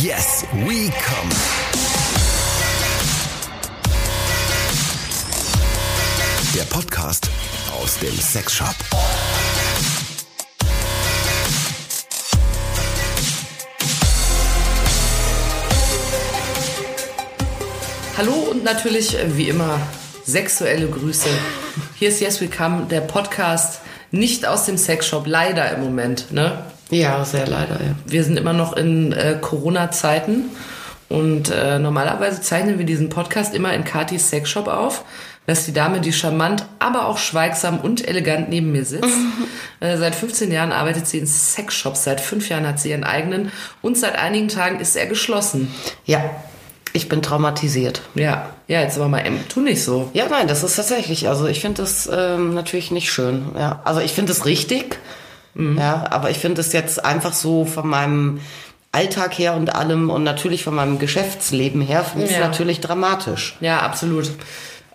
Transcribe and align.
Yes, 0.00 0.46
we 0.54 0.90
come. 0.90 1.28
Der 6.54 6.62
Podcast 6.62 7.28
aus 7.78 7.98
dem 7.98 8.16
Sexshop. 8.16 8.74
Hallo 18.16 18.32
und 18.32 18.64
natürlich, 18.64 19.18
äh, 19.18 19.36
wie 19.36 19.50
immer, 19.50 19.78
sexuelle 20.24 20.88
Grüße. 20.88 21.28
Hier 21.98 22.08
ist 22.08 22.20
Yes 22.20 22.40
We 22.40 22.48
Come, 22.48 22.86
der 22.86 23.02
Podcast 23.02 23.82
nicht 24.10 24.46
aus 24.46 24.64
dem 24.64 24.78
Sexshop, 24.78 25.26
leider 25.26 25.70
im 25.72 25.82
Moment. 25.82 26.32
Ne? 26.32 26.64
Ja, 26.92 27.24
sehr 27.24 27.46
leider, 27.46 27.74
ja. 27.82 27.94
Wir 28.06 28.22
sind 28.22 28.38
immer 28.38 28.52
noch 28.52 28.76
in 28.76 29.12
äh, 29.12 29.38
Corona-Zeiten 29.40 30.50
und 31.08 31.50
äh, 31.50 31.78
normalerweise 31.78 32.42
zeichnen 32.42 32.78
wir 32.78 32.84
diesen 32.84 33.08
Podcast 33.08 33.54
immer 33.54 33.72
in 33.72 33.84
Katis 33.84 34.28
Sexshop 34.28 34.68
auf. 34.68 35.04
Das 35.46 35.60
ist 35.60 35.68
die 35.68 35.72
Dame, 35.72 36.00
die 36.00 36.12
charmant, 36.12 36.66
aber 36.78 37.06
auch 37.06 37.16
schweigsam 37.16 37.80
und 37.80 38.06
elegant 38.06 38.50
neben 38.50 38.72
mir 38.72 38.84
sitzt. 38.84 39.16
äh, 39.80 39.96
seit 39.96 40.14
15 40.14 40.52
Jahren 40.52 40.70
arbeitet 40.70 41.06
sie 41.06 41.18
in 41.18 41.26
Sexshops, 41.26 42.04
seit 42.04 42.20
fünf 42.20 42.50
Jahren 42.50 42.66
hat 42.66 42.78
sie 42.78 42.90
ihren 42.90 43.04
eigenen 43.04 43.50
und 43.80 43.96
seit 43.96 44.16
einigen 44.16 44.48
Tagen 44.48 44.78
ist 44.78 44.94
er 44.94 45.06
geschlossen. 45.06 45.74
Ja, 46.04 46.22
ich 46.92 47.08
bin 47.08 47.22
traumatisiert. 47.22 48.02
Ja, 48.14 48.50
ja, 48.68 48.82
jetzt 48.82 48.98
aber 48.98 49.08
mal, 49.08 49.24
tu 49.48 49.60
nicht 49.60 49.82
so. 49.82 50.10
Ja, 50.12 50.26
nein, 50.28 50.46
das 50.46 50.62
ist 50.62 50.76
tatsächlich, 50.76 51.26
also 51.26 51.46
ich 51.46 51.60
finde 51.60 51.80
das 51.80 52.08
ähm, 52.12 52.52
natürlich 52.52 52.90
nicht 52.90 53.10
schön. 53.10 53.46
Ja, 53.56 53.80
also 53.84 54.00
ich 54.00 54.12
finde 54.12 54.32
es 54.32 54.44
richtig, 54.44 54.98
ja, 55.54 56.06
aber 56.10 56.30
ich 56.30 56.38
finde 56.38 56.60
es 56.60 56.72
jetzt 56.72 57.04
einfach 57.04 57.32
so 57.32 57.64
von 57.64 57.86
meinem 57.86 58.40
Alltag 58.90 59.38
her 59.38 59.54
und 59.54 59.74
allem 59.74 60.10
und 60.10 60.22
natürlich 60.22 60.64
von 60.64 60.74
meinem 60.74 60.98
Geschäftsleben 60.98 61.80
her 61.82 62.04
finde 62.04 62.26
ich 62.26 62.32
es 62.32 62.38
Ja. 62.38 62.46
natürlich 62.46 62.80
dramatisch. 62.80 63.56
Ja, 63.60 63.80
absolut. 63.80 64.30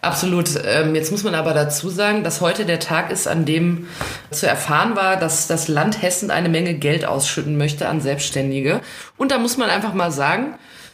Absolut. 0.01 0.49
Ähm, 0.63 0.93
jetzt 0.93 1.11
muss 1.11 1.23
man 1.23 1.33
aber 1.33 1.53
dazu 1.55 1.89
sagen, 1.89 2.23
dass 2.23 2.39
heute 2.39 2.65
der 2.65 2.79
Tag 2.79 3.11
ist, 3.11 3.27
an 3.27 3.45
dem 3.45 3.87
zu 4.29 4.47
erfahren 4.47 4.95
war, 4.95 5.17
dass 5.17 5.47
das 5.47 5.67
Land 5.67 6.01
Hessen 6.01 6.29
eine 6.29 6.49
Menge 6.49 6.75
Geld 6.75 7.05
ausschütten 7.05 7.57
möchte 7.57 7.87
an 7.89 7.99
Selbstständige. 7.99 8.81
Und 9.17 9.31
da 9.31 9.39
muss 9.39 9.57
man 9.57 9.69
einfach 9.71 9.93
mal 9.95 10.11
sagen, 10.11 10.53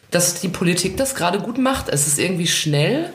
dass 0.10 0.36
die 0.40 0.48
Politik 0.48 0.96
das 0.96 1.16
gerade 1.16 1.40
gut 1.40 1.58
macht. 1.58 1.90
Es 1.90 2.08
ist 2.08 2.18
irgendwie 2.18 2.48
schnell. 2.48 3.12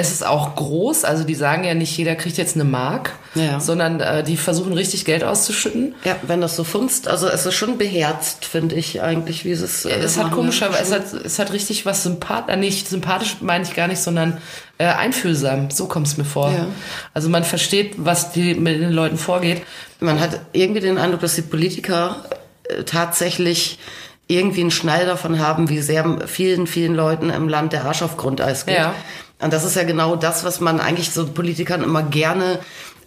Es 0.00 0.12
ist 0.12 0.24
auch 0.24 0.54
groß. 0.54 1.02
Also 1.04 1.24
die 1.24 1.34
sagen 1.34 1.64
ja 1.64 1.74
nicht, 1.74 1.96
jeder 1.96 2.14
kriegt 2.14 2.36
jetzt 2.36 2.54
eine 2.54 2.62
Mark, 2.62 3.14
Ja. 3.34 3.58
sondern 3.58 3.98
äh, 4.00 4.22
die 4.22 4.36
versuchen 4.36 4.72
richtig 4.72 5.04
Geld 5.04 5.24
auszuschütten. 5.24 5.96
Ja, 6.04 6.14
wenn 6.22 6.40
das 6.40 6.54
so 6.54 6.62
funzt, 6.62 7.08
also 7.08 7.26
es 7.26 7.44
ist 7.46 7.54
schon 7.54 7.78
beherzt, 7.78 8.44
finde 8.44 8.76
ich 8.76 9.02
eigentlich, 9.02 9.44
wie 9.44 9.50
es. 9.50 9.84
äh, 9.84 9.90
Es 9.90 10.16
hat 10.16 10.26
machen. 10.26 10.36
komischerweise, 10.36 10.82
es 10.82 10.92
hat, 10.92 11.24
es 11.24 11.38
hat 11.40 11.52
richtig 11.52 11.84
was 11.84 12.04
sympathisch, 12.04 12.54
nicht 12.56 12.88
sympathisch 12.88 13.38
meine 13.40 13.64
ich 13.64 13.74
gar 13.74 13.88
nicht, 13.88 14.00
sondern 14.00 14.38
äh, 14.78 14.84
einfühlsam. 14.86 15.70
So 15.72 15.86
kommt 15.86 16.06
es 16.06 16.16
mir 16.16 16.24
vor. 16.24 16.52
Ja. 16.52 16.66
Also 17.12 17.28
man 17.28 17.42
versteht, 17.42 17.94
was 17.96 18.30
die, 18.30 18.54
mit 18.54 18.80
den 18.80 18.92
Leuten 18.92 19.18
vorgeht. 19.18 19.62
Man 19.98 20.20
hat 20.20 20.40
irgendwie 20.52 20.80
den 20.80 20.96
Eindruck, 20.96 21.22
dass 21.22 21.34
die 21.34 21.42
Politiker 21.42 22.24
äh, 22.68 22.84
tatsächlich 22.84 23.80
irgendwie 24.28 24.60
einen 24.60 24.70
Schnall 24.70 25.06
davon 25.06 25.40
haben, 25.40 25.70
wie 25.70 25.80
sehr 25.80 26.18
vielen, 26.26 26.66
vielen 26.68 26.94
Leuten 26.94 27.30
im 27.30 27.48
Land 27.48 27.72
der 27.72 27.84
Arsch 27.86 28.02
auf 28.02 28.16
Grundeis 28.16 28.66
geht. 28.66 28.76
Ja. 28.76 28.94
Und 29.40 29.52
das 29.52 29.64
ist 29.64 29.76
ja 29.76 29.84
genau 29.84 30.16
das, 30.16 30.44
was 30.44 30.60
man 30.60 30.80
eigentlich 30.80 31.10
so 31.10 31.26
Politikern 31.26 31.82
immer 31.82 32.02
gerne 32.02 32.58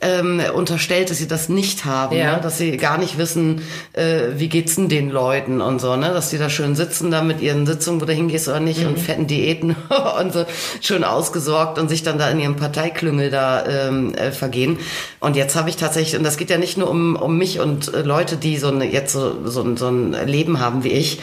ähm, 0.03 0.41
unterstellt, 0.55 1.11
dass 1.11 1.17
sie 1.19 1.27
das 1.27 1.47
nicht 1.47 1.85
haben, 1.85 2.15
Ja. 2.17 2.37
ne? 2.37 2.41
dass 2.41 2.57
sie 2.57 2.75
gar 2.77 2.97
nicht 2.97 3.17
wissen, 3.19 3.61
äh, 3.93 4.29
wie 4.35 4.49
geht's 4.49 4.75
denn 4.75 4.89
den 4.89 5.11
Leuten 5.11 5.61
und 5.61 5.79
so, 5.79 5.95
ne? 5.95 6.07
dass 6.09 6.31
die 6.31 6.39
da 6.39 6.49
schön 6.49 6.75
sitzen 6.75 7.11
da 7.11 7.21
mit 7.21 7.39
ihren 7.39 7.67
Sitzungen, 7.67 8.01
wo 8.01 8.05
du 8.05 8.13
hingehst 8.13 8.47
oder 8.47 8.59
nicht 8.59 8.83
und 8.83 8.97
fetten 8.97 9.27
Diäten 9.27 9.75
und 10.19 10.33
so 10.33 10.45
schön 10.81 11.03
ausgesorgt 11.03 11.77
und 11.77 11.87
sich 11.89 12.01
dann 12.01 12.17
da 12.17 12.29
in 12.31 12.39
ihrem 12.39 12.55
Parteiklüngel 12.55 13.29
da 13.29 13.63
ähm, 13.65 14.15
äh, 14.15 14.31
vergehen. 14.31 14.79
Und 15.19 15.35
jetzt 15.35 15.55
habe 15.55 15.69
ich 15.69 15.75
tatsächlich, 15.75 16.17
und 16.17 16.23
das 16.23 16.37
geht 16.37 16.49
ja 16.49 16.57
nicht 16.57 16.77
nur 16.79 16.89
um, 16.89 17.15
um 17.15 17.37
mich 17.37 17.59
und 17.59 17.93
äh, 17.93 18.01
Leute, 18.01 18.37
die 18.37 18.57
so 18.57 18.69
eine, 18.69 18.85
jetzt 18.85 19.13
so, 19.13 19.45
so, 19.47 19.75
so 19.75 19.87
ein 19.87 20.15
Leben 20.25 20.59
haben 20.59 20.83
wie 20.83 20.93
ich, 20.93 21.19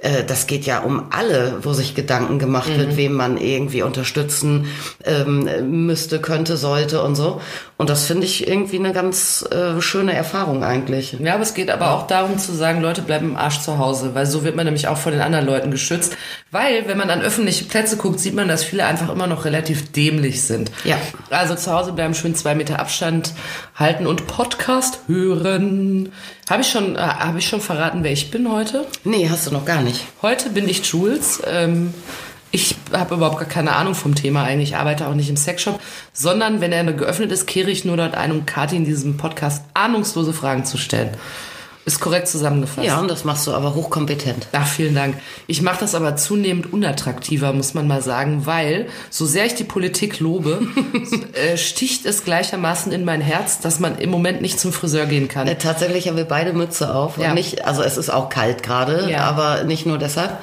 äh, 0.00 0.24
das 0.24 0.46
geht 0.46 0.64
ja 0.64 0.80
um 0.80 1.04
alle, 1.10 1.58
wo 1.62 1.72
sich 1.72 1.94
Gedanken 1.94 2.38
gemacht 2.38 2.76
wird, 2.76 2.96
wem 2.96 3.14
man 3.14 3.36
irgendwie 3.36 3.82
unterstützen 3.82 4.66
ähm, 5.04 5.86
müsste, 5.86 6.20
könnte, 6.20 6.56
sollte 6.56 7.02
und 7.02 7.16
so. 7.16 7.40
Und 7.76 7.90
das 7.90 8.06
finde 8.06 8.24
ich 8.24 8.46
irgendwie 8.46 8.78
eine 8.78 8.92
ganz 8.92 9.44
äh, 9.50 9.80
schöne 9.80 10.12
Erfahrung 10.12 10.64
eigentlich. 10.64 11.16
Ja, 11.20 11.34
aber 11.34 11.42
es 11.42 11.54
geht 11.54 11.70
aber 11.70 11.92
auch 11.92 12.06
darum 12.06 12.38
zu 12.38 12.52
sagen, 12.52 12.80
Leute 12.80 13.02
bleiben 13.02 13.30
im 13.30 13.36
Arsch 13.36 13.60
zu 13.60 13.78
Hause, 13.78 14.14
weil 14.14 14.26
so 14.26 14.44
wird 14.44 14.56
man 14.56 14.64
nämlich 14.64 14.88
auch 14.88 14.98
vor 14.98 15.12
den 15.12 15.20
anderen 15.20 15.46
Leuten 15.46 15.70
geschützt. 15.70 16.16
Weil, 16.50 16.88
wenn 16.88 16.98
man 16.98 17.10
an 17.10 17.20
öffentliche 17.20 17.64
Plätze 17.64 17.96
guckt, 17.96 18.20
sieht 18.20 18.34
man, 18.34 18.48
dass 18.48 18.64
viele 18.64 18.86
einfach 18.86 19.10
immer 19.10 19.26
noch 19.26 19.44
relativ 19.44 19.92
dämlich 19.92 20.42
sind. 20.42 20.70
Ja. 20.84 20.96
Also 21.30 21.54
zu 21.54 21.72
Hause 21.72 21.92
bleiben, 21.92 22.14
schön 22.14 22.34
zwei 22.34 22.54
Meter 22.54 22.78
Abstand 22.78 23.32
halten 23.74 24.06
und 24.06 24.26
Podcast 24.26 25.00
hören. 25.06 26.10
Habe 26.48 26.62
ich 26.62 26.68
schon, 26.70 26.96
äh, 26.96 26.98
habe 26.98 27.38
ich 27.38 27.46
schon 27.46 27.60
verraten, 27.60 28.02
wer 28.02 28.12
ich 28.12 28.30
bin 28.30 28.50
heute? 28.50 28.86
Nee, 29.04 29.28
hast 29.28 29.46
du 29.46 29.50
noch 29.50 29.66
gar 29.66 29.82
nicht. 29.82 29.87
Heute 30.22 30.50
bin 30.50 30.68
ich 30.68 30.84
Jules. 30.84 31.42
Ähm, 31.46 31.94
ich 32.50 32.76
habe 32.92 33.14
überhaupt 33.16 33.38
gar 33.38 33.48
keine 33.48 33.76
Ahnung 33.76 33.94
vom 33.94 34.14
Thema 34.14 34.44
eigentlich. 34.44 34.70
Ich 34.70 34.76
arbeite 34.76 35.06
auch 35.06 35.14
nicht 35.14 35.28
im 35.28 35.36
Sexshop, 35.36 35.80
sondern 36.12 36.60
wenn 36.60 36.72
er 36.72 36.84
geöffnet 36.92 37.30
ist, 37.30 37.46
kehre 37.46 37.70
ich 37.70 37.84
nur 37.84 37.96
dort 37.96 38.14
ein, 38.14 38.32
um 38.32 38.46
Kathi 38.46 38.76
in 38.76 38.84
diesem 38.84 39.16
Podcast 39.16 39.64
ahnungslose 39.74 40.32
Fragen 40.32 40.64
zu 40.64 40.78
stellen. 40.78 41.10
Ist 41.88 42.00
korrekt 42.00 42.28
zusammengefasst. 42.28 42.86
Ja, 42.86 43.00
und 43.00 43.10
das 43.10 43.24
machst 43.24 43.46
du 43.46 43.52
aber 43.54 43.74
hochkompetent. 43.74 44.48
Ach, 44.52 44.66
vielen 44.66 44.94
Dank. 44.94 45.16
Ich 45.46 45.62
mache 45.62 45.78
das 45.80 45.94
aber 45.94 46.16
zunehmend 46.16 46.70
unattraktiver, 46.70 47.54
muss 47.54 47.72
man 47.72 47.88
mal 47.88 48.02
sagen, 48.02 48.44
weil, 48.44 48.88
so 49.08 49.24
sehr 49.24 49.46
ich 49.46 49.54
die 49.54 49.64
Politik 49.64 50.20
lobe, 50.20 50.60
äh, 51.32 51.56
sticht 51.56 52.04
es 52.04 52.24
gleichermaßen 52.24 52.92
in 52.92 53.06
mein 53.06 53.22
Herz, 53.22 53.60
dass 53.60 53.80
man 53.80 53.96
im 53.98 54.10
Moment 54.10 54.42
nicht 54.42 54.60
zum 54.60 54.72
Friseur 54.74 55.06
gehen 55.06 55.28
kann. 55.28 55.48
Äh, 55.48 55.56
Tatsächlich 55.56 56.08
haben 56.08 56.18
wir 56.18 56.26
beide 56.26 56.52
Mütze 56.52 56.94
auf. 56.94 57.16
Ja. 57.16 57.28
Und 57.30 57.34
nicht, 57.34 57.64
also 57.64 57.82
es 57.82 57.96
ist 57.96 58.10
auch 58.10 58.28
kalt 58.28 58.62
gerade, 58.62 59.08
Ja. 59.10 59.20
aber 59.24 59.64
nicht 59.64 59.86
nur 59.86 59.96
deshalb. 59.96 60.36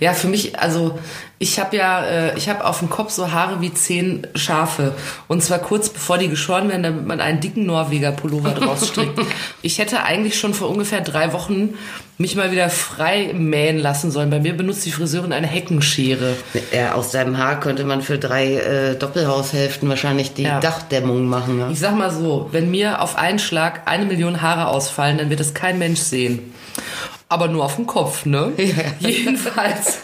Ja, 0.00 0.14
für 0.14 0.26
mich, 0.28 0.58
also 0.58 0.98
ich 1.38 1.58
habe 1.60 1.76
ja, 1.76 2.04
äh, 2.04 2.36
ich 2.38 2.48
habe 2.48 2.64
auf 2.64 2.80
dem 2.80 2.90
Kopf 2.90 3.10
so 3.12 3.32
Haare 3.32 3.60
wie 3.60 3.72
zehn 3.72 4.26
Schafe. 4.34 4.94
Und 5.28 5.42
zwar 5.42 5.58
kurz 5.58 5.88
bevor 5.90 6.18
die 6.18 6.28
geschoren 6.28 6.68
werden, 6.68 6.82
damit 6.82 7.06
man 7.06 7.20
einen 7.20 7.40
dicken 7.40 7.64
Norweger 7.66 8.12
Pullover 8.12 8.50
draus 8.50 8.88
strickt. 8.88 9.18
Ich 9.62 9.78
hätte 9.78 10.02
eigentlich 10.04 10.38
schon 10.40 10.54
vor 10.54 10.70
ungefähr 10.70 11.02
drei 11.02 11.32
Wochen 11.34 11.74
mich 12.16 12.34
mal 12.36 12.50
wieder 12.50 12.68
frei 12.70 13.32
mähen 13.34 13.78
lassen 13.78 14.10
sollen. 14.10 14.30
Bei 14.30 14.40
mir 14.40 14.54
benutzt 14.56 14.84
die 14.86 14.90
Friseurin 14.90 15.32
eine 15.32 15.46
Heckenschere. 15.46 16.34
Ja, 16.72 16.92
aus 16.94 17.10
deinem 17.10 17.38
Haar 17.38 17.60
könnte 17.60 17.84
man 17.84 18.00
für 18.02 18.18
drei 18.18 18.54
äh, 18.56 18.94
Doppelhaushälften 18.96 19.88
wahrscheinlich 19.88 20.34
die 20.34 20.42
Ja. 20.44 20.60
Dachdämmung 20.60 21.26
machen. 21.26 21.58
Ja? 21.58 21.70
Ich 21.70 21.78
sag 21.78 21.94
mal 21.96 22.10
so, 22.10 22.48
wenn 22.52 22.70
mir 22.70 23.00
auf 23.02 23.16
einen 23.16 23.38
Schlag 23.38 23.82
eine 23.86 24.04
Million 24.06 24.40
Haare 24.42 24.68
ausfallen, 24.68 25.18
dann 25.18 25.30
wird 25.30 25.40
es 25.40 25.52
kein 25.54 25.78
Mensch 25.78 26.00
sehen. 26.00 26.52
Aber 27.30 27.48
nur 27.48 27.64
auf 27.64 27.76
dem 27.76 27.86
Kopf, 27.86 28.26
ne? 28.26 28.52
Jedenfalls 28.98 29.98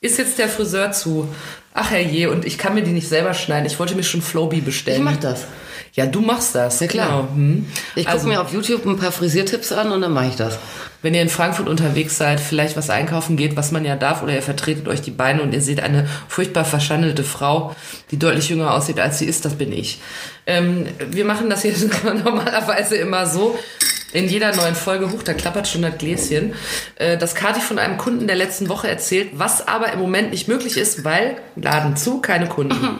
ist 0.00 0.18
jetzt 0.18 0.38
der 0.38 0.48
Friseur 0.48 0.92
zu. 0.92 1.26
Ach 1.74 1.90
herrje, 1.90 2.30
und 2.30 2.44
ich 2.44 2.58
kann 2.58 2.74
mir 2.74 2.82
die 2.82 2.92
nicht 2.92 3.08
selber 3.08 3.34
schneiden. 3.34 3.66
Ich 3.66 3.78
wollte 3.78 3.94
mir 3.96 4.02
schon 4.02 4.22
Flowbee 4.22 4.60
bestellen. 4.60 4.98
Ich 4.98 5.04
mach 5.04 5.16
das. 5.16 5.46
Ja, 5.94 6.04
du 6.06 6.20
machst 6.20 6.54
das. 6.54 6.80
Ja, 6.80 6.86
klar. 6.86 7.06
Genau. 7.08 7.28
Hm. 7.34 7.66
Ich 7.94 8.04
gucke 8.04 8.14
Also- 8.14 8.28
mir 8.28 8.40
auf 8.42 8.52
YouTube 8.52 8.84
ein 8.86 8.98
paar 8.98 9.10
Frisiertipps 9.12 9.72
an 9.72 9.90
und 9.90 10.02
dann 10.02 10.12
mache 10.12 10.28
ich 10.28 10.36
das. 10.36 10.58
Wenn 11.00 11.14
ihr 11.14 11.22
in 11.22 11.28
Frankfurt 11.30 11.68
unterwegs 11.68 12.18
seid, 12.18 12.40
vielleicht 12.40 12.76
was 12.76 12.90
einkaufen 12.90 13.36
geht, 13.36 13.56
was 13.56 13.72
man 13.72 13.84
ja 13.84 13.96
darf, 13.96 14.22
oder 14.22 14.34
ihr 14.34 14.42
vertretet 14.42 14.88
euch 14.88 15.00
die 15.00 15.10
Beine 15.10 15.42
und 15.42 15.52
ihr 15.54 15.62
seht 15.62 15.80
eine 15.82 16.06
furchtbar 16.28 16.64
verschandelte 16.66 17.24
Frau, 17.24 17.74
die 18.10 18.18
deutlich 18.18 18.48
jünger 18.50 18.74
aussieht, 18.74 18.98
als 19.00 19.18
sie 19.18 19.26
ist, 19.26 19.44
das 19.46 19.54
bin 19.54 19.72
ich. 19.72 20.00
Ähm, 20.46 20.86
wir 21.10 21.24
machen 21.24 21.48
das 21.48 21.62
hier 21.62 21.72
normalerweise 22.24 22.96
immer 22.96 23.26
so. 23.26 23.58
In 24.16 24.28
jeder 24.28 24.56
neuen 24.56 24.74
Folge, 24.74 25.10
hoch, 25.12 25.22
da 25.22 25.34
klappert 25.34 25.68
schon 25.68 25.82
das 25.82 25.98
Gläschen, 25.98 26.54
äh, 26.94 27.18
dass 27.18 27.34
Kati 27.34 27.60
von 27.60 27.78
einem 27.78 27.98
Kunden 27.98 28.26
der 28.26 28.36
letzten 28.36 28.70
Woche 28.70 28.88
erzählt, 28.88 29.28
was 29.34 29.68
aber 29.68 29.92
im 29.92 29.98
Moment 29.98 30.30
nicht 30.30 30.48
möglich 30.48 30.78
ist, 30.78 31.04
weil 31.04 31.36
Laden 31.54 31.98
zu, 31.98 32.22
keine 32.22 32.46
Kunden. 32.48 32.98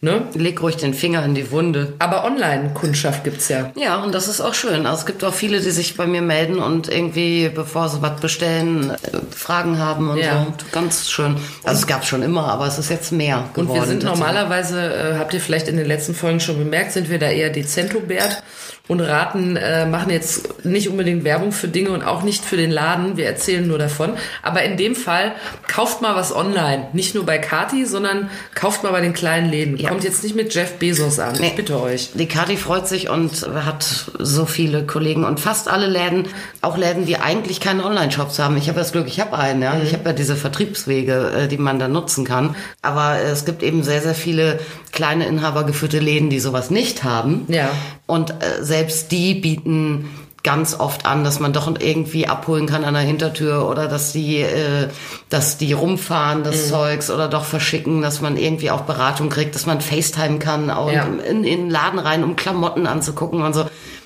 ne? 0.00 0.22
Leg 0.34 0.60
ruhig 0.60 0.76
den 0.76 0.94
Finger 0.94 1.24
in 1.24 1.36
die 1.36 1.52
Wunde. 1.52 1.92
Aber 2.00 2.24
Online-Kundschaft 2.24 3.22
gibt's 3.22 3.48
ja. 3.48 3.70
Ja, 3.76 4.02
und 4.02 4.12
das 4.12 4.26
ist 4.26 4.40
auch 4.40 4.52
schön. 4.54 4.84
Also 4.84 4.98
es 5.00 5.06
gibt 5.06 5.22
auch 5.22 5.32
viele, 5.32 5.60
die 5.60 5.70
sich 5.70 5.96
bei 5.96 6.08
mir 6.08 6.22
melden 6.22 6.58
und 6.58 6.88
irgendwie, 6.88 7.50
bevor 7.54 7.88
sie 7.88 8.02
was 8.02 8.20
bestellen, 8.20 8.90
äh, 8.90 8.96
Fragen 9.30 9.78
haben 9.78 10.10
und 10.10 10.18
Ja. 10.18 10.44
so. 10.44 10.64
Ganz 10.72 11.08
schön. 11.08 11.36
Also 11.62 11.82
es 11.82 11.86
gab 11.86 12.04
schon 12.04 12.22
immer, 12.22 12.48
aber 12.48 12.66
es 12.66 12.78
ist 12.78 12.90
jetzt 12.90 13.12
mehr 13.12 13.48
geworden. 13.54 13.70
Und 13.70 13.74
wir 13.76 13.86
sind 13.86 14.02
normalerweise, 14.02 14.80
äh, 14.92 15.18
habt 15.20 15.32
ihr 15.34 15.40
vielleicht 15.40 15.68
in 15.68 15.76
den 15.76 15.86
letzten 15.86 16.16
Folgen 16.16 16.40
schon 16.40 16.58
bemerkt, 16.58 16.90
sind 16.90 17.08
wir 17.10 17.20
da 17.20 17.28
eher 17.30 17.50
dezentobert 17.50 18.42
und 18.88 19.00
raten, 19.00 19.56
äh, 19.56 19.86
machen 19.86 20.10
jetzt 20.10 20.64
nicht 20.64 20.88
unbedingt 20.88 21.22
Werbung 21.22 21.52
für 21.52 21.68
Dinge 21.68 21.90
und 21.90 22.02
auch 22.02 22.22
nicht 22.22 22.44
für 22.44 22.56
den 22.56 22.70
Laden. 22.70 23.16
Wir 23.18 23.26
erzählen 23.26 23.66
nur 23.66 23.78
davon. 23.78 24.14
Aber 24.42 24.62
in 24.62 24.78
dem 24.78 24.94
Fall 24.94 25.32
kauft 25.68 26.00
mal 26.00 26.16
was 26.16 26.34
online. 26.34 26.88
Nicht 26.94 27.14
nur 27.14 27.26
bei 27.26 27.38
Kati, 27.38 27.84
sondern 27.84 28.30
kauft 28.54 28.82
mal 28.82 28.90
bei 28.90 29.02
den 29.02 29.12
kleinen 29.12 29.50
Läden. 29.50 29.76
Ja. 29.76 29.90
Kommt 29.90 30.04
jetzt 30.04 30.24
nicht 30.24 30.34
mit 30.34 30.54
Jeff 30.54 30.78
Bezos 30.78 31.18
an. 31.18 31.40
Ich 31.42 31.54
bitte 31.54 31.80
euch. 31.80 32.10
Die 32.14 32.26
Kati 32.26 32.56
freut 32.56 32.88
sich 32.88 33.10
und 33.10 33.46
hat 33.54 34.10
so 34.18 34.46
viele 34.46 34.86
Kollegen 34.86 35.24
und 35.24 35.38
fast 35.38 35.68
alle 35.68 35.86
Läden, 35.86 36.26
auch 36.62 36.78
Läden, 36.78 37.04
die 37.04 37.18
eigentlich 37.18 37.60
keine 37.60 37.84
Online-Shops 37.84 38.38
haben. 38.38 38.56
Ich 38.56 38.68
habe 38.68 38.78
das 38.78 38.92
Glück, 38.92 39.06
ich 39.06 39.20
habe 39.20 39.38
einen, 39.38 39.60
ja. 39.60 39.78
Ich 39.84 39.92
habe 39.92 40.06
ja 40.06 40.12
diese 40.14 40.34
Vertriebswege, 40.34 41.32
äh, 41.36 41.48
die 41.48 41.58
man 41.58 41.78
da 41.78 41.88
nutzen 41.88 42.24
kann. 42.24 42.56
Aber 42.80 43.18
es 43.20 43.44
gibt 43.44 43.62
eben 43.62 43.82
sehr, 43.82 44.00
sehr 44.00 44.14
viele 44.14 44.58
kleine 44.92 45.26
inhabergeführte 45.26 45.98
Läden, 45.98 46.30
die 46.30 46.40
sowas 46.40 46.70
nicht 46.70 47.04
haben. 47.04 47.44
Ja. 47.48 47.70
Und 48.06 48.30
äh, 48.30 48.64
selbst 48.78 49.10
die 49.10 49.34
bieten 49.34 50.08
ganz 50.44 50.78
oft 50.78 51.04
an, 51.04 51.24
dass 51.24 51.40
man 51.40 51.52
doch 51.52 51.68
irgendwie 51.80 52.28
abholen 52.28 52.66
kann 52.66 52.84
an 52.84 52.94
der 52.94 53.02
Hintertür 53.02 53.68
oder 53.68 53.88
dass 53.88 54.12
die, 54.12 54.36
äh, 54.40 54.88
dass 55.28 55.58
die 55.58 55.72
rumfahren, 55.72 56.44
das 56.44 56.68
Zeugs 56.68 57.10
oder 57.10 57.26
doch 57.28 57.44
verschicken, 57.44 58.02
dass 58.02 58.20
man 58.20 58.36
irgendwie 58.36 58.70
auch 58.70 58.82
Beratung 58.82 59.30
kriegt, 59.30 59.56
dass 59.56 59.66
man 59.66 59.80
FaceTime 59.80 60.38
kann, 60.38 60.70
auch 60.70 60.92
Ja. 60.92 61.04
in, 61.06 61.18
in 61.18 61.42
den 61.42 61.70
Laden 61.70 61.98
rein, 61.98 62.22
um 62.22 62.36
Klamotten 62.36 62.86
anzugucken 62.86 63.42
und 63.42 63.52
so. 63.52 63.64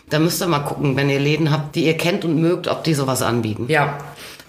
Da 0.09 0.19
müsst 0.19 0.43
ihr 0.43 0.49
mal 0.49 0.61
gucken, 0.61 0.97
wenn 0.97 1.11
ihr 1.11 1.21
Läden 1.21 1.51
habt, 1.51 1.75
die 1.77 1.85
ihr 1.85 1.97
kennt 1.99 2.25
und 2.25 2.41
mögt, 2.41 2.67
ob 2.67 2.83
die 2.83 2.95
sowas 2.95 3.21
anbieten. 3.23 3.67
Ja. 3.69 3.99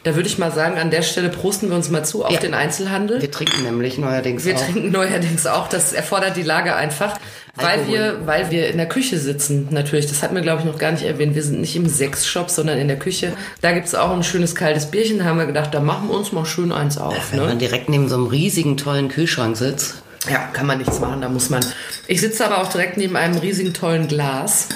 Da 0.03 0.15
würde 0.15 0.27
ich 0.27 0.37
mal 0.37 0.51
sagen, 0.51 0.77
an 0.77 0.91
der 0.91 1.01
Stelle 1.01 1.29
prosten 1.29 1.69
wir 1.69 1.75
uns 1.77 1.89
mal 1.89 2.03
zu 2.03 2.25
auf 2.25 2.31
Ja. 2.31 2.39
den 2.39 2.53
Einzelhandel. 2.53 3.21
Wir 3.21 3.31
trinken 3.31 3.63
nämlich 3.63 3.97
neuerdings 3.97 4.43
Wir 4.43 4.55
auch. 4.55 4.61
trinken 4.61 4.91
neuerdings 4.91 5.45
auch, 5.47 5.69
das 5.69 5.93
erfordert 5.93 6.35
die 6.35 6.41
Lage 6.43 6.75
einfach, 6.75 7.17
weil 7.55 7.79
Alkohol. 7.79 7.93
wir, 7.93 8.17
weil 8.27 8.51
wir 8.51 8.67
in 8.67 8.77
der 8.77 8.87
Küche 8.89 9.17
sitzen, 9.17 9.67
natürlich. 9.71 10.07
Das 10.07 10.21
hatten 10.21 10.35
wir, 10.35 10.41
glaube 10.41 10.59
ich, 10.59 10.65
noch 10.65 10.77
gar 10.77 10.91
nicht 10.91 11.03
erwähnt. 11.03 11.35
Wir 11.35 11.43
sind 11.43 11.61
nicht 11.61 11.75
im 11.77 11.87
Sexshop, 11.87 12.49
sondern 12.49 12.79
in 12.79 12.89
der 12.89 12.99
Küche. 12.99 13.33
Da 13.61 13.71
gibt's 13.71 13.95
auch 13.95 14.11
ein 14.11 14.23
schönes 14.23 14.55
kaltes 14.55 14.87
Bierchen. 14.87 15.19
Da 15.19 15.25
haben 15.25 15.37
wir 15.37 15.45
gedacht, 15.45 15.73
da 15.73 15.79
machen 15.79 16.09
wir 16.09 16.15
uns 16.17 16.31
mal 16.33 16.45
schön 16.45 16.71
eins 16.73 16.97
auf. 16.97 17.31
Wenn 17.31 17.39
Ne? 17.39 17.45
man 17.45 17.59
direkt 17.59 17.87
neben 17.89 18.09
so 18.09 18.15
einem 18.15 18.27
riesigen, 18.27 18.75
tollen 18.75 19.07
Kühlschrank 19.07 19.55
sitzt. 19.55 19.95
Ja, 20.29 20.39
kann 20.53 20.65
man 20.67 20.79
nichts 20.79 20.99
machen, 20.99 21.21
da 21.21 21.29
muss 21.29 21.49
man. 21.49 21.63
Ich 22.07 22.19
sitze 22.21 22.45
aber 22.45 22.61
auch 22.61 22.67
direkt 22.69 22.97
neben 22.97 23.15
einem 23.15 23.37
riesigen 23.37 23.73
tollen 23.73 24.07
Glas. 24.07 24.67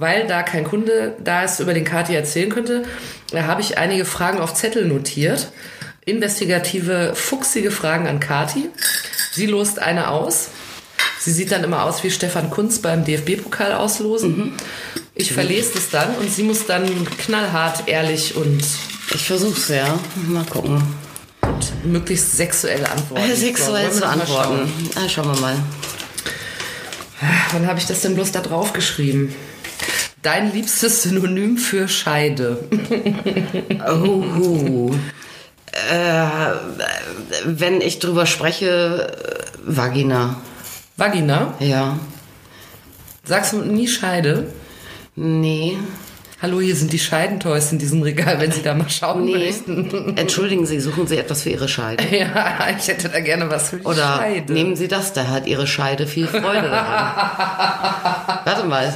Weil 0.00 0.26
da 0.26 0.42
kein 0.42 0.64
Kunde 0.64 1.14
da 1.22 1.44
ist, 1.44 1.60
über 1.60 1.74
den 1.74 1.84
Kati 1.84 2.14
erzählen 2.14 2.48
könnte, 2.48 2.84
da 3.32 3.42
habe 3.44 3.60
ich 3.60 3.76
einige 3.76 4.06
Fragen 4.06 4.40
auf 4.40 4.54
Zettel 4.54 4.86
notiert. 4.86 5.52
Investigative, 6.06 7.12
fuchsige 7.14 7.70
Fragen 7.70 8.06
an 8.08 8.18
Kati. 8.18 8.70
Sie 9.32 9.44
lost 9.44 9.78
eine 9.78 10.08
aus. 10.08 10.48
Sie 11.18 11.32
sieht 11.32 11.52
dann 11.52 11.62
immer 11.64 11.84
aus 11.84 12.02
wie 12.02 12.10
Stefan 12.10 12.48
Kunz 12.48 12.78
beim 12.78 13.04
DFB-Pokal 13.04 13.74
auslosen. 13.74 14.54
Ich 15.14 15.34
verlese 15.34 15.76
es 15.76 15.90
dann 15.90 16.14
und 16.14 16.32
sie 16.32 16.44
muss 16.44 16.64
dann 16.64 17.06
knallhart, 17.18 17.86
ehrlich 17.86 18.36
und 18.36 18.62
Ich 19.14 19.26
versuch's, 19.26 19.68
ja. 19.68 19.98
Mal 20.28 20.44
gucken. 20.46 20.82
möglichst 21.84 22.38
sexuell 22.38 22.86
antworten. 22.86 23.30
Äh, 23.30 23.36
Sexuell 23.36 23.90
zu 23.92 24.00
mal 24.00 24.14
schauen. 24.26 24.60
antworten. 24.60 24.90
Ah, 24.96 25.08
schauen 25.10 25.34
wir 25.34 25.40
mal. 25.42 25.56
Wann 27.52 27.66
habe 27.66 27.78
ich 27.78 27.84
das 27.84 28.00
denn 28.00 28.14
bloß 28.14 28.32
da 28.32 28.40
drauf 28.40 28.72
geschrieben? 28.72 29.34
Dein 30.22 30.52
liebstes 30.52 31.02
Synonym 31.02 31.56
für 31.56 31.88
Scheide. 31.88 32.64
Oh. 33.88 34.90
äh, 35.90 36.26
wenn 37.44 37.80
ich 37.80 37.98
drüber 37.98 38.26
spreche, 38.26 39.12
äh, 39.16 39.58
Vagina. 39.64 40.36
Vagina. 40.96 41.54
Ja. 41.60 41.98
Sagst 43.24 43.54
du 43.54 43.62
nie 43.62 43.88
Scheide? 43.88 44.52
Nee. 45.16 45.78
Hallo, 46.42 46.58
hier 46.58 46.74
sind 46.74 46.90
die 46.94 46.98
Scheidentoys 46.98 47.70
in 47.70 47.78
diesem 47.78 48.00
Regal, 48.02 48.40
wenn 48.40 48.50
Sie 48.50 48.62
da 48.62 48.72
mal 48.72 48.88
schauen 48.88 49.26
Nee. 49.26 49.34
möchten. 49.34 50.16
Entschuldigen 50.16 50.64
Sie, 50.64 50.80
suchen 50.80 51.06
Sie 51.06 51.18
etwas 51.18 51.42
für 51.42 51.50
Ihre 51.50 51.68
Scheide. 51.68 52.02
Ja, 52.16 52.66
ich 52.78 52.88
hätte 52.88 53.10
da 53.10 53.20
gerne 53.20 53.50
was 53.50 53.68
für 53.68 53.76
die 53.76 53.84
Oder 53.84 54.16
Scheide. 54.16 54.52
nehmen 54.54 54.74
Sie 54.74 54.88
das, 54.88 55.12
da 55.12 55.26
hat 55.26 55.46
Ihre 55.46 55.66
Scheide 55.66 56.06
viel 56.06 56.26
Freude 56.26 56.70
daran. 56.70 58.40
Warte 58.46 58.64
mal, 58.66 58.90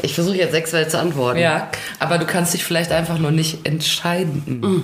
ich 0.00 0.14
versuche 0.14 0.36
jetzt 0.36 0.52
sexuell 0.52 0.88
zu 0.88 0.98
antworten. 0.98 1.38
ja, 1.38 1.68
aber 1.98 2.16
du 2.16 2.24
kannst 2.24 2.54
dich 2.54 2.64
vielleicht 2.64 2.90
einfach 2.92 3.18
noch 3.18 3.30
nicht 3.30 3.66
entscheiden. 3.66 4.82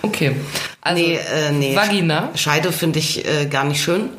Okay. 0.00 0.34
Also, 0.84 1.00
Nee, 1.00 1.14
äh, 1.14 1.52
nee. 1.52 1.76
Vagina. 1.76 2.30
Scheide 2.34 2.72
finde 2.72 2.98
ich 2.98 3.24
äh, 3.24 3.46
gar 3.46 3.64
nicht 3.64 3.80
schön. 3.80 4.10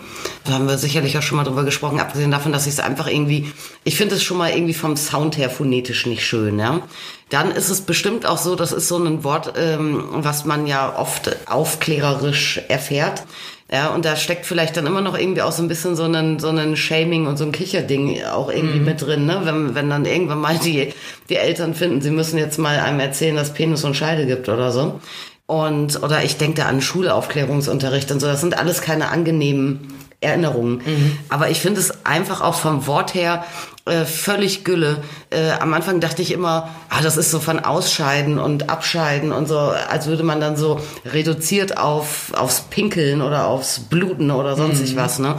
Da 0.45 0.53
haben 0.53 0.67
wir 0.67 0.77
sicherlich 0.77 1.17
auch 1.17 1.21
schon 1.21 1.35
mal 1.35 1.43
drüber 1.43 1.65
gesprochen, 1.65 1.99
abgesehen 1.99 2.31
davon, 2.31 2.53
dass 2.53 2.67
ich 2.67 2.73
es 2.73 2.79
einfach 2.79 3.07
irgendwie, 3.07 3.51
ich 3.83 3.97
finde 3.97 4.15
es 4.15 4.23
schon 4.23 4.37
mal 4.37 4.49
irgendwie 4.51 4.73
vom 4.73 4.95
Sound 4.95 5.37
her 5.37 5.49
phonetisch 5.49 6.05
nicht 6.05 6.25
schön, 6.25 6.59
ja. 6.59 6.81
Dann 7.29 7.51
ist 7.51 7.69
es 7.69 7.81
bestimmt 7.81 8.25
auch 8.25 8.37
so, 8.37 8.55
das 8.55 8.71
ist 8.71 8.87
so 8.87 8.97
ein 8.97 9.25
Wort, 9.25 9.53
ähm, 9.57 10.05
was 10.11 10.45
man 10.45 10.65
ja 10.65 10.97
oft 10.97 11.35
aufklärerisch 11.49 12.61
erfährt. 12.69 13.23
Ja, 13.71 13.87
und 13.89 14.05
da 14.05 14.15
steckt 14.15 14.45
vielleicht 14.45 14.77
dann 14.77 14.85
immer 14.85 15.01
noch 15.01 15.17
irgendwie 15.17 15.41
auch 15.41 15.51
so 15.51 15.63
ein 15.63 15.67
bisschen 15.67 15.95
so 15.95 16.03
ein, 16.03 16.39
so 16.39 16.49
ein 16.49 16.77
Shaming 16.77 17.25
und 17.25 17.37
so 17.37 17.43
ein 17.43 17.51
Kicherding 17.51 18.23
auch 18.25 18.51
irgendwie 18.51 18.79
mit 18.79 19.01
drin, 19.01 19.25
ne? 19.25 19.41
Wenn, 19.43 19.73
wenn 19.73 19.89
dann 19.89 20.05
irgendwann 20.05 20.39
mal 20.39 20.59
die, 20.59 20.93
die 21.27 21.35
Eltern 21.35 21.73
finden, 21.73 22.01
sie 22.01 22.11
müssen 22.11 22.37
jetzt 22.37 22.59
mal 22.59 22.79
einem 22.79 22.99
erzählen, 22.99 23.35
dass 23.35 23.53
Penis 23.53 23.83
und 23.83 23.95
Scheide 23.97 24.27
gibt 24.27 24.47
oder 24.47 24.71
so. 24.71 24.99
Und, 25.45 26.01
oder 26.01 26.23
ich 26.23 26.37
denke 26.37 26.61
da 26.61 26.67
an 26.67 26.81
Schulaufklärungsunterricht 26.81 28.11
und 28.11 28.19
so. 28.19 28.27
Das 28.27 28.41
sind 28.41 28.57
alles 28.57 28.81
keine 28.81 29.09
angenehmen 29.09 29.93
Erinnerungen. 30.21 30.81
Aber 31.29 31.49
ich 31.49 31.59
finde 31.59 31.79
es 31.81 32.05
einfach 32.05 32.41
auch 32.41 32.55
vom 32.55 32.87
Wort 32.87 33.13
her 33.13 33.43
äh, 33.85 34.05
völlig 34.05 34.63
Gülle. 34.63 35.03
Äh, 35.29 35.51
am 35.59 35.73
Anfang 35.73 35.99
dachte 35.99 36.21
ich 36.21 36.31
immer, 36.31 36.69
ah, 36.89 37.01
das 37.01 37.17
ist 37.17 37.29
so 37.31 37.39
von 37.39 37.59
Ausscheiden 37.59 38.39
und 38.39 38.69
Abscheiden 38.69 39.33
und 39.33 39.47
so, 39.47 39.59
als 39.59 40.07
würde 40.07 40.23
man 40.23 40.39
dann 40.39 40.55
so 40.55 40.79
reduziert 41.05 41.77
auf, 41.77 42.33
aufs 42.33 42.61
Pinkeln 42.61 43.21
oder 43.21 43.47
aufs 43.47 43.81
Bluten 43.81 44.31
oder 44.31 44.55
sonst 44.55 44.95
was, 44.95 45.19
ne? 45.19 45.35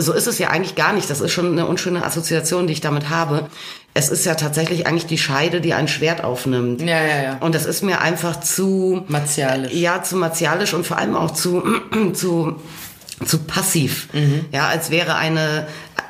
So 0.00 0.12
ist 0.12 0.26
es 0.26 0.38
ja 0.38 0.48
eigentlich 0.48 0.74
gar 0.74 0.92
nicht. 0.92 1.08
Das 1.10 1.20
ist 1.20 1.32
schon 1.32 1.52
eine 1.52 1.66
unschöne 1.66 2.04
Assoziation, 2.04 2.66
die 2.66 2.72
ich 2.74 2.80
damit 2.80 3.08
habe. 3.10 3.48
Es 3.94 4.08
ist 4.08 4.24
ja 4.26 4.34
tatsächlich 4.34 4.86
eigentlich 4.86 5.06
die 5.06 5.18
Scheide, 5.18 5.60
die 5.60 5.72
ein 5.74 5.86
Schwert 5.88 6.24
aufnimmt. 6.24 6.80
Ja, 6.80 7.00
ja, 7.00 7.22
ja. 7.22 7.36
Und 7.40 7.54
das 7.54 7.64
ist 7.64 7.82
mir 7.82 8.00
einfach 8.00 8.40
zu 8.40 9.04
Martialisch. 9.08 9.72
Ja, 9.72 10.02
zu 10.02 10.16
martialisch 10.16 10.74
und 10.74 10.86
vor 10.86 10.98
allem 10.98 11.14
auch 11.16 11.30
zu 11.32 11.62
zu 12.14 12.56
zu 13.24 13.38
passiv. 13.38 14.08
Ja, 14.50 14.66
als 14.66 14.90
wäre 14.90 15.14
eine 15.14 15.68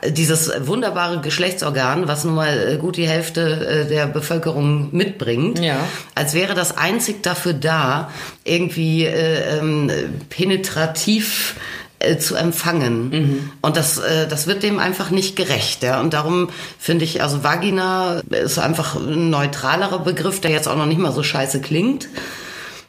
dieses 0.08 0.50
wunderbare 0.66 1.20
Geschlechtsorgan, 1.20 2.08
was 2.08 2.24
nun 2.24 2.34
mal 2.34 2.72
äh, 2.74 2.76
gut 2.78 2.96
die 2.96 3.06
Hälfte 3.06 3.84
äh, 3.84 3.88
der 3.88 4.06
Bevölkerung 4.06 4.88
mitbringt, 4.92 5.58
Ja. 5.58 5.76
als 6.14 6.32
wäre 6.34 6.54
das 6.54 6.76
einzig 6.76 7.22
dafür 7.22 7.52
da, 7.52 8.10
irgendwie 8.44 9.04
äh, 9.04 9.58
ähm, 9.58 9.90
penetrativ 10.30 11.56
äh, 12.04 12.18
zu 12.18 12.34
empfangen. 12.36 13.50
Und 13.60 13.76
das, 13.76 13.98
äh, 13.98 14.26
das 14.28 14.46
wird 14.46 14.62
dem 14.62 14.78
einfach 14.78 15.10
nicht 15.10 15.36
gerecht. 15.36 15.82
Ja? 15.82 16.00
Und 16.00 16.12
darum 16.14 16.48
finde 16.78 17.04
ich, 17.04 17.22
also 17.22 17.42
Vagina 17.44 18.20
ist 18.30 18.58
einfach 18.58 18.94
ein 18.96 19.30
neutralerer 19.30 19.98
Begriff, 20.00 20.40
der 20.40 20.50
jetzt 20.50 20.68
auch 20.68 20.76
noch 20.76 20.86
nicht 20.86 20.98
mal 21.00 21.12
so 21.12 21.22
scheiße 21.22 21.60
klingt. 21.60 22.08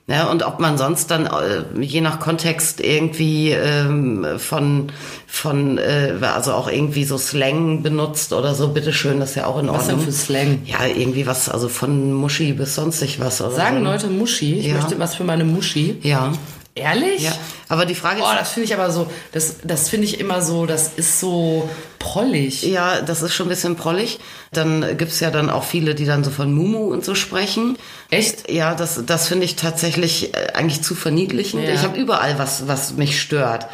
Ja, 0.08 0.26
und 0.30 0.44
ob 0.44 0.60
man 0.60 0.78
sonst 0.78 1.10
dann 1.10 1.26
äh, 1.26 1.82
je 1.82 2.00
nach 2.00 2.20
Kontext 2.20 2.80
irgendwie 2.80 3.50
ähm, 3.50 4.24
von 4.38 4.92
von 5.26 5.80
äh, 5.80 6.14
also 6.22 6.54
auch 6.54 6.70
irgendwie 6.70 7.06
so 7.06 7.18
Slang 7.18 7.82
benutzt 7.82 8.32
oder 8.32 8.54
so, 8.54 8.68
bitteschön, 8.68 9.20
das 9.20 9.30
ist 9.32 9.36
ja 9.38 9.48
auch 9.48 9.58
in 9.58 9.68
Was 9.68 9.88
denn 9.88 9.96
Ordnung. 9.96 10.02
für 10.06 10.12
Slang? 10.12 10.62
Ja, 10.68 10.86
irgendwie 10.86 11.26
was, 11.26 11.50
also 11.50 11.70
von 11.70 12.14
Muschi 12.14 12.54
bis 12.54 12.76
sonstig 12.76 13.20
was. 13.20 13.42
Oder 13.42 13.50
Sagen 13.56 13.80
so. 13.80 13.84
Leute 13.84 14.08
Muschi? 14.08 14.60
Ich 14.60 14.68
Ja. 14.68 14.76
möchte 14.76 15.00
was 15.00 15.16
für 15.16 15.24
meine 15.24 15.44
Muschi. 15.44 15.98
Ja. 16.04 16.34
Ehrlich? 16.76 17.22
Ja. 17.24 17.32
Aber 17.70 17.86
die 17.86 17.96
Frage 17.96 18.20
ist, 18.20 18.26
Oh, 18.26 18.34
das 18.38 18.52
finde 18.52 18.66
ich 18.66 18.74
aber 18.74 18.92
so, 18.92 19.10
das, 19.32 19.58
das 19.64 19.90
finde 19.90 20.06
ich 20.06 20.20
immer 20.20 20.42
so, 20.42 20.66
das 20.66 20.92
ist 20.98 21.20
so 21.22 21.70
prollig. 22.06 22.62
Ja, 22.64 23.02
das 23.02 23.24
ist 23.24 23.34
schon 23.34 23.48
ein 23.48 23.50
bisschen 23.50 23.76
prollig. 23.76 24.20
Dann 24.52 24.98
gibt's 24.98 25.20
ja 25.20 25.32
dann 25.32 25.50
auch 25.50 25.64
viele, 25.64 25.96
die 25.96 26.06
dann 26.06 26.24
so 26.24 26.30
von 26.30 26.54
Mumu 26.54 26.92
und 26.94 27.04
so 27.04 27.16
sprechen. 27.16 27.78
Echt? 28.12 28.50
Ja, 28.52 28.76
das, 28.76 29.02
das 29.06 29.28
finde 29.28 29.46
ich 29.46 29.56
tatsächlich 29.56 30.34
äh, 30.36 30.54
eigentlich 30.54 30.84
zu 30.84 30.94
verniedlichend. 30.94 31.64
Ja. 31.64 31.74
Ich 31.74 31.82
habe 31.82 32.00
überall 32.00 32.38
was, 32.38 32.68
was 32.68 32.94
mich 32.94 33.20
stört. 33.20 33.68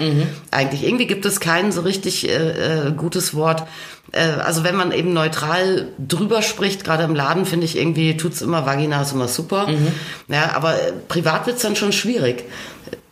Eigentlich. 0.49 0.83
Irgendwie 0.83 1.07
gibt 1.07 1.25
es 1.25 1.41
kein 1.41 1.73
so 1.73 1.81
richtig 1.81 2.29
äh, 2.29 2.87
äh, 2.87 2.91
gutes 2.93 3.35
Wort. 3.35 3.63
Äh, 4.13 4.21
also 4.21 4.63
wenn 4.63 4.75
man 4.77 4.93
eben 4.93 5.11
neutral 5.11 5.89
drüber 5.99 6.41
spricht, 6.41 6.85
gerade 6.85 7.03
im 7.03 7.15
Laden, 7.15 7.45
finde 7.45 7.65
ich 7.65 7.77
irgendwie, 7.77 8.15
tut's 8.15 8.41
immer 8.41 8.65
Vagina, 8.65 9.01
ist 9.01 9.11
immer 9.11 9.27
super. 9.27 9.67
Ja, 10.29 10.55
aber 10.55 10.75
äh, 10.75 10.93
privat 11.09 11.47
wird's 11.47 11.63
dann 11.63 11.75
schon 11.75 11.91
schwierig. 11.91 12.45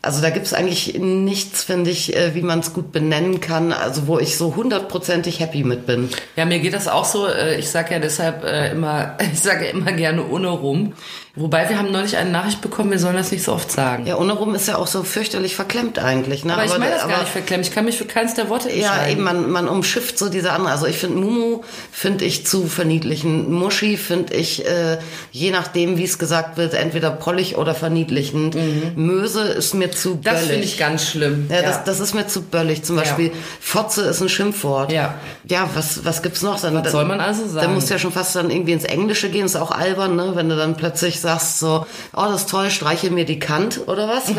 Also 0.01 0.21
da 0.21 0.29
gibt's 0.29 0.53
eigentlich 0.53 0.97
nichts, 0.97 1.63
finde 1.63 1.89
ich, 1.91 2.15
äh, 2.15 2.33
wie 2.33 2.41
man 2.41 2.59
es 2.59 2.73
gut 2.73 2.93
benennen 2.93 3.41
kann, 3.41 3.73
also 3.73 4.07
wo 4.07 4.17
ich 4.17 4.37
so 4.37 4.55
hundertprozentig 4.55 5.41
happy 5.41 5.63
mit 5.65 5.85
bin. 5.85 6.07
Ja, 6.37 6.45
mir 6.45 6.59
geht 6.59 6.73
das 6.73 6.87
auch 6.87 7.03
so. 7.03 7.27
äh, 7.27 7.59
Ich 7.59 7.69
sage 7.69 7.93
ja 7.95 7.99
deshalb 7.99 8.45
äh, 8.45 8.71
immer, 8.71 9.17
ich 9.33 9.39
sage 9.41 9.65
ja 9.65 9.71
immer 9.71 9.91
gerne 9.91 10.25
ohne 10.25 10.47
rum. 10.49 10.93
Wobei 11.35 11.69
wir 11.69 11.77
haben 11.77 11.91
neulich 11.91 12.17
eine 12.17 12.31
Nachricht 12.31 12.59
bekommen, 12.61 12.91
wir 12.91 12.99
sollen 12.99 13.15
das 13.15 13.31
nicht 13.31 13.43
so 13.43 13.53
oft 13.53 13.71
sagen. 13.71 14.05
Ja, 14.07 14.17
ohne 14.17 14.33
rum 14.33 14.55
ist 14.55 14.67
ja 14.67 14.77
auch 14.77 14.87
so 14.87 15.03
fürchterlich 15.03 15.55
verklemmt 15.55 15.99
eigentlich. 15.99 16.43
Ne? 16.43 16.53
aber, 16.53 16.65
ich 16.65 16.77
meine 16.77 16.91
das 16.91 17.03
aber- 17.03 17.11
gar 17.13 17.19
nicht 17.21 17.31
verklemmt. 17.31 17.65
Ich 17.67 17.73
kann 17.73 17.85
mich 17.85 17.97
für 17.97 18.05
keins 18.05 18.33
der 18.33 18.49
Worte 18.49 18.69
Ja, 18.69 18.75
entscheiden. 18.93 19.11
eben, 19.11 19.23
man, 19.23 19.49
man 19.51 19.67
umschifft 19.67 20.17
so 20.17 20.27
diese 20.29 20.51
andere. 20.51 20.71
Also 20.71 20.85
ich 20.87 20.97
finde 20.97 21.17
Mumu 21.19 21.61
finde 21.91 22.25
ich 22.25 22.45
zu 22.47 22.67
verniedlichen. 22.67 23.51
Muschi 23.51 23.95
finde 23.97 24.33
ich, 24.33 24.65
äh, 24.65 24.97
je 25.31 25.51
nachdem, 25.51 25.97
wie 25.97 26.03
es 26.03 26.17
gesagt 26.17 26.57
wird, 26.57 26.73
entweder 26.73 27.11
prollig 27.11 27.57
oder 27.57 27.75
verniedlichend. 27.75 28.55
Möse 28.97 29.41
ist 29.43 29.73
mir 29.75 29.91
zu 29.91 30.15
Mhm. 30.15 30.21
das 30.23 30.33
böllig. 30.35 30.49
finde 30.49 30.65
ich 30.65 30.77
ganz 30.77 31.05
schlimm. 31.07 31.47
Ja, 31.49 31.61
Das, 31.61 31.83
das 31.83 31.99
ist 31.99 32.13
mir 32.15 32.27
zu 32.27 32.41
böllig. 32.41 32.83
Zum 32.83 32.95
Beispiel 32.95 33.31
Fotze 33.61 34.01
ist 34.03 34.21
ein 34.21 34.29
Schimpfwort. 34.29 34.91
Ja. 34.91 35.13
Ja, 35.45 35.69
was, 35.73 36.03
was 36.05 36.21
gibt's 36.21 36.41
noch? 36.41 36.59
Dann, 36.59 36.83
Was 36.83 36.91
soll 36.91 37.05
man 37.05 37.19
also 37.19 37.43
Da 37.43 37.49
sagen? 37.49 37.73
musst 37.75 37.89
du 37.89 37.93
ja 37.93 37.99
schon 37.99 38.11
fast 38.11 38.35
dann 38.35 38.49
irgendwie 38.49 38.73
ins 38.73 38.83
Englische 38.83 39.29
gehen. 39.29 39.45
Ist 39.45 39.55
auch 39.55 39.71
albern, 39.71 40.15
ne? 40.15 40.31
Wenn 40.35 40.49
du 40.49 40.55
dann 40.55 40.75
plötzlich 40.75 41.18
sagst 41.19 41.59
so, 41.59 41.85
oh, 42.15 42.25
das 42.25 42.41
ist 42.41 42.49
toll, 42.49 42.69
streiche 42.69 43.09
mir 43.09 43.25
die 43.25 43.39
Kant 43.39 43.81
oder 43.87 44.07
was? 44.07 44.29
ich 44.29 44.35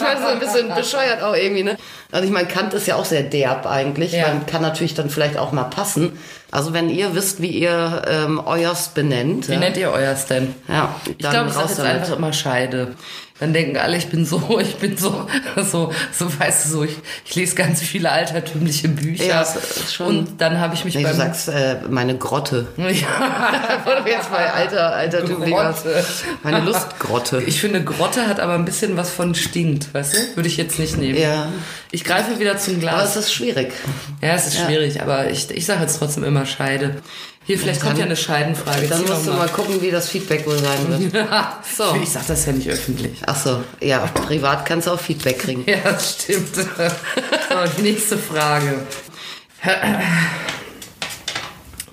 meine, 0.00 0.20
so 0.20 0.26
ein 0.26 0.38
bisschen 0.38 0.74
bescheuert 0.74 1.22
auch 1.22 1.34
irgendwie, 1.34 1.62
ne? 1.62 1.76
Also 2.10 2.26
ich 2.26 2.32
meine, 2.32 2.48
Kant 2.48 2.74
ist 2.74 2.86
ja 2.86 2.96
auch 2.96 3.04
sehr 3.04 3.22
derb 3.22 3.66
eigentlich. 3.66 4.12
Ja. 4.12 4.28
Man 4.28 4.46
kann 4.46 4.62
natürlich 4.62 4.94
dann 4.94 5.10
vielleicht 5.10 5.36
auch 5.36 5.52
mal 5.52 5.64
passen. 5.64 6.18
Also 6.50 6.74
wenn 6.74 6.90
ihr 6.90 7.14
wisst, 7.14 7.40
wie 7.40 7.48
ihr 7.48 8.02
ähm, 8.06 8.38
euers 8.44 8.90
benennt. 8.90 9.48
Wie 9.48 9.54
ja, 9.54 9.58
nennt 9.58 9.76
ihr 9.76 9.90
euers 9.90 10.26
denn? 10.26 10.54
ja, 10.68 10.94
Ich 11.06 11.18
glaube, 11.18 11.48
ich 11.48 11.54
sage 11.54 11.64
raus 11.64 11.70
jetzt 11.70 11.80
einfach 11.80 12.16
immer 12.16 12.32
Scheide. 12.32 12.94
Dann 13.42 13.52
denken 13.52 13.76
alle, 13.76 13.96
ich 13.96 14.06
bin 14.06 14.24
so, 14.24 14.58
ich 14.60 14.76
bin 14.76 14.96
so, 14.96 15.26
so, 15.56 15.92
so 16.16 16.38
weißt 16.38 16.66
du, 16.66 16.68
so, 16.70 16.84
ich, 16.84 16.96
ich 17.24 17.34
lese 17.34 17.56
ganz 17.56 17.80
viele 17.82 18.12
altertümliche 18.12 18.86
Bücher. 18.88 19.24
Ja, 19.24 19.44
schon- 19.92 20.06
und 20.06 20.40
dann 20.40 20.60
habe 20.60 20.76
ich 20.76 20.84
mich 20.84 20.94
Nee, 20.94 21.02
beim... 21.02 21.10
du 21.10 21.18
sagst 21.18 21.48
äh, 21.48 21.78
meine 21.90 22.16
Grotte. 22.16 22.68
ja, 22.76 22.86
jetzt 24.06 24.30
bei 24.30 24.52
alter, 24.52 24.94
altertümlich 24.94 25.52
was. 25.52 25.82
Grotte. 25.82 26.04
Meine 26.44 26.60
Lustgrotte. 26.60 27.42
Ich 27.44 27.60
finde, 27.60 27.82
Grotte 27.82 28.28
hat 28.28 28.38
aber 28.38 28.54
ein 28.54 28.64
bisschen 28.64 28.96
was 28.96 29.10
von 29.10 29.34
stinkt, 29.34 29.92
weißt 29.92 30.14
du? 30.14 30.36
Würde 30.36 30.48
ich 30.48 30.56
jetzt 30.56 30.78
nicht 30.78 30.96
nehmen. 30.96 31.18
Ja. 31.18 31.48
Ich 31.90 32.04
greife 32.04 32.38
wieder 32.38 32.58
zum 32.58 32.76
Aber 32.76 33.02
es 33.02 33.12
Glas. 33.14 33.16
ist 33.16 33.32
schwierig. 33.34 33.72
Ja, 34.22 34.34
es 34.34 34.46
ist 34.46 34.58
Ja. 34.58 34.66
schwierig, 34.66 35.02
aber 35.02 35.30
ich, 35.30 35.50
ich 35.50 35.66
sage 35.66 35.80
jetzt 35.80 35.98
trotzdem 35.98 36.22
immer 36.22 36.46
Scheide. 36.46 37.02
Hier, 37.44 37.58
vielleicht 37.58 37.80
Dann- 37.80 37.88
kommt 37.88 37.98
ja 37.98 38.04
eine 38.04 38.16
Scheidenfrage. 38.16 38.86
Dann 38.86 39.04
Zieh 39.04 39.10
musst 39.10 39.26
du 39.26 39.32
mal 39.32 39.48
gucken, 39.48 39.82
wie 39.82 39.90
das 39.90 40.08
Feedback 40.08 40.46
wohl 40.46 40.58
sein 40.58 41.12
wird. 41.12 41.26
so. 41.76 41.96
Ich 42.00 42.10
sag 42.10 42.26
das 42.26 42.46
ja 42.46 42.52
nicht 42.52 42.68
öffentlich. 42.68 43.18
Ach 43.26 43.36
so, 43.36 43.62
ja, 43.80 43.98
privat 43.98 44.64
kannst 44.64 44.86
du 44.86 44.92
auch 44.92 45.00
Feedback 45.00 45.38
kriegen. 45.40 45.64
Ja, 45.66 45.78
das 45.84 46.18
stimmt. 46.22 46.54
So, 46.56 46.64
die 47.78 47.82
nächste 47.82 48.16
Frage. 48.16 48.78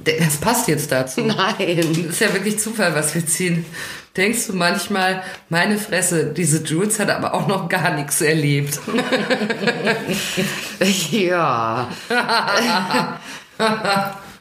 Das 0.03 0.37
passt 0.37 0.67
jetzt 0.69 0.91
dazu. 0.91 1.21
Nein. 1.21 1.55
Das 1.57 2.13
ist 2.13 2.21
ja 2.21 2.33
wirklich 2.33 2.59
Zufall, 2.59 2.95
was 2.95 3.13
wir 3.13 3.25
ziehen. 3.25 3.65
Denkst 4.15 4.47
du 4.47 4.53
manchmal, 4.53 5.21
meine 5.49 5.77
Fresse, 5.77 6.25
diese 6.33 6.63
Jules 6.63 6.99
hat 6.99 7.09
aber 7.09 7.33
auch 7.33 7.47
noch 7.47 7.67
gar 7.69 7.91
nichts 7.95 8.21
erlebt. 8.21 8.79
Ja. 11.11 11.89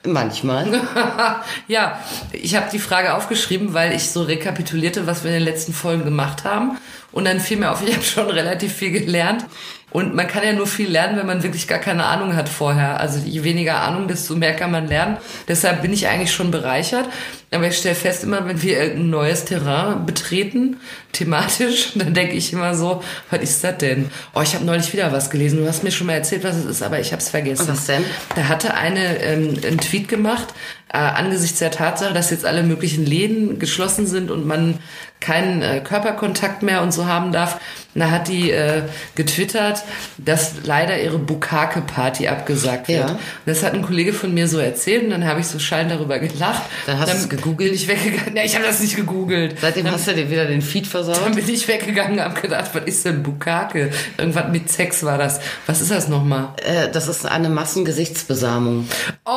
Manchmal. 0.06 0.80
ja, 1.68 1.98
ich 2.32 2.54
habe 2.54 2.68
die 2.70 2.78
Frage 2.78 3.14
aufgeschrieben, 3.14 3.74
weil 3.74 3.92
ich 3.92 4.10
so 4.10 4.22
rekapitulierte, 4.22 5.06
was 5.06 5.24
wir 5.24 5.30
in 5.30 5.38
den 5.38 5.44
letzten 5.44 5.72
Folgen 5.72 6.04
gemacht 6.04 6.44
haben. 6.44 6.78
Und 7.18 7.24
dann 7.24 7.40
fiel 7.40 7.56
mir 7.56 7.72
auf, 7.72 7.82
ich 7.86 7.92
habe 7.92 8.04
schon 8.04 8.30
relativ 8.30 8.72
viel 8.72 8.92
gelernt. 8.92 9.44
Und 9.90 10.14
man 10.14 10.28
kann 10.28 10.44
ja 10.44 10.52
nur 10.52 10.68
viel 10.68 10.88
lernen, 10.88 11.18
wenn 11.18 11.26
man 11.26 11.42
wirklich 11.42 11.66
gar 11.66 11.80
keine 11.80 12.04
Ahnung 12.04 12.36
hat 12.36 12.48
vorher. 12.48 13.00
Also 13.00 13.18
je 13.26 13.42
weniger 13.42 13.80
Ahnung, 13.80 14.06
desto 14.06 14.36
mehr 14.36 14.54
kann 14.54 14.70
man 14.70 14.86
lernen. 14.86 15.16
Deshalb 15.48 15.82
bin 15.82 15.92
ich 15.92 16.06
eigentlich 16.06 16.30
schon 16.30 16.52
bereichert. 16.52 17.08
Aber 17.50 17.66
ich 17.66 17.78
stelle 17.78 17.96
fest, 17.96 18.22
immer 18.22 18.46
wenn 18.46 18.62
wir 18.62 18.78
irgendein 18.78 19.10
neues 19.10 19.46
Terrain 19.46 20.06
betreten, 20.06 20.76
thematisch, 21.12 21.92
dann 21.96 22.14
denke 22.14 22.34
ich 22.34 22.52
immer 22.52 22.76
so, 22.76 23.02
was 23.30 23.40
ist 23.40 23.64
das 23.64 23.78
denn? 23.78 24.10
Oh, 24.34 24.42
ich 24.42 24.54
habe 24.54 24.64
neulich 24.64 24.92
wieder 24.92 25.10
was 25.10 25.28
gelesen. 25.28 25.58
Du 25.58 25.66
hast 25.66 25.82
mir 25.82 25.90
schon 25.90 26.06
mal 26.06 26.12
erzählt, 26.12 26.44
was 26.44 26.54
es 26.54 26.66
ist, 26.66 26.82
aber 26.82 27.00
ich 27.00 27.10
habe 27.10 27.20
es 27.20 27.30
vergessen. 27.30 27.66
Was 27.66 27.86
denn? 27.86 28.04
Da 28.36 28.46
hatte 28.46 28.74
eine 28.74 29.20
ähm, 29.22 29.56
einen 29.66 29.78
Tweet 29.78 30.06
gemacht, 30.06 30.48
äh, 30.92 30.98
angesichts 30.98 31.58
der 31.58 31.70
Tatsache, 31.70 32.14
dass 32.14 32.30
jetzt 32.30 32.46
alle 32.46 32.62
möglichen 32.62 33.04
Läden 33.04 33.58
geschlossen 33.58 34.06
sind 34.06 34.30
und 34.30 34.46
man 34.46 34.78
keinen 35.20 35.62
äh, 35.62 35.80
Körperkontakt 35.80 36.62
mehr 36.62 36.82
und 36.82 36.92
so 36.92 37.06
haben 37.06 37.32
darf. 37.32 37.60
Da 37.98 38.10
hat 38.10 38.28
die 38.28 38.50
äh, 38.50 38.82
getwittert, 39.14 39.82
dass 40.18 40.52
leider 40.64 41.00
ihre 41.00 41.18
Bukake-Party 41.18 42.28
abgesagt 42.28 42.88
wird. 42.88 43.08
Ja. 43.08 43.12
Und 43.12 43.18
das 43.46 43.62
hat 43.62 43.74
ein 43.74 43.82
Kollege 43.82 44.12
von 44.12 44.32
mir 44.34 44.48
so 44.48 44.58
erzählt 44.58 45.04
und 45.04 45.10
dann 45.10 45.26
habe 45.26 45.40
ich 45.40 45.46
so 45.46 45.58
schallend 45.58 45.90
darüber 45.90 46.18
gelacht. 46.18 46.62
Dann 46.86 46.98
hast 46.98 47.12
du 47.12 47.16
es 47.18 47.28
gegoogelt? 47.28 47.70
Bin 47.70 47.74
ich 47.74 47.88
weggegangen. 47.88 48.36
Ja, 48.36 48.44
ich 48.44 48.54
habe 48.54 48.64
das 48.64 48.80
nicht 48.80 48.96
gegoogelt. 48.96 49.56
Seitdem 49.60 49.84
dann, 49.84 49.94
hast 49.94 50.06
du 50.08 50.14
dir 50.14 50.30
wieder 50.30 50.46
den 50.46 50.62
Feed 50.62 50.84
dann 50.84 51.04
versaut. 51.04 51.34
bin 51.34 51.48
ich 51.48 51.66
weggegangen 51.68 52.18
und 52.18 52.24
habe 52.24 52.40
gedacht, 52.40 52.70
was 52.72 52.84
ist 52.84 53.04
denn 53.04 53.22
Bukake? 53.22 53.90
Irgendwas 54.16 54.48
mit 54.50 54.70
Sex 54.70 55.04
war 55.04 55.18
das. 55.18 55.40
Was 55.66 55.80
ist 55.80 55.90
das 55.90 56.08
nochmal? 56.08 56.48
Äh, 56.64 56.88
das 56.90 57.08
ist 57.08 57.26
eine 57.26 57.48
Massengesichtsbesamung. 57.48 58.88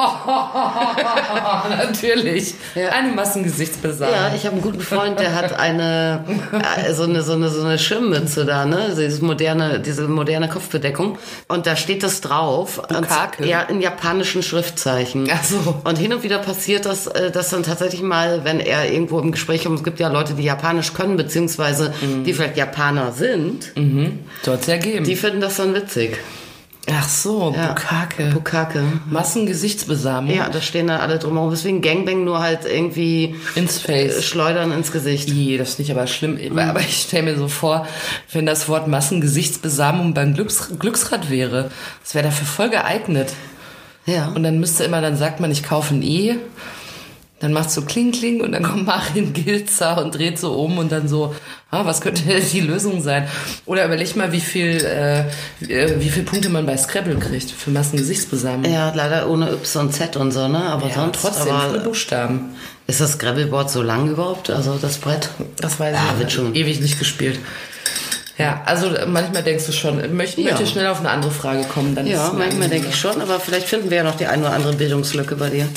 Natürlich. 1.70 2.54
Ja. 2.76 2.90
Eine 2.90 3.12
Massengesichtsbesamung. 3.14 4.14
Ja, 4.14 4.34
ich 4.36 4.46
habe 4.46 4.54
einen 4.54 4.62
guten 4.62 4.82
Freund, 4.82 5.20
der 5.20 5.36
hat 5.36 5.58
eine 5.60 6.24
äh, 6.86 6.94
so 6.94 7.04
eine 7.04 7.24
so 7.24 7.34
eine 7.34 7.50
so 7.50 7.64
eine 7.64 7.80
Schirmmütze 7.80 8.46
da, 8.52 8.66
ne? 8.66 8.94
Dieses 8.96 9.22
moderne 9.22 9.80
diese 9.80 10.08
moderne 10.08 10.50
Kopfbedeckung 10.50 11.18
und 11.48 11.66
da 11.66 11.76
steht 11.76 12.04
das 12.04 12.22
drauf. 12.22 12.82
Bukake? 12.88 13.44
Und, 13.44 13.50
ja, 13.50 13.62
in 13.62 13.82
japanischen 13.82 14.44
Schriftzeichen. 14.44 15.30
Ach 15.34 15.44
so. 15.44 15.82
Und 15.84 15.98
hin 15.98 16.14
und 16.14 16.24
wieder 16.24 16.40
passiert 16.40 16.86
das, 16.86 17.08
äh, 17.08 17.32
dass 17.32 17.50
dann 17.50 17.64
tatsächlich 17.64 18.02
mal, 18.02 18.44
wenn 18.44 18.60
er 18.60 18.92
irgendwo 18.92 19.20
im 19.20 19.32
Gespräch 19.32 19.64
kommt, 19.64 19.78
es 19.80 19.84
gibt 19.84 20.00
ja 20.00 20.10
Leute, 20.10 20.34
die 20.34 20.44
Japanisch 20.44 20.94
können, 20.94 21.18
beziehungsweise 21.18 21.94
die 22.26 22.34
vielleicht 22.34 22.58
Japaner 22.58 23.12
sind, 23.14 23.72
Soll 24.44 24.56
es 24.60 24.68
ja 24.68 24.78
geben. 24.78 25.06
die 25.06 25.16
finden 25.16 25.40
das 25.42 25.56
dann 25.58 25.74
witzig. 25.74 26.18
Ach 26.94 27.08
so, 27.08 27.54
Ja. 27.56 27.70
Bukake. 27.70 28.30
Bukake. 28.34 28.84
Massengesichtsbesamung. 29.10 30.34
Ja, 30.36 30.50
da 30.50 30.62
stehen 30.62 30.88
dann 30.88 31.00
alle 31.02 31.20
drumherum. 31.20 31.50
Deswegen 31.52 31.82
Gangbang 31.82 32.24
nur 32.24 32.40
halt 32.42 32.66
irgendwie 32.66 33.36
Ins 33.56 33.84
äh, 33.86 34.10
Face. 34.10 34.26
schleudern 34.26 34.72
ins 34.72 34.92
Gesicht. 34.92 35.30
I, 35.30 35.58
das 35.58 35.70
ist 35.70 35.80
nicht 35.80 35.92
aber 35.92 36.08
schlimm. 36.08 36.38
Aber 36.58 36.80
ich 36.80 37.04
stelle 37.04 37.24
mir 37.24 37.38
so 37.38 37.48
vor, 37.48 37.88
wenn 38.32 38.46
das 38.46 38.68
Wort 38.70 38.88
Massengesichtsbesamung 38.88 40.14
beim 40.14 40.34
Glücks 40.34 40.70
Glücksrad 40.80 41.30
wäre, 41.30 41.72
das 42.04 42.16
wäre 42.16 42.26
dafür 42.26 42.48
voll 42.48 42.70
geeignet. 42.70 43.34
Ja. 44.06 44.30
Und 44.36 44.44
dann 44.44 44.60
müsste 44.60 44.84
immer, 44.84 45.02
dann 45.02 45.16
sagt 45.16 45.40
man, 45.40 45.52
ich 45.52 45.64
kaufe 45.64 45.94
ein 45.94 46.02
E. 46.02 46.36
Dann 47.42 47.54
macht 47.54 47.72
so 47.72 47.82
Kling 47.82 48.12
Kling 48.12 48.42
und 48.42 48.52
dann 48.52 48.64
kommt 48.70 48.86
Marin 48.86 49.34
Gilzer 49.34 50.04
und 50.04 50.16
dreht 50.16 50.38
so 50.40 50.54
um 50.54 50.78
und 50.78 50.92
dann 50.92 51.08
so, 51.08 51.34
ah, 51.72 51.84
was 51.86 52.00
könnte 52.02 52.22
die 52.54 52.60
Lösung 52.62 53.02
sein? 53.02 53.28
Oder 53.66 53.86
überleg 53.86 54.16
mal, 54.16 54.32
wie 54.32 54.40
viel, 54.40 54.78
äh, 54.86 55.24
wie, 55.60 55.74
äh, 55.74 56.00
wie 56.00 56.10
viel 56.10 56.24
Punkte 56.24 56.50
man 56.50 56.66
bei 56.66 56.78
Scrabble 56.78 57.16
kriegt 57.18 57.50
für 57.52 57.72
Massengesichtsbesamung. 57.72 58.72
Ja, 58.72 58.92
leider 58.96 59.28
ohne 59.30 59.52
Y 59.52 59.88
und 59.88 59.94
Z 59.94 60.16
und 60.18 60.32
so, 60.32 60.48
ne? 60.48 60.60
Aber 60.64 60.88
Ja, 60.88 60.94
sonst 60.96 61.22
trotzdem 61.22 61.44
viele 61.46 61.56
aber 61.56 61.80
Buchstaben. 61.80 62.56
ist 62.88 63.02
das 63.02 63.18
Gravelboard 63.18 63.70
so 63.72 63.82
lang 63.82 64.08
überhaupt? 64.10 64.50
Also 64.52 64.78
das 64.82 64.98
Brett? 65.00 65.30
Das 65.60 65.80
weiß 65.80 65.96
Ja, 65.96 66.02
ich 66.14 66.20
wird 66.20 66.32
schon. 66.32 66.54
ewig 66.56 66.80
nicht 66.80 67.00
gespielt. 67.00 67.40
Ja, 68.38 68.62
also 68.66 68.90
manchmal 69.08 69.44
denkst 69.44 69.66
du 69.68 69.72
schon, 69.72 70.16
möchte, 70.16 70.42
Ja. 70.42 70.52
möchte 70.52 70.66
schnell 70.66 70.88
auf 70.88 71.00
eine 71.00 71.10
andere 71.12 71.32
Frage 71.32 71.64
kommen. 71.64 71.94
Dann 71.96 72.08
Ja, 72.08 72.32
manchmal 72.36 72.70
denke 72.70 72.88
ich 72.90 72.96
schon, 72.96 73.22
aber 73.22 73.40
vielleicht 73.40 73.68
finden 73.68 73.90
wir 73.90 73.98
ja 73.98 74.04
noch 74.04 74.16
die 74.16 74.26
eine 74.26 74.44
oder 74.46 74.54
andere 74.56 74.74
Bildungslücke 74.74 75.36
bei 75.36 75.50
dir. 75.50 75.68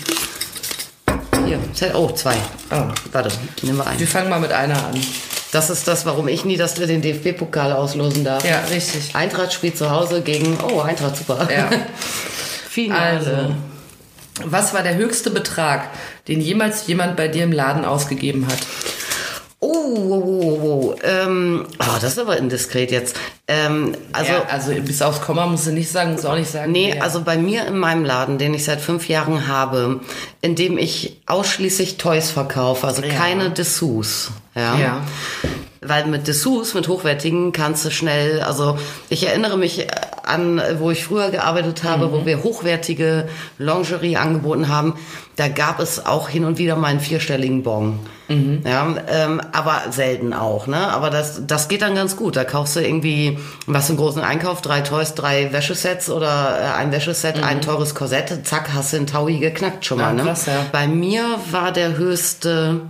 Hier, 1.63 1.75
Z- 1.75 1.95
oh, 1.95 2.11
zwei. 2.11 2.35
Oh. 2.71 2.83
Warte, 3.13 3.31
nehmen 3.63 3.79
wir 3.79 3.85
Wir 3.85 3.91
einen. 3.93 4.07
fangen 4.07 4.29
mal 4.31 4.41
mit 4.41 4.53
einer 4.53 4.77
an. 4.87 5.01
Das 5.53 5.71
ist 5.71 5.87
das, 5.87 6.05
warum 6.05 6.27
ich 6.29 6.45
nie 6.45 6.57
das 6.57 6.75
den 6.75 7.01
DFB-Pokal 7.01 7.73
auslosen 7.73 8.25
darf. 8.25 8.45
Ja, 8.45 8.61
richtig. 8.71 9.15
Eintracht 9.15 9.53
spielt 9.53 9.79
zu 9.79 9.89
Hause 9.91 10.21
gegen, 10.23 10.59
oh, 10.61 10.81
Eintracht, 10.81 11.17
super. 11.17 11.49
Ja. 11.51 11.71
Finale. 12.69 13.19
Also, 13.19 13.55
was 14.45 14.75
war 14.75 14.83
der 14.83 14.97
höchste 14.97 15.31
Betrag, 15.31 15.91
den 16.27 16.41
jemals 16.41 16.89
jemand 16.89 17.17
bei 17.17 17.29
dir 17.29 17.45
im 17.45 17.53
Laden 17.53 17.85
ausgegeben 17.85 18.47
hat? 18.49 18.59
Oh, 19.97 20.01
oh, 20.11 20.23
oh, 20.27 20.61
oh. 20.63 20.95
Ähm, 21.05 21.67
oh, 21.79 21.99
das 22.01 22.13
ist 22.13 22.19
aber 22.19 22.37
indiskret 22.37 22.91
jetzt. 22.91 23.17
Ähm, 23.47 23.95
also, 24.13 24.33
ja, 24.33 24.45
also 24.51 24.73
bis 24.73 25.01
aufs 25.03 25.21
Komma 25.21 25.47
musst 25.47 25.69
du 25.69 25.71
nicht 25.71 25.89
sagen, 25.89 26.13
musst 26.13 26.25
du 26.25 26.29
auch 26.29 26.37
nicht 26.37 26.51
sagen. 26.51 26.73
Nee, 26.73 26.95
wer. 26.95 27.03
also 27.05 27.23
bei 27.23 27.39
mir 27.39 27.67
in 27.67 27.79
meinem 27.79 28.05
Laden, 28.05 28.37
den 28.39 28.55
ich 28.55 28.65
seit 28.65 28.81
fünf 28.81 29.09
Jahren 29.09 29.47
habe, 29.47 30.01
in 30.41 30.57
dem 30.57 30.79
ich 30.79 31.21
ausschließlich 31.27 31.97
Toys 31.97 32.33
verkaufe, 32.33 32.89
also 32.89 33.03
keine 33.03 33.51
Dessous. 33.51 34.33
Ja. 34.57 34.79
Ja. 34.79 35.03
Weil 35.81 36.07
mit 36.07 36.27
Dessous, 36.27 36.75
mit 36.75 36.89
hochwertigen, 36.89 37.53
kannst 37.53 37.85
du 37.85 37.91
schnell, 37.91 38.41
also 38.41 38.77
ich 39.11 39.27
erinnere 39.29 39.57
mich 39.57 39.87
an, 40.25 40.61
wo 40.79 40.91
ich 40.91 41.05
früher 41.05 41.31
gearbeitet 41.31 41.85
habe, 41.85 42.11
wo 42.11 42.27
wir 42.27 42.43
hochwertige 42.43 43.29
Lingerie 43.59 44.17
angeboten 44.17 44.69
haben, 44.69 44.95
da 45.37 45.49
gab 45.49 45.81
es 45.81 46.05
auch 46.07 46.29
hin 46.29 46.45
und 46.45 46.59
wieder 46.59 46.77
mal 46.77 46.89
einen 46.89 47.01
vierstelligen 47.01 47.63
Bon. 47.63 47.99
Ja, 48.65 48.95
ähm, 49.09 49.43
aber 49.53 49.83
selten 49.91 50.33
auch, 50.33 50.67
ne? 50.67 50.89
Aber 50.89 51.11
das, 51.11 51.43
das 51.47 51.69
geht 51.69 51.83
dann 51.83 51.95
ganz 51.95 52.17
gut. 52.17 52.37
Da 52.37 52.45
kaufst 52.45 52.75
du 52.75 52.81
irgendwie 52.81 53.39
was 53.67 53.91
im 53.91 53.99
großen 53.99 54.23
Einkauf, 54.23 54.63
drei 54.63 54.81
Toys, 54.81 55.15
drei 55.15 55.53
Wäschesets 55.53 56.09
oder 56.09 56.59
äh, 56.59 56.65
ein 56.79 56.91
Wäscheset, 56.91 57.43
ein 57.43 57.61
teures 57.61 57.95
Korsett, 57.95 58.47
zack, 58.47 58.71
hast 58.73 58.95
du 58.95 58.97
einen 58.97 59.07
Taui 59.07 59.41
geknackt 59.41 59.85
schon 59.85 59.99
mal, 59.99 60.05
Ja, 60.05 60.13
ne? 60.15 60.23
krass, 60.23 60.47
ja. 60.47 60.65
Bei 60.73 60.87
mir 60.87 61.23
war 61.51 61.71
der 61.71 61.99
höchste, 61.99 62.81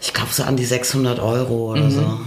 ich 0.00 0.14
glaube 0.14 0.32
so 0.32 0.44
an 0.44 0.56
die 0.56 0.64
600 0.64 1.18
Euro 1.18 1.72
oder 1.72 1.90
so. 1.90 2.20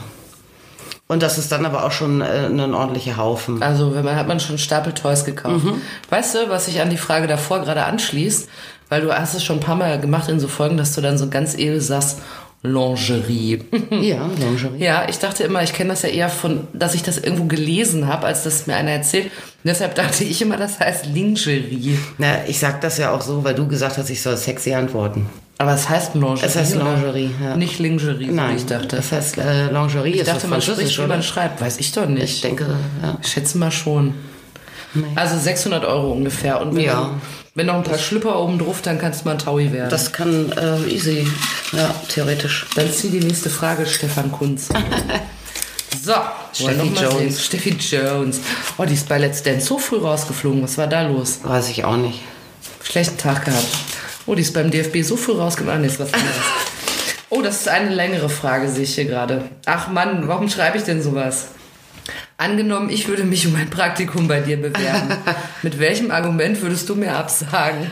Und 1.08 1.24
das 1.24 1.38
ist 1.38 1.52
dann 1.52 1.66
aber 1.66 1.86
auch 1.86 1.92
schon 1.92 2.22
äh, 2.22 2.46
ein 2.48 2.74
ordentlicher 2.74 3.18
Haufen. 3.18 3.64
Also, 3.64 3.96
wenn 3.96 4.04
man 4.06 4.16
hat 4.16 4.28
man 4.28 4.40
schon 4.40 4.58
Stapel 4.58 4.94
Toys 4.94 5.26
gekauft. 5.26 5.64
Mhm. 5.64 5.82
Weißt 6.10 6.36
du, 6.36 6.50
was 6.50 6.66
sich 6.66 6.82
an 6.82 6.90
die 6.90 6.98
Frage 6.98 7.26
davor 7.28 7.62
gerade 7.62 7.86
anschließt? 7.86 8.50
Weil 8.90 9.02
du 9.02 9.14
hast 9.14 9.36
es 9.36 9.44
schon 9.44 9.58
ein 9.58 9.62
paar 9.62 9.76
Mal 9.76 10.00
gemacht 10.02 10.30
in 10.30 10.40
so 10.40 10.48
Folgen, 10.48 10.78
dass 10.78 10.94
du 10.96 11.02
dann 11.02 11.18
so 11.18 11.30
ganz 11.30 11.56
edel 11.56 11.80
sagst, 11.82 12.20
Lingerie. 12.62 13.64
Ja, 13.92 14.28
Lingerie. 14.38 14.84
ja, 14.84 15.08
ich 15.08 15.18
dachte 15.20 15.44
immer, 15.44 15.64
ich 15.64 15.74
kenne 15.74 15.92
das 15.92 16.02
ja 16.02 16.10
eher 16.10 16.30
von, 16.30 16.68
dass 16.74 16.94
ich 16.96 17.04
das 17.04 17.18
irgendwo 17.18 17.46
gelesen 17.46 18.08
habe, 18.08 18.28
als 18.28 18.44
dass 18.44 18.68
mir 18.68 18.76
einer 18.76 18.92
erzählt. 18.92 19.26
Und 19.26 19.32
deshalb 19.66 19.96
dachte 19.96 20.24
ich 20.24 20.42
immer, 20.42 20.58
das 20.58 20.80
heißt 20.80 21.06
Lingerie. 21.06 21.98
Na, 22.18 22.46
ich 22.48 22.60
sag 22.60 22.82
das 22.82 22.98
ja 22.98 23.12
auch 23.12 23.22
so, 23.22 23.44
weil 23.44 23.56
du 23.56 23.68
gesagt 23.68 23.98
hast, 23.98 24.10
ich 24.10 24.22
soll 24.22 24.36
sexy 24.38 24.74
antworten. 24.74 25.28
Aber 25.58 25.74
es 25.74 25.88
heißt 25.90 26.16
Lingerie. 26.16 26.40
Es 26.46 26.56
heißt? 26.56 26.76
Lingerie, 26.76 27.32
ja. 27.44 27.56
Nicht 27.56 27.80
Lingerie, 27.80 28.28
Nein, 28.28 28.56
ich 28.58 28.66
dachte. 28.66 28.96
das 28.98 29.12
heißt 29.12 29.38
äh, 29.38 29.68
Lingerie. 29.72 30.12
ich 30.12 30.24
dachte, 30.24 30.48
man 30.48 30.62
spricht, 30.62 30.98
wie 30.98 31.08
man 31.08 31.24
schreibt. 31.24 31.62
Weiß 31.62 31.80
ich 31.80 31.92
doch 31.92 32.08
nicht. 32.08 32.24
Ich 32.36 32.42
denke, 32.42 32.66
ja. 33.02 33.18
Ich 33.22 33.28
schätze 33.30 33.58
mal 33.58 33.72
schon. 33.72 34.14
Also 35.16 35.38
600 35.38 35.86
Euro 35.86 36.12
ungefähr. 36.12 36.60
Und 36.62 36.78
Ja. 36.80 36.94
dann, 36.94 37.22
wenn 37.56 37.66
noch 37.66 37.76
ein 37.76 37.84
paar 37.84 37.98
Schlüpper 37.98 38.40
oben 38.40 38.60
drauf, 38.60 38.82
dann 38.82 39.00
kannst 39.00 39.22
du 39.22 39.26
mal 39.26 39.32
ein 39.34 39.40
Taui 39.40 39.72
werden. 39.72 39.90
Das 39.90 40.12
kann 40.12 40.52
äh, 40.52 40.90
easy, 40.90 41.28
ja, 41.72 41.94
theoretisch. 42.08 42.66
dann 42.76 42.92
zieh 42.92 43.10
die 43.10 43.20
nächste 43.20 43.50
Frage, 43.50 43.86
Stefan 43.86 44.32
Kunz. 44.32 44.70
so, 46.04 46.14
Steffi 46.54 46.94
Jones. 46.96 47.46
Steffi 47.46 47.70
Jones. 47.72 48.40
Oh, 48.78 48.86
die 48.86 48.94
ist 48.94 49.10
bei 49.10 49.18
Let's 49.18 49.44
Dance 49.44 49.66
so 49.66 49.78
früh 49.78 49.98
rausgeflogen. 49.98 50.64
Was 50.64 50.78
war 50.78 50.88
da 50.88 51.02
los? 51.04 51.40
Weiß 51.44 51.70
ich 51.70 51.84
auch 51.84 51.98
nicht. 51.98 52.20
Schlechten 52.84 53.18
Tag 53.18 53.46
gehabt. 53.46 53.68
Oh, 54.26 54.36
die 54.36 54.42
ist 54.42 54.54
beim 54.54 54.70
DFB 54.72 55.02
so 55.04 55.18
früh 55.18 55.34
rausgekommen. 55.34 55.76
Ah, 55.76 55.80
nee, 55.80 55.88
ist 55.88 56.00
was 56.00 56.14
anderes. 56.14 56.36
Oh, 57.32 57.44
das 57.44 57.58
ist 57.58 57.68
eine 57.68 57.94
längere 57.94 58.28
Frage, 58.28 58.68
sehe 58.70 58.84
ich 58.84 58.96
hier 58.96 59.06
gerade. 59.06 59.44
Ach 59.66 59.88
Mann, 59.90 60.28
warum 60.28 60.50
schreibe 60.50 60.80
ich 60.80 60.84
denn 60.84 61.04
sowas? 61.04 61.50
Angenommen, 62.38 62.90
ich 62.90 63.08
würde 63.08 63.24
mich 63.24 63.46
um 63.48 63.56
ein 63.56 63.70
Praktikum 63.70 64.28
bei 64.28 64.40
dir 64.40 64.58
bewerben. 64.58 65.18
Mit 65.62 65.80
welchem 65.80 66.12
Argument 66.12 66.62
würdest 66.62 66.88
du 66.90 66.96
mir 66.96 67.16
absagen? 67.16 67.88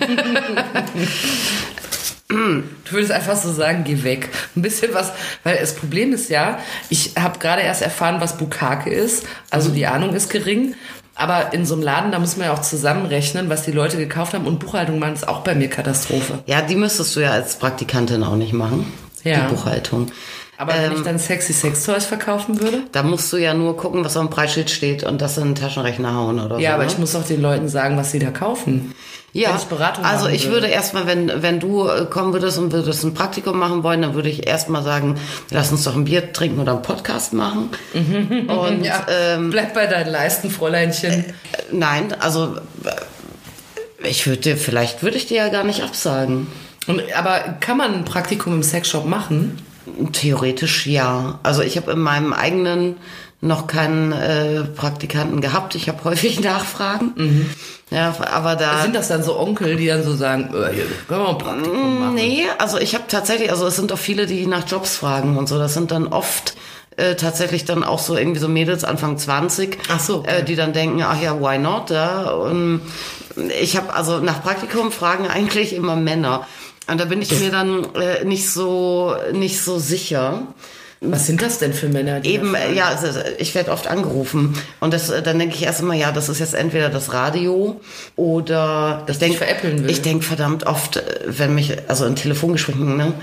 Du 2.30 2.92
würdest 2.92 3.12
einfach 3.12 3.38
so 3.38 3.54
sagen, 3.54 3.84
geh 3.86 4.04
weg. 4.04 4.30
Ein 4.56 4.62
bisschen 4.62 4.94
was, 4.94 5.14
weil 5.44 5.58
das 5.58 5.76
Problem 5.76 6.12
ist 6.12 6.30
ja, 6.30 6.60
ich 6.90 7.14
habe 7.18 7.40
gerade 7.40 7.62
erst 7.62 7.82
erfahren, 7.82 8.20
was 8.20 8.38
Bukake 8.38 8.90
ist. 8.90 9.26
Also 9.50 9.70
die 9.70 9.86
Ahnung 9.86 10.14
ist 10.14 10.30
gering. 10.30 10.76
Aber 11.16 11.54
in 11.54 11.66
so 11.66 11.74
einem 11.74 11.84
Laden, 11.84 12.12
da 12.12 12.20
muss 12.20 12.38
man 12.38 12.48
ja 12.48 12.54
auch 12.54 12.62
zusammenrechnen, 12.62 13.50
was 13.50 13.64
die 13.64 13.72
Leute 13.72 13.98
gekauft 13.98 14.34
haben. 14.34 14.46
Und 14.46 14.60
Buchhaltung 14.60 15.00
machen 15.00 15.14
ist 15.14 15.28
auch 15.28 15.40
bei 15.40 15.56
mir 15.56 15.68
Katastrophe. 15.68 16.40
Ja, 16.46 16.62
die 16.62 16.76
müsstest 16.76 17.16
du 17.16 17.22
ja 17.22 17.32
als 17.32 17.58
Praktikantin 17.58 18.24
auch 18.24 18.36
nicht 18.36 18.54
machen. 18.54 18.92
Ja. 19.24 19.48
Die 19.48 19.56
Buchhaltung. 19.56 20.12
Aber 20.58 20.74
wenn 20.74 20.92
ich 20.94 21.02
dann 21.02 21.20
sexy 21.20 21.54
Sex 21.54 21.84
Toys 21.86 22.06
verkaufen 22.06 22.60
würde? 22.60 22.82
Da 22.92 23.04
musst 23.04 23.32
du 23.32 23.38
ja 23.38 23.54
nur 23.54 23.78
gucken, 23.78 24.04
was 24.04 24.18
auf 24.18 24.26
dem 24.26 24.32
Preisschild 24.32 24.70
steht 24.72 25.04
und 25.04 25.22
das 25.22 25.38
in 25.38 25.44
den 25.46 25.56
Taschenrechner 25.56 26.16
hauen 26.16 26.40
oder 26.40 26.58
Ja, 26.60 26.72
so. 26.72 26.74
aber 26.76 26.84
ne? 26.86 26.90
ich 26.92 26.98
muss 26.98 27.16
auch 27.16 27.24
den 27.24 27.42
Leuten 27.42 27.68
sagen, 27.70 27.96
was 27.98 28.12
sie 28.12 28.20
da 28.20 28.32
kaufen. 28.32 28.94
Ja, 29.34 29.50
wenn 29.50 29.58
ich 29.58 29.64
Beratung 29.66 30.04
also 30.04 30.28
ich 30.30 30.46
würde 30.46 30.62
würde. 30.64 30.68
erstmal, 30.70 31.06
wenn, 31.06 31.44
wenn 31.44 31.60
du 31.60 31.88
äh, 31.88 32.06
kommen 32.06 32.34
würdest 32.34 32.58
und 32.58 32.72
würdest 32.72 33.04
ein 33.04 33.14
Praktikum 33.14 33.60
machen 33.60 33.84
wollen, 33.84 34.02
dann 34.02 34.16
würde 34.16 34.30
ich 34.30 34.48
erstmal 34.48 34.82
sagen, 34.84 35.20
lass 35.52 35.72
uns 35.72 35.84
doch 35.84 35.96
ein 35.96 36.06
Bier 36.06 36.34
trinken 36.34 36.60
oder 36.60 36.72
einen 36.72 36.82
Podcast 36.82 37.34
machen. 37.34 37.70
Und 37.94 38.84
Ja, 38.84 39.06
ähm, 39.10 39.52
bleib 39.52 39.76
bei 39.76 39.86
deinen 39.86 40.10
Leisten, 40.10 40.50
Fräuleinchen. 40.50 41.26
nein, 41.72 42.16
also 42.20 42.56
äh, 42.84 44.08
ich 44.10 44.26
würde 44.26 44.56
vielleicht 44.56 45.04
würde 45.04 45.18
ich 45.18 45.28
dir 45.28 45.38
ja 45.38 45.50
gar 45.50 45.64
nicht 45.66 45.84
absagen. 45.84 46.48
Und, 46.88 47.02
aber 47.16 47.58
kann 47.60 47.78
man 47.78 47.94
ein 47.94 48.06
Praktikum 48.06 48.54
im 48.54 48.64
Sexshop 48.64 49.06
machen? 49.06 49.60
Theoretisch 50.12 50.88
ja. 50.88 51.40
Also 51.44 51.62
ich 51.62 51.78
habe 51.78 51.92
in 51.92 52.00
meinem 52.00 52.34
eigenen 52.34 52.98
noch 53.40 53.68
keinen 53.68 54.12
äh, 54.12 54.64
Praktikanten 54.64 55.42
gehabt. 55.42 55.76
Ich 55.76 55.88
habe 55.90 56.04
häufig 56.04 56.40
Nachfragen. 56.44 57.48
Ja, 57.90 58.16
aber 58.32 58.56
da 58.56 58.82
Sind 58.82 58.96
das 58.96 59.08
dann 59.08 59.24
so 59.24 59.40
Onkel, 59.40 59.76
die 59.76 59.88
dann 59.88 60.04
so 60.04 60.16
sagen, 60.16 60.54
äh, 60.54 60.74
hier, 60.74 60.86
können 61.08 61.22
wir 61.22 61.30
ein 61.30 61.38
Praktikum 61.38 62.00
machen? 62.00 62.16
Nee, 62.16 62.44
also 62.58 62.78
ich 62.80 62.96
habe 62.96 63.06
tatsächlich, 63.08 63.52
also 63.52 63.66
es 63.68 63.76
sind 63.76 63.92
auch 63.92 63.98
viele, 63.98 64.26
die 64.26 64.46
nach 64.46 64.68
Jobs 64.68 64.96
fragen 64.96 65.38
und 65.38 65.48
so. 65.48 65.58
Das 65.58 65.74
sind 65.74 65.92
dann 65.92 66.08
oft 66.08 66.56
äh, 66.98 67.16
tatsächlich 67.16 67.64
dann 67.64 67.84
auch 67.84 68.00
so 68.00 68.18
irgendwie 68.18 68.40
so 68.40 68.50
Mädels 68.50 68.84
Anfang 68.84 69.18
20, 69.18 69.78
Ach 69.90 70.00
so, 70.00 70.18
okay. 70.18 70.40
äh, 70.40 70.44
die 70.44 70.56
dann 70.56 70.74
denken, 70.74 71.04
ach 71.04 71.22
ja, 71.22 71.40
why 71.40 71.60
not? 71.60 71.92
Ja? 71.92 72.32
Und 72.32 72.82
ich 73.62 73.78
habe 73.78 73.94
also 73.94 74.20
nach 74.20 74.42
Praktikum 74.42 74.92
fragen 74.92 75.28
eigentlich 75.28 75.74
immer 75.74 75.96
Männer. 75.96 76.48
Und 76.90 77.00
da 77.00 77.06
bin 77.06 77.22
ich 77.22 77.38
mir 77.40 77.52
dann 77.52 77.86
äh, 77.96 78.24
nicht 78.24 78.50
so 78.50 79.16
nicht 79.34 79.62
so 79.62 79.78
sicher. 79.80 80.48
Was 81.00 81.28
sind 81.28 81.44
das 81.44 81.60
denn 81.60 81.74
für 81.74 81.90
Männer? 81.90 82.26
Eben, 82.26 82.56
äh, 82.56 82.74
ja, 82.74 82.86
also, 82.86 83.20
ich 83.38 83.54
werde 83.54 83.72
oft 83.72 83.86
angerufen 83.86 84.56
und 84.80 84.96
das, 84.96 85.12
äh, 85.12 85.22
dann 85.22 85.38
denke 85.38 85.54
ich 85.54 85.62
erst 85.62 85.82
immer, 85.82 85.94
ja, 85.94 86.12
das 86.12 86.28
ist 86.28 86.40
jetzt 86.40 86.56
entweder 86.56 86.90
das 86.90 87.14
Radio 87.14 87.80
oder 88.16 89.04
Das 89.06 89.18
ich 89.18 89.20
denk, 89.20 89.36
veräppeln 89.36 89.84
will. 89.84 89.92
Ich 89.92 90.02
denke 90.02 90.26
verdammt 90.26 90.66
oft, 90.66 91.04
wenn 91.28 91.54
mich, 91.54 91.74
also 91.88 92.06
in 92.06 92.16
Telefongesprächen, 92.16 92.98
ne, 92.98 93.14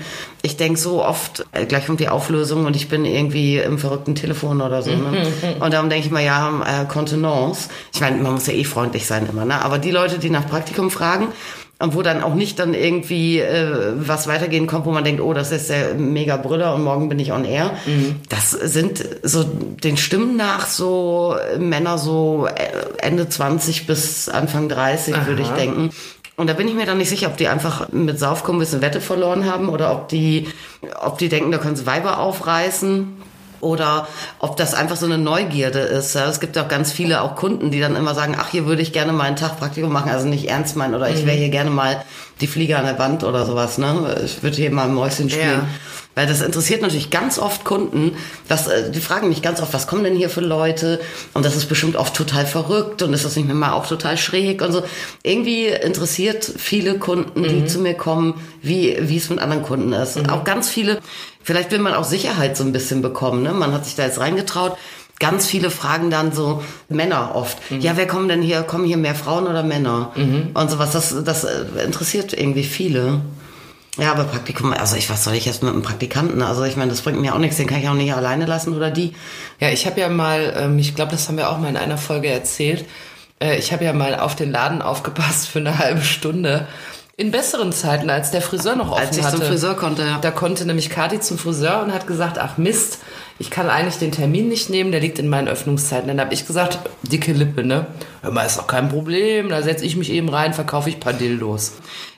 ich 0.41 0.55
denke 0.55 0.79
so 0.79 1.03
oft, 1.03 1.45
gleich 1.67 1.87
kommt 1.87 1.99
die 1.99 2.07
Auflösung 2.07 2.65
und 2.65 2.77
ich 2.77 2.87
bin 2.87 3.03
irgendwie 3.03 3.57
im 3.57 3.77
verrückten 3.77 4.15
Telefon 4.15 4.61
oder 4.61 4.81
so, 4.81 4.91
ne? 4.91 5.27
Und 5.59 5.73
darum 5.73 5.89
denke 5.89 6.05
ich 6.05 6.11
mal, 6.11 6.23
ja, 6.23 6.61
äh, 6.65 6.85
Kontenance. 6.85 7.67
Ich 7.93 7.99
meine, 7.99 8.17
man 8.21 8.35
muss 8.35 8.47
ja 8.47 8.53
eh 8.53 8.63
freundlich 8.63 9.05
sein 9.05 9.27
immer, 9.29 9.43
ne? 9.43 9.61
Aber 9.65 9.79
die 9.79 9.91
Leute, 9.91 10.17
die 10.19 10.29
nach 10.29 10.47
Praktikum 10.47 10.91
fragen, 10.91 11.27
und 11.79 11.93
wo 11.93 12.01
dann 12.01 12.23
auch 12.23 12.35
nicht 12.35 12.59
dann 12.59 12.73
irgendwie 12.73 13.39
äh, 13.39 13.93
was 13.95 14.27
weitergehen 14.27 14.65
kommt, 14.65 14.85
wo 14.85 14.91
man 14.91 15.03
denkt, 15.03 15.21
oh, 15.21 15.33
das 15.33 15.51
ist 15.51 15.69
der 15.69 15.95
mega 15.95 16.37
Brüller 16.37 16.73
und 16.73 16.83
morgen 16.83 17.09
bin 17.09 17.19
ich 17.19 17.33
on 17.33 17.43
air. 17.43 17.71
Das 18.29 18.51
sind 18.51 19.03
so 19.23 19.43
den 19.43 19.97
Stimmen 19.97 20.37
nach 20.37 20.67
so 20.67 21.35
Männer 21.59 21.97
so 21.97 22.47
äh, 22.47 23.05
Ende 23.05 23.27
20 23.27 23.87
bis 23.87 24.29
Anfang 24.29 24.69
30, 24.69 25.27
würde 25.27 25.41
ich 25.41 25.49
denken. 25.49 25.89
Und 26.37 26.49
da 26.49 26.53
bin 26.53 26.67
ich 26.67 26.75
mir 26.75 26.85
dann 26.85 26.97
nicht 26.97 27.09
sicher, 27.09 27.27
ob 27.27 27.37
die 27.37 27.47
einfach 27.47 27.89
mit 27.89 28.19
Saufkommen 28.19 28.59
ein 28.59 28.65
bisschen 28.65 28.81
Wette 28.81 28.99
verloren 28.99 29.45
haben 29.45 29.69
oder 29.69 29.91
ob 29.91 30.09
die, 30.09 30.47
ob 31.01 31.17
die 31.17 31.29
denken, 31.29 31.51
da 31.51 31.57
können 31.57 31.77
sie 31.77 31.85
Weiber 31.85 32.19
aufreißen. 32.19 33.07
Oder 33.65 34.07
ob 34.39 34.57
das 34.57 34.75
einfach 34.75 34.95
so 34.95 35.07
eine 35.07 35.17
Neugierde 35.17 35.79
ist. 35.79 36.13
Ja, 36.13 36.29
es 36.29 36.39
gibt 36.39 36.57
auch 36.57 36.67
ganz 36.67 36.91
viele 36.91 37.21
auch 37.21 37.35
Kunden, 37.35 37.71
die 37.71 37.79
dann 37.79 37.95
immer 37.95 38.13
sagen, 38.13 38.37
ach, 38.39 38.49
hier 38.49 38.67
würde 38.67 38.83
ich 38.83 38.93
gerne 38.93 39.11
mal 39.11 39.23
einen 39.23 39.35
Tag 39.35 39.59
Praktikum 39.59 39.91
machen, 39.91 40.11
also 40.11 40.27
nicht 40.27 40.47
ernst 40.49 40.75
meinen 40.75 40.93
oder 40.93 41.09
ich 41.09 41.25
wäre 41.25 41.35
hier 41.35 41.49
gerne 41.49 41.71
mal 41.71 42.03
die 42.41 42.47
Fliege 42.47 42.77
an 42.77 42.85
der 42.85 42.99
Wand 42.99 43.23
oder 43.23 43.45
sowas. 43.45 43.77
Ne? 43.77 44.21
Ich 44.23 44.43
würde 44.43 44.55
hier 44.55 44.71
mal 44.71 44.85
ein 44.85 44.93
Mäuschen 44.93 45.29
spielen. 45.29 45.61
Ja. 45.61 45.67
Weil 46.15 46.27
das 46.27 46.41
interessiert 46.41 46.81
natürlich 46.81 47.09
ganz 47.09 47.37
oft 47.37 47.65
Kunden. 47.65 48.15
Das, 48.47 48.67
äh, 48.67 48.89
die 48.89 49.01
fragen 49.01 49.27
mich 49.27 49.41
ganz 49.41 49.61
oft, 49.61 49.73
was 49.73 49.85
kommen 49.85 50.05
denn 50.05 50.15
hier 50.15 50.29
für 50.29 50.41
Leute? 50.41 51.01
Und 51.33 51.45
das 51.45 51.55
ist 51.55 51.67
bestimmt 51.67 51.97
oft 51.97 52.15
total 52.15 52.45
verrückt 52.45 53.01
und 53.03 53.13
ist 53.13 53.25
das 53.25 53.35
nicht 53.35 53.53
mal 53.53 53.73
auch 53.73 53.85
total 53.85 54.17
schräg 54.17 54.61
und 54.61 54.71
so. 54.71 54.83
Irgendwie 55.23 55.67
interessiert 55.67 56.49
viele 56.57 56.97
Kunden, 56.97 57.43
die 57.43 57.65
zu 57.65 57.79
mir 57.79 57.93
kommen, 57.95 58.35
wie, 58.61 58.97
wie 59.01 59.17
es 59.17 59.29
mit 59.29 59.39
anderen 59.39 59.63
Kunden 59.63 59.91
ist. 59.93 60.17
Auch 60.29 60.45
ganz 60.45 60.69
viele, 60.69 60.99
vielleicht 61.43 61.71
will 61.71 61.79
man 61.79 61.93
auch 61.93 62.05
Sicherheit 62.05 62.55
so 62.55 62.63
ein 62.63 62.71
bisschen 62.71 63.01
bekommen. 63.01 63.43
Ne? 63.43 63.51
Man 63.51 63.73
hat 63.73 63.85
sich 63.85 63.95
da 63.95 64.03
jetzt 64.05 64.19
reingetraut. 64.19 64.77
Ganz 65.19 65.45
viele 65.45 65.69
fragen 65.69 66.09
dann 66.09 66.33
so 66.33 66.61
Männer 66.89 67.35
oft. 67.35 67.57
Ja, 67.79 67.95
wer 67.95 68.05
kommen 68.07 68.27
denn 68.27 68.41
hier? 68.41 68.63
Kommen 68.63 68.85
hier 68.85 68.97
mehr 68.97 69.15
Frauen 69.15 69.47
oder 69.47 69.63
Männer? 69.63 70.11
Und 70.53 70.69
sowas. 70.71 70.91
Das, 70.91 71.15
das 71.23 71.45
äh, 71.45 71.65
interessiert 71.85 72.33
irgendwie 72.33 72.63
viele. 72.63 73.21
Ja, 73.97 74.11
aber 74.11 74.25
Praktikum, 74.25 74.73
also 74.73 74.95
ich, 74.97 75.09
was 75.09 75.23
soll 75.23 75.35
ich 75.35 75.45
jetzt 75.45 75.63
mit 75.63 75.71
einem 75.71 75.81
Praktikanten? 75.81 76.41
Also 76.41 76.63
ich 76.63 76.75
meine, 76.75 76.91
das 76.91 77.01
bringt 77.01 77.21
mir 77.21 77.33
auch 77.33 77.39
nichts, 77.39 77.57
den 77.57 77.67
kann 77.67 77.79
ich 77.79 77.87
auch 77.87 77.93
nicht 77.93 78.13
alleine 78.13 78.45
lassen 78.45 78.75
oder 78.75 78.91
die. 78.91 79.13
Ja, 79.59 79.69
ich 79.69 79.85
habe 79.85 80.01
ja 80.01 80.09
mal, 80.09 80.53
ähm, 80.57 80.77
ich 80.79 80.95
glaube, 80.95 81.11
das 81.11 81.27
haben 81.27 81.37
wir 81.37 81.49
auch 81.49 81.59
mal 81.59 81.69
in 81.69 81.77
einer 81.77 81.97
Folge 81.97 82.27
erzählt. 82.27 82.85
Äh, 83.39 83.57
ich 83.57 83.71
habe 83.71 83.85
ja 83.85 83.93
mal 83.93 84.19
auf 84.19 84.35
den 84.35 84.51
Laden 84.51 84.81
aufgepasst 84.81 85.47
für 85.47 85.59
eine 85.59 85.77
halbe 85.77 86.01
Stunde. 86.01 86.67
In 87.17 87.31
besseren 87.31 87.71
Zeiten, 87.71 88.09
als 88.09 88.31
der 88.31 88.41
Friseur 88.41 88.75
noch 88.75 88.91
offen 88.91 89.07
Als 89.07 89.17
ich 89.17 89.23
hatte. 89.23 89.37
zum 89.37 89.45
Friseur 89.45 89.75
konnte, 89.75 90.01
ja. 90.01 90.17
Da 90.19 90.31
konnte 90.31 90.65
nämlich 90.65 90.89
Kati 90.89 91.21
zum 91.21 91.37
Friseur 91.37 91.81
und 91.81 91.93
hat 91.93 92.07
gesagt, 92.07 92.37
ach 92.37 92.57
Mist, 92.57 92.99
ich 93.39 93.49
kann 93.49 93.69
eigentlich 93.69 93.97
den 93.99 94.11
Termin 94.11 94.49
nicht 94.49 94.69
nehmen, 94.69 94.91
der 94.91 94.99
liegt 94.99 95.19
in 95.19 95.29
meinen 95.29 95.47
Öffnungszeiten. 95.47 96.09
Dann 96.09 96.19
habe 96.19 96.33
ich 96.33 96.45
gesagt, 96.45 96.79
dicke 97.03 97.31
Lippe, 97.31 97.63
ne? 97.63 97.87
Hör 98.25 98.31
mal, 98.31 98.43
ist 98.45 98.57
doch 98.57 98.67
kein 98.67 98.89
Problem, 98.89 99.49
da 99.49 99.61
setze 99.61 99.85
ich 99.85 99.95
mich 99.95 100.11
eben 100.11 100.29
rein, 100.29 100.53
verkaufe 100.53 100.89
ich 100.89 100.95
ein 100.95 100.99
paar 100.99 101.13
Dildos. 101.13 101.73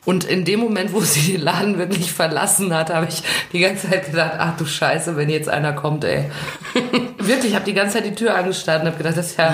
Und 0.05 0.23
in 0.23 0.45
dem 0.45 0.61
Moment, 0.61 0.93
wo 0.93 1.01
sie 1.01 1.33
den 1.33 1.41
Laden 1.41 1.77
wirklich 1.77 2.13
verlassen 2.13 2.73
hat, 2.73 2.89
habe 2.93 3.07
ich 3.09 3.23
die 3.51 3.59
ganze 3.59 3.89
Zeit 3.89 4.09
gedacht, 4.09 4.35
ach 4.37 4.55
du 4.57 4.65
Scheiße, 4.65 5.17
wenn 5.17 5.29
jetzt 5.29 5.49
einer 5.49 5.73
kommt, 5.73 6.05
ey. 6.05 6.31
wirklich, 7.19 7.51
ich 7.51 7.55
habe 7.55 7.65
die 7.65 7.73
ganze 7.73 7.95
Zeit 7.95 8.05
die 8.05 8.15
Tür 8.15 8.33
angestarrt 8.35 8.81
und 8.83 8.87
habe 8.87 8.97
gedacht, 8.97 9.17
das 9.17 9.31
ist 9.31 9.37
ja, 9.37 9.53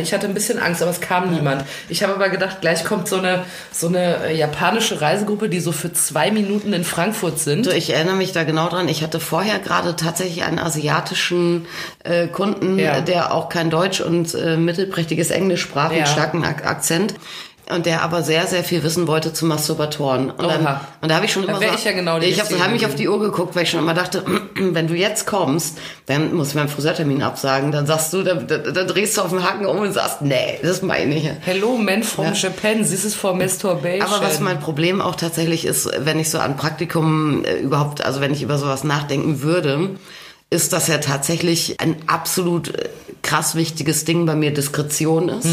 ich 0.00 0.14
hatte 0.14 0.26
ein 0.26 0.32
bisschen 0.32 0.58
Angst, 0.58 0.80
aber 0.80 0.90
es 0.90 1.02
kam 1.02 1.30
niemand. 1.34 1.66
Ich 1.90 2.02
habe 2.02 2.14
aber 2.14 2.30
gedacht, 2.30 2.62
gleich 2.62 2.82
kommt 2.86 3.08
so 3.08 3.16
eine, 3.18 3.44
so 3.72 3.88
eine 3.88 4.24
äh, 4.28 4.36
japanische 4.38 5.02
Reisegruppe, 5.02 5.50
die 5.50 5.60
so 5.60 5.70
für 5.70 5.92
zwei 5.92 6.30
Minuten 6.30 6.72
in 6.72 6.84
Frankfurt 6.84 7.38
sind. 7.38 7.66
So, 7.66 7.70
ich 7.70 7.90
erinnere 7.92 8.16
mich 8.16 8.32
da 8.32 8.44
genau 8.44 8.70
dran. 8.70 8.88
Ich 8.88 9.02
hatte 9.02 9.20
vorher 9.20 9.58
gerade 9.58 9.96
tatsächlich 9.96 10.44
einen 10.44 10.58
asiatischen 10.58 11.66
äh, 12.04 12.26
Kunden, 12.26 12.78
Ja. 12.78 13.02
der 13.02 13.34
auch 13.34 13.50
kein 13.50 13.68
Deutsch 13.68 14.00
und 14.00 14.34
äh, 14.34 14.56
mittelprächtiges 14.56 15.30
Englisch 15.30 15.60
sprach, 15.60 15.89
Ja. 15.90 15.98
mit 15.98 16.08
starken 16.08 16.44
Ak 16.44 16.66
Akzent. 16.66 17.14
Und 17.72 17.86
der 17.86 18.02
aber 18.02 18.24
sehr, 18.24 18.48
sehr 18.48 18.64
viel 18.64 18.82
wissen 18.82 19.06
wollte 19.06 19.32
zu 19.32 19.46
Masturbatoren. 19.46 20.30
Und, 20.30 20.42
dann, 20.42 20.62
Oha. 20.62 20.80
und 21.02 21.08
da 21.08 21.14
habe 21.14 21.26
ich 21.26 21.32
schon 21.32 21.44
immer 21.44 21.58
so, 21.58 21.62
ich 21.62 21.84
ja 21.84 21.92
genau 21.92 22.18
die 22.18 22.26
ich 22.26 22.40
habe 22.40 22.58
hab 22.58 22.72
mich 22.72 22.84
auf 22.84 22.96
die 22.96 23.08
Uhr 23.08 23.20
geguckt, 23.20 23.54
weil 23.54 23.62
ich 23.62 23.70
schon 23.70 23.78
immer 23.78 23.94
dachte, 23.94 24.24
wenn 24.56 24.88
du 24.88 24.94
jetzt 24.94 25.24
kommst, 25.26 25.78
dann 26.06 26.34
muss 26.34 26.48
ich 26.48 26.54
meinen 26.56 26.68
Friseurtermin 26.68 27.22
absagen. 27.22 27.70
Dann 27.70 27.86
sagst 27.86 28.12
du, 28.12 28.22
dann, 28.22 28.48
dann, 28.48 28.74
dann 28.74 28.86
drehst 28.88 29.16
du 29.16 29.22
auf 29.22 29.30
den 29.30 29.44
Haken 29.44 29.66
um 29.66 29.78
und 29.78 29.92
sagst, 29.92 30.20
nee, 30.22 30.58
das 30.62 30.82
meine 30.82 31.14
ich. 31.14 31.30
Hello, 31.42 31.76
man 31.76 32.02
from 32.02 32.34
Japan, 32.34 32.78
this 32.78 33.04
is 33.04 33.14
for 33.14 33.34
masturbation. 33.34 34.02
Aber 34.02 34.20
was 34.20 34.40
mein 34.40 34.58
Problem 34.58 35.00
auch 35.00 35.14
tatsächlich 35.14 35.64
ist, 35.64 35.88
wenn 35.96 36.18
ich 36.18 36.28
so 36.28 36.40
an 36.40 36.56
Praktikum 36.56 37.44
äh, 37.44 37.54
überhaupt, 37.54 38.04
also 38.04 38.20
wenn 38.20 38.32
ich 38.32 38.42
über 38.42 38.58
sowas 38.58 38.82
nachdenken 38.82 39.42
würde, 39.42 39.90
ist, 40.50 40.72
dass 40.72 40.88
ja 40.88 40.98
tatsächlich 40.98 41.80
ein 41.80 41.96
absolut 42.08 42.74
äh, 42.74 42.88
krass 43.30 43.54
wichtiges 43.54 44.04
Ding 44.04 44.26
bei 44.26 44.34
mir 44.34 44.52
Diskretion 44.52 45.28
ist. 45.28 45.48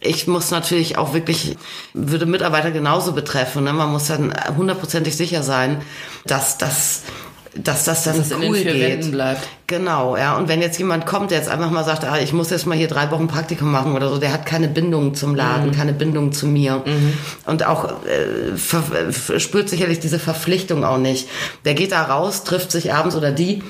Ich 0.00 0.26
muss 0.26 0.50
natürlich 0.50 0.96
auch 0.98 1.12
wirklich, 1.12 1.56
würde 1.92 2.26
Mitarbeiter 2.26 2.70
genauso 2.70 3.12
betreffen. 3.12 3.64
Ne? 3.64 3.72
Man 3.72 3.90
muss 3.90 4.06
dann 4.06 4.32
hundertprozentig 4.56 5.16
sicher 5.16 5.42
sein, 5.42 5.82
dass 6.26 6.58
das 6.58 7.02
dass 7.56 7.84
das 7.84 8.02
dann 8.02 8.16
Dass 8.16 8.26
es 8.26 8.32
in 8.32 8.40
den 8.40 8.50
cool 8.50 8.56
vier 8.58 8.72
geht. 8.72 8.82
Wänden 8.82 9.10
bleibt. 9.12 9.46
Genau, 9.68 10.16
ja. 10.16 10.36
Und 10.36 10.48
wenn 10.48 10.60
jetzt 10.60 10.76
jemand 10.78 11.06
kommt, 11.06 11.30
der 11.30 11.38
jetzt 11.38 11.48
einfach 11.48 11.70
mal 11.70 11.84
sagt, 11.84 12.04
ah, 12.04 12.18
ich 12.18 12.32
muss 12.32 12.50
jetzt 12.50 12.66
mal 12.66 12.76
hier 12.76 12.88
drei 12.88 13.12
Wochen 13.12 13.28
Praktikum 13.28 13.70
machen 13.70 13.92
oder 13.92 14.08
so, 14.08 14.18
der 14.18 14.32
hat 14.32 14.44
keine 14.44 14.66
Bindung 14.66 15.14
zum 15.14 15.36
Laden, 15.36 15.70
keine 15.70 15.92
Bindung 15.92 16.32
zu 16.32 16.48
mir. 16.48 16.82
Und 17.46 17.64
auch 17.64 17.84
äh, 18.06 18.56
ver 18.56 18.82
spürt 19.38 19.68
sicherlich 19.68 20.00
diese 20.00 20.18
Verpflichtung 20.18 20.84
auch 20.84 20.98
nicht. 20.98 21.28
Der 21.64 21.74
geht 21.74 21.92
da 21.92 22.02
raus, 22.02 22.42
trifft 22.42 22.72
sich 22.72 22.92
abends 22.92 23.14
oder 23.14 23.30
die 23.30 23.62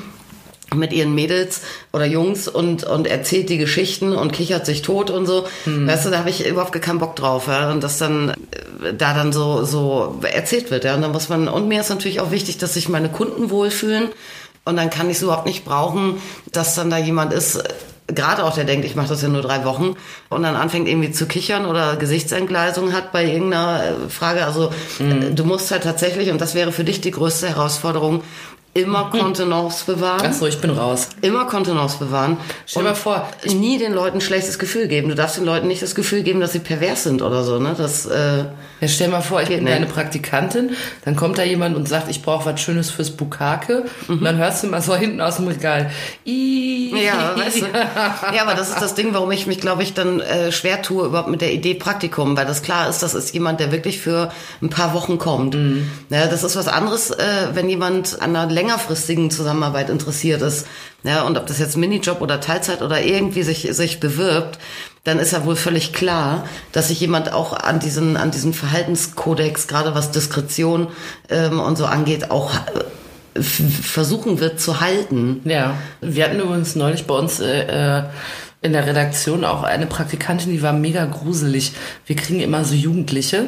mit 0.75 0.93
ihren 0.93 1.15
Mädels 1.15 1.63
oder 1.93 2.05
Jungs 2.05 2.49
und, 2.49 2.85
und 2.85 3.07
erzählt 3.07 3.49
die 3.49 3.59
Geschichten 3.59 4.13
und 4.15 4.33
kichert 4.33 4.67
sich 4.67 4.83
tot 4.83 5.11
und 5.11 5.27
so. 5.27 5.47
Weißt 5.65 6.07
du, 6.07 6.11
da 6.11 6.19
habe 6.19 6.31
ich 6.31 6.47
überhaupt 6.47 6.81
keinen 6.81 6.99
Bock 6.99 7.17
drauf. 7.17 7.47
Ja? 7.47 7.71
Und 7.71 7.83
das 7.83 7.99
dann 7.99 8.31
äh, 8.31 8.95
da 8.97 9.15
dann 9.15 9.33
so, 9.33 9.65
so 9.65 10.19
erzählt 10.23 10.71
wird. 10.71 10.85
Ja? 10.85 10.95
Und 10.95 11.03
dann 11.03 11.13
muss 11.13 11.29
man, 11.29 11.49
und 11.49 11.69
mir 11.69 11.81
ist 11.81 11.91
natürlich 11.91 12.21
auch 12.21 12.31
wichtig, 12.31 12.59
dass 12.59 12.75
sich 12.75 12.89
meine 12.89 13.09
Kunden 13.09 13.51
wohlfühlen. 13.51 14.09
Und 14.65 14.77
dann 14.77 14.91
kann 14.91 15.11
ich 15.11 15.17
es 15.17 15.23
überhaupt 15.23 15.47
nicht 15.47 15.65
brauchen, 15.65 16.21
dass 16.51 16.75
dann 16.75 16.91
da 16.91 16.97
jemand 16.97 17.33
ist, 17.33 17.57
äh, 17.57 17.65
gerade 18.07 18.45
auch 18.45 18.55
der 18.55 18.65
denkt, 18.65 18.85
ich 18.85 18.97
mache 18.97 19.09
das 19.09 19.23
ja 19.23 19.29
nur 19.29 19.43
drei 19.43 19.65
Wochen 19.65 19.97
und 20.29 20.43
dann 20.43 20.57
anfängt 20.57 20.89
irgendwie 20.89 21.11
zu 21.11 21.27
kichern 21.27 21.65
oder 21.67 21.97
Gesichtsentgleisung 21.97 22.93
hat 22.93 23.13
bei 23.13 23.25
irgendeiner 23.25 23.83
äh, 23.85 24.11
Frage. 24.11 24.45
Also 24.45 24.71
äh, 25.01 25.33
du 25.33 25.45
musst 25.45 25.71
halt 25.71 25.85
tatsächlich, 25.85 26.31
und 26.31 26.41
das 26.41 26.55
wäre 26.55 26.73
für 26.73 26.85
dich 26.85 27.01
die 27.01 27.11
größte 27.11 27.49
Herausforderung, 27.49 28.23
immer 28.75 29.11
Kontenance 29.11 29.85
bewahren. 29.87 30.27
Achso, 30.27 30.47
ich 30.47 30.61
bin 30.61 30.71
raus. 30.71 31.09
Immer 31.23 31.45
Kontenance 31.47 31.99
bewahren. 31.99 32.37
Stell 32.67 32.83
dir 32.83 32.91
mal 32.91 32.95
vor, 32.95 33.29
nie 33.47 33.79
den 33.79 33.93
Leuten 33.95 34.19
ein 34.19 34.21
schlechtes 34.21 34.59
Gefühl 34.59 34.89
geben. 34.89 35.09
Du 35.09 35.15
darfst 35.15 35.37
den 35.37 35.45
Leuten 35.45 35.69
nicht 35.69 35.81
das 35.83 35.95
Gefühl 35.95 36.23
geben, 36.23 36.41
dass 36.41 36.53
sie 36.53 36.59
pervers 36.59 37.05
sind 37.05 37.23
oder 37.23 37.45
so. 37.45 37.59
Ne? 37.59 37.75
Das, 37.79 38.05
äh, 38.07 38.45
Ja, 38.81 38.89
stell 38.89 39.09
mal 39.09 39.21
vor, 39.23 39.41
ich 39.43 39.49
bin 39.49 39.65
nicht. 39.65 39.73
deine 39.73 39.87
Praktikantin, 39.87 40.73
dann 41.05 41.15
kommt 41.17 41.39
da 41.39 41.43
jemand 41.45 41.77
und 41.77 41.89
sagt, 41.89 42.11
ich 42.11 42.21
brauche 42.23 42.47
was 42.47 42.61
Schönes 42.61 42.91
fürs 42.91 43.11
Bukake. 43.11 43.85
Und 44.09 44.23
dann 44.25 44.37
hörst 44.39 44.63
du 44.65 44.67
mal 44.67 44.83
so 44.83 44.95
hinten 44.97 45.21
aus 45.21 45.37
dem 45.37 45.47
Regal. 45.49 45.91
Mhm. 46.27 46.97
ja, 46.97 47.35
weißt 47.37 47.63
du? 47.63 47.67
ja, 48.35 48.43
aber 48.43 48.55
das 48.55 48.71
ist 48.71 48.81
das 48.83 48.95
Ding, 48.95 49.15
warum 49.15 49.31
ich 49.31 49.47
mich, 49.47 49.61
glaube 49.61 49.83
ich, 49.83 49.95
dann 49.95 50.21
äh, 50.21 50.51
schwer 50.53 50.83
tue 50.83 51.07
überhaupt 51.07 51.29
mit 51.29 51.41
der 51.41 51.53
Idee 51.53 51.75
Praktikum, 51.75 52.37
weil 52.37 52.47
das 52.47 52.63
klar 52.63 52.89
ist, 52.89 53.03
das 53.03 53.15
ist 53.15 53.33
jemand, 53.35 53.61
der 53.61 53.73
wirklich 53.73 54.01
für 54.01 54.31
ein 54.63 54.69
paar 54.71 54.95
Wochen 54.95 55.19
kommt. 55.19 55.55
Mhm. 55.55 55.89
Ja, 56.11 56.27
das 56.27 56.43
ist 56.43 56.57
was 56.57 56.69
anderes, 56.69 57.11
äh, 57.11 57.23
wenn 57.55 57.69
jemand 57.69 58.21
an 58.21 58.35
einer 58.35 58.47
längerfristigen 58.65 59.31
Zusammenarbeit 59.31 59.91
interessiert 59.91 60.43
ist. 60.43 60.67
Ja, 61.03 61.23
und 61.23 61.37
ob 61.37 61.47
das 61.47 61.59
jetzt 61.59 61.77
Minijob 61.77 62.21
oder 62.23 62.41
Teilzeit 62.41 62.81
oder 62.81 63.03
irgendwie 63.03 63.43
sich, 63.43 63.69
sich 63.73 64.01
bewirbt, 64.01 64.59
dann 65.05 65.19
ist 65.19 65.33
ja 65.33 65.45
wohl 65.45 65.57
völlig 65.57 65.93
klar, 65.93 66.47
dass 66.73 66.89
sich 66.89 67.01
jemand 67.01 67.33
auch 67.33 67.53
an 67.53 67.79
diesen, 67.79 68.17
an 68.17 68.31
diesen 68.31 68.55
Verhaltenskodex, 68.55 69.67
gerade 69.67 69.95
was 69.95 70.13
Diskretion 70.13 70.89
ähm, 71.29 71.61
und 71.61 71.77
so 71.77 71.85
angeht, 71.85 72.31
auch 72.31 72.55
äh, 73.35 73.43
versuchen 73.43 74.41
wird 74.41 74.61
zu 74.61 74.81
halten. 74.81 75.43
Ja, 75.45 75.77
wir 76.01 76.25
hatten 76.25 76.41
übrigens 76.41 76.75
neulich 76.75 77.07
bei 77.07 77.15
uns 77.15 77.41
äh, 77.41 77.99
äh, 77.99 78.03
in 78.63 78.73
der 78.73 78.87
Redaktion 78.87 79.45
auch 79.45 79.63
eine 79.63 79.87
Praktikantin, 79.87 80.51
die 80.51 80.63
war 80.63 80.73
mega 80.73 81.05
gruselig. 81.05 81.73
Wir 82.07 82.17
kriegen 82.17 82.41
immer 82.41 82.65
so 82.65 82.75
Jugendliche. 82.75 83.45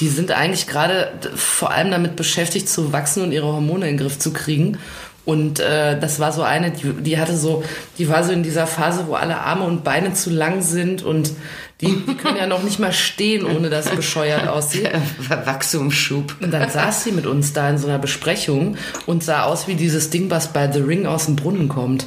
Die 0.00 0.08
sind 0.08 0.32
eigentlich 0.32 0.66
gerade 0.66 1.12
vor 1.34 1.70
allem 1.70 1.90
damit 1.90 2.16
beschäftigt 2.16 2.68
zu 2.68 2.92
wachsen 2.92 3.22
und 3.22 3.32
ihre 3.32 3.46
Hormone 3.46 3.88
in 3.88 3.96
den 3.96 4.04
Griff 4.04 4.18
zu 4.18 4.32
kriegen. 4.32 4.78
Und 5.24 5.58
äh, 5.58 5.98
das 5.98 6.20
war 6.20 6.32
so 6.32 6.42
eine, 6.42 6.70
die, 6.70 6.92
die 7.02 7.18
hatte 7.18 7.36
so, 7.36 7.64
die 7.98 8.08
war 8.08 8.22
so 8.22 8.30
in 8.30 8.44
dieser 8.44 8.68
Phase, 8.68 9.08
wo 9.08 9.14
alle 9.14 9.38
Arme 9.38 9.64
und 9.64 9.82
Beine 9.82 10.14
zu 10.14 10.30
lang 10.30 10.62
sind 10.62 11.02
und 11.02 11.32
die, 11.80 11.94
die 12.06 12.14
können 12.14 12.36
ja 12.36 12.46
noch 12.46 12.62
nicht 12.62 12.78
mal 12.78 12.92
stehen, 12.92 13.44
ohne 13.44 13.68
dass 13.68 13.86
es 13.86 13.96
bescheuert 13.96 14.46
aussieht. 14.46 14.88
Wachstumsschub. 15.28 16.36
Und 16.40 16.52
dann 16.52 16.70
saß 16.70 17.04
sie 17.04 17.12
mit 17.12 17.26
uns 17.26 17.52
da 17.52 17.68
in 17.68 17.76
so 17.76 17.88
einer 17.88 17.98
Besprechung 17.98 18.76
und 19.06 19.24
sah 19.24 19.42
aus 19.42 19.66
wie 19.66 19.74
dieses 19.74 20.10
Ding, 20.10 20.30
was 20.30 20.52
bei 20.52 20.70
The 20.70 20.80
Ring 20.80 21.06
aus 21.06 21.26
dem 21.26 21.34
Brunnen 21.34 21.68
kommt. 21.68 22.06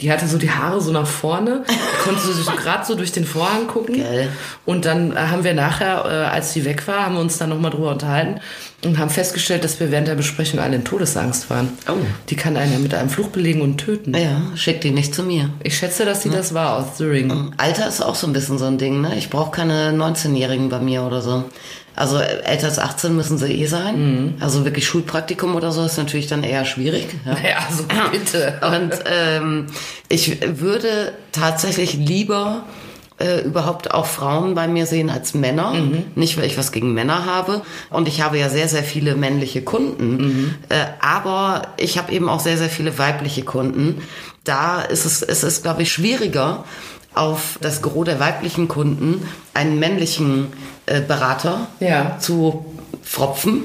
Die 0.00 0.12
hatte 0.12 0.28
so 0.28 0.38
die 0.38 0.50
Haare 0.50 0.80
so 0.80 0.92
nach 0.92 1.06
vorne, 1.06 1.64
konnte 2.04 2.20
so 2.20 2.50
gerade 2.52 2.86
so 2.86 2.94
durch 2.94 3.10
den 3.10 3.24
Vorhang 3.24 3.66
gucken. 3.66 3.96
Geil. 3.96 4.28
Und 4.64 4.84
dann 4.84 5.12
äh, 5.12 5.16
haben 5.16 5.42
wir 5.42 5.54
nachher, 5.54 6.04
äh, 6.04 6.34
als 6.34 6.52
sie 6.52 6.64
weg 6.64 6.86
war, 6.86 7.06
haben 7.06 7.14
wir 7.16 7.20
uns 7.20 7.38
dann 7.38 7.48
nochmal 7.48 7.72
drüber 7.72 7.90
unterhalten 7.90 8.40
und 8.84 8.96
haben 8.98 9.10
festgestellt, 9.10 9.64
dass 9.64 9.80
wir 9.80 9.90
während 9.90 10.06
der 10.06 10.14
Besprechung 10.14 10.60
alle 10.60 10.76
in 10.76 10.84
Todesangst 10.84 11.50
waren. 11.50 11.76
Oh. 11.88 11.94
Die 12.28 12.36
kann 12.36 12.56
einen 12.56 12.72
ja 12.72 12.78
mit 12.78 12.94
einem 12.94 13.10
Fluch 13.10 13.28
belegen 13.28 13.60
und 13.60 13.78
töten. 13.78 14.14
Ja, 14.14 14.40
schick 14.54 14.80
die 14.82 14.92
nicht 14.92 15.14
zu 15.14 15.24
mir. 15.24 15.50
Ich 15.64 15.76
schätze, 15.76 16.04
dass 16.04 16.22
sie 16.22 16.30
das 16.30 16.54
war 16.54 16.76
aus 16.76 16.98
The 16.98 17.04
Ring. 17.04 17.52
Alter 17.56 17.88
ist 17.88 18.00
auch 18.00 18.14
so 18.14 18.28
ein 18.28 18.32
bisschen 18.32 18.58
so 18.58 18.66
ein 18.66 18.78
Ding, 18.78 19.00
ne? 19.00 19.18
Ich 19.18 19.30
brauche 19.30 19.50
keine 19.50 19.90
19-Jährigen 19.90 20.68
bei 20.68 20.78
mir 20.78 21.02
oder 21.02 21.22
so. 21.22 21.44
Also 21.98 22.18
äh, 22.18 22.42
älter 22.44 22.68
als 22.68 22.78
18 22.78 23.14
müssen 23.14 23.38
sie 23.38 23.52
eh 23.52 23.66
sein. 23.66 24.34
Also 24.40 24.64
wirklich 24.64 24.86
Schulpraktikum 24.86 25.56
oder 25.56 25.72
so 25.72 25.84
ist 25.84 25.98
natürlich 25.98 26.28
dann 26.28 26.44
eher 26.44 26.64
schwierig. 26.64 27.06
Ja. 27.26 27.36
Ja, 27.48 27.66
also 27.68 27.84
bitte. 28.12 28.60
Und 28.62 28.92
ähm, 29.06 29.66
ich 30.08 30.38
würde 30.60 31.12
tatsächlich 31.32 31.94
lieber 31.94 32.64
äh, 33.18 33.40
überhaupt 33.40 33.92
auch 33.92 34.06
Frauen 34.06 34.54
bei 34.54 34.68
mir 34.68 34.86
sehen 34.86 35.08
als 35.08 35.34
Männer. 35.34 35.74
Nicht, 36.14 36.36
weil 36.36 36.44
ich 36.44 36.58
was 36.58 36.72
gegen 36.72 36.92
Männer 36.94 37.24
habe. 37.24 37.62
Und 37.90 38.06
ich 38.06 38.20
habe 38.20 38.38
ja 38.38 38.48
sehr, 38.48 38.68
sehr 38.68 38.82
viele 38.82 39.16
männliche 39.16 39.62
Kunden. 39.62 40.56
Äh, 40.68 40.84
aber 41.00 41.62
ich 41.78 41.96
habe 41.98 42.12
eben 42.12 42.28
auch 42.28 42.40
sehr, 42.40 42.58
sehr 42.58 42.68
viele 42.68 42.98
weibliche 42.98 43.42
Kunden. 43.42 44.02
Da 44.44 44.82
ist 44.82 45.04
es, 45.04 45.22
es 45.22 45.42
ist, 45.42 45.62
glaube 45.62 45.82
ich, 45.82 45.92
schwieriger, 45.92 46.64
auf 47.14 47.58
das 47.60 47.82
Gros 47.82 48.04
der 48.04 48.20
weiblichen 48.20 48.68
Kunden 48.68 49.26
einen 49.54 49.78
männlichen 49.78 50.48
Berater 51.06 51.66
Ja. 51.80 52.16
zu 52.18 52.64
fropfen, 53.02 53.62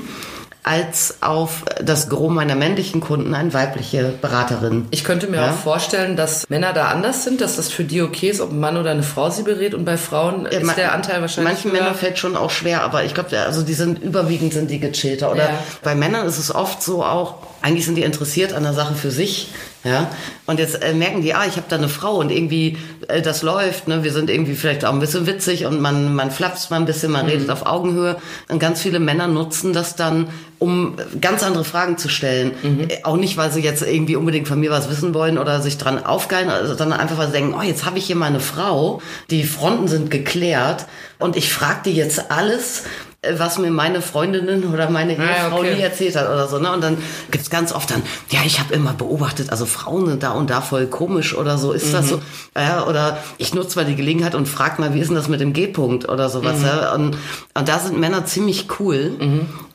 als 0.65 1.17
auf 1.21 1.63
das 1.83 2.07
Gros 2.07 2.31
meiner 2.31 2.55
männlichen 2.55 3.01
Kunden 3.01 3.35
eine 3.35 3.53
weibliche 3.53 4.13
Beraterin. 4.21 4.87
Ich 4.91 5.03
könnte 5.03 5.27
mir 5.27 5.37
Ja? 5.37 5.49
auch 5.51 5.55
vorstellen, 5.55 6.15
dass 6.15 6.49
Männer 6.49 6.71
da 6.71 6.85
anders 6.85 7.25
sind, 7.25 7.41
dass 7.41 7.57
das 7.57 7.67
für 7.67 7.83
die 7.83 8.01
okay 8.01 8.29
ist, 8.29 8.39
ob 8.39 8.51
ein 8.51 8.61
Mann 8.61 8.77
oder 8.77 8.91
eine 8.91 9.03
Frau 9.03 9.29
sie 9.29 9.43
berät 9.43 9.73
und 9.73 9.83
bei 9.83 9.97
Frauen 9.97 10.45
Ja, 10.49 10.59
ist 10.59 10.77
der 10.77 10.93
Anteil 10.93 11.19
wahrscheinlich 11.19 11.53
Manchen 11.55 11.71
höher. 11.71 11.81
Männern 11.81 11.95
fällt 11.95 12.17
schon 12.17 12.37
auch 12.37 12.49
schwer, 12.49 12.81
aber 12.83 13.03
ich 13.03 13.13
glaube, 13.13 13.37
also 13.39 13.61
die 13.63 13.73
sind 13.73 14.01
überwiegend 14.01 14.53
sind 14.53 14.71
die 14.71 14.79
gechillter. 14.79 15.31
Oder 15.33 15.43
Ja. 15.49 15.59
bei 15.83 15.95
Männern 15.95 16.25
ist 16.25 16.37
es 16.37 16.53
oft 16.55 16.81
so 16.81 17.03
auch, 17.03 17.35
eigentlich 17.61 17.85
sind 17.85 17.95
die 17.95 18.03
interessiert 18.03 18.53
an 18.53 18.63
der 18.63 18.73
Sache 18.73 18.95
für 18.95 19.11
sich. 19.11 19.49
Ja, 19.83 20.09
und 20.45 20.59
jetzt 20.59 20.81
äh, 20.81 20.93
merken 20.93 21.21
die, 21.21 21.33
ah, 21.33 21.45
ich 21.45 21.57
habe 21.57 21.65
da 21.67 21.75
eine 21.75 21.89
Frau 21.89 22.15
und 22.15 22.31
irgendwie 22.31 22.77
äh, 23.09 23.21
das 23.21 23.41
läuft, 23.41 23.89
ne? 23.89 24.03
Wir 24.05 24.13
sind 24.13 24.29
irgendwie 24.29 24.55
vielleicht 24.55 24.85
auch 24.85 24.93
ein 24.93 24.99
bisschen 24.99 25.27
witzig 25.27 25.65
und 25.65 25.81
man 25.81 26.15
man 26.15 26.31
flapst 26.31 26.71
mal 26.71 26.77
ein 26.77 26.85
bisschen, 26.85 27.11
man 27.11 27.25
redet 27.25 27.49
auf 27.49 27.65
Augenhöhe. 27.65 28.15
Und 28.49 28.59
ganz 28.59 28.81
viele 28.81 29.01
Männer 29.01 29.27
nutzen 29.27 29.73
das 29.73 29.97
dann, 29.97 30.29
um 30.57 30.95
ganz 31.19 31.43
andere 31.43 31.65
Fragen 31.65 31.97
zu 31.97 32.07
stellen. 32.07 32.51
Äh, 32.87 33.03
Auch 33.03 33.17
nicht, 33.17 33.35
weil 33.35 33.51
sie 33.51 33.59
jetzt 33.61 33.81
irgendwie 33.81 34.15
unbedingt 34.15 34.47
von 34.47 34.59
mir 34.59 34.71
was 34.71 34.89
wissen 34.89 35.13
wollen 35.13 35.37
oder 35.37 35.61
sich 35.61 35.77
dran 35.77 36.03
aufgeilen, 36.05 36.49
also, 36.49 36.75
sondern 36.75 36.99
einfach 37.01 37.17
weil 37.17 37.27
sie 37.27 37.33
denken, 37.33 37.53
oh, 37.57 37.61
jetzt 37.61 37.83
habe 37.85 37.97
ich 37.97 38.05
hier 38.05 38.15
mal 38.15 38.27
eine 38.27 38.39
Frau, 38.39 39.01
die 39.31 39.43
Fronten 39.43 39.89
sind 39.89 40.09
geklärt. 40.09 40.85
Und 41.19 41.35
ich 41.35 41.51
frage 41.51 41.81
die 41.85 41.93
jetzt 41.93 42.31
alles 42.31 42.81
äh, 42.81 43.12
was 43.37 43.57
mir 43.57 43.71
meine 43.71 44.01
Freundinnen 44.01 44.65
oder 44.73 44.89
meine 44.89 45.13
Ah, 45.17 45.23
ja, 45.23 45.45
Ehefrau 45.45 45.59
okay. 45.59 45.75
nie 45.75 45.81
erzählt 45.81 46.15
hat 46.15 46.27
oder 46.29 46.47
so. 46.47 46.59
Ne? 46.59 46.71
Und 46.73 46.81
dann 46.81 46.97
gibt's 47.31 47.49
ganz 47.49 47.71
oft 47.71 47.89
dann, 47.91 48.01
ja, 48.29 48.39
ich 48.45 48.59
habe 48.59 48.73
immer 48.73 48.93
beobachtet, 48.93 49.49
also 49.49 49.65
Frauen 49.65 50.07
sind 50.07 50.23
da 50.23 50.31
und 50.31 50.49
da 50.49 50.61
voll 50.61 50.87
komisch 50.87 51.35
oder 51.35 51.57
so. 51.57 51.71
Ist 51.71 51.87
Mhm. 51.87 51.91
das 51.93 52.09
so? 52.09 52.21
Ja, 52.57 52.85
oder 52.85 53.17
ich 53.37 53.53
nutze 53.53 53.77
mal 53.79 53.85
die 53.85 53.95
Gelegenheit 53.95 54.35
und 54.35 54.47
frag 54.47 54.77
mal, 54.79 54.93
wie 54.93 54.99
ist 54.99 55.07
denn 55.07 55.15
das 55.15 55.27
mit 55.29 55.39
dem 55.41 55.53
G-Punkt 55.53 56.09
oder 56.09 56.29
sowas. 56.29 56.59
Mhm. 56.59 56.65
Ja? 56.65 56.93
Und, 56.93 57.17
und 57.53 57.67
da 57.69 57.79
sind 57.79 57.97
Männer 57.99 58.25
ziemlich 58.25 58.67
cool. 58.79 59.11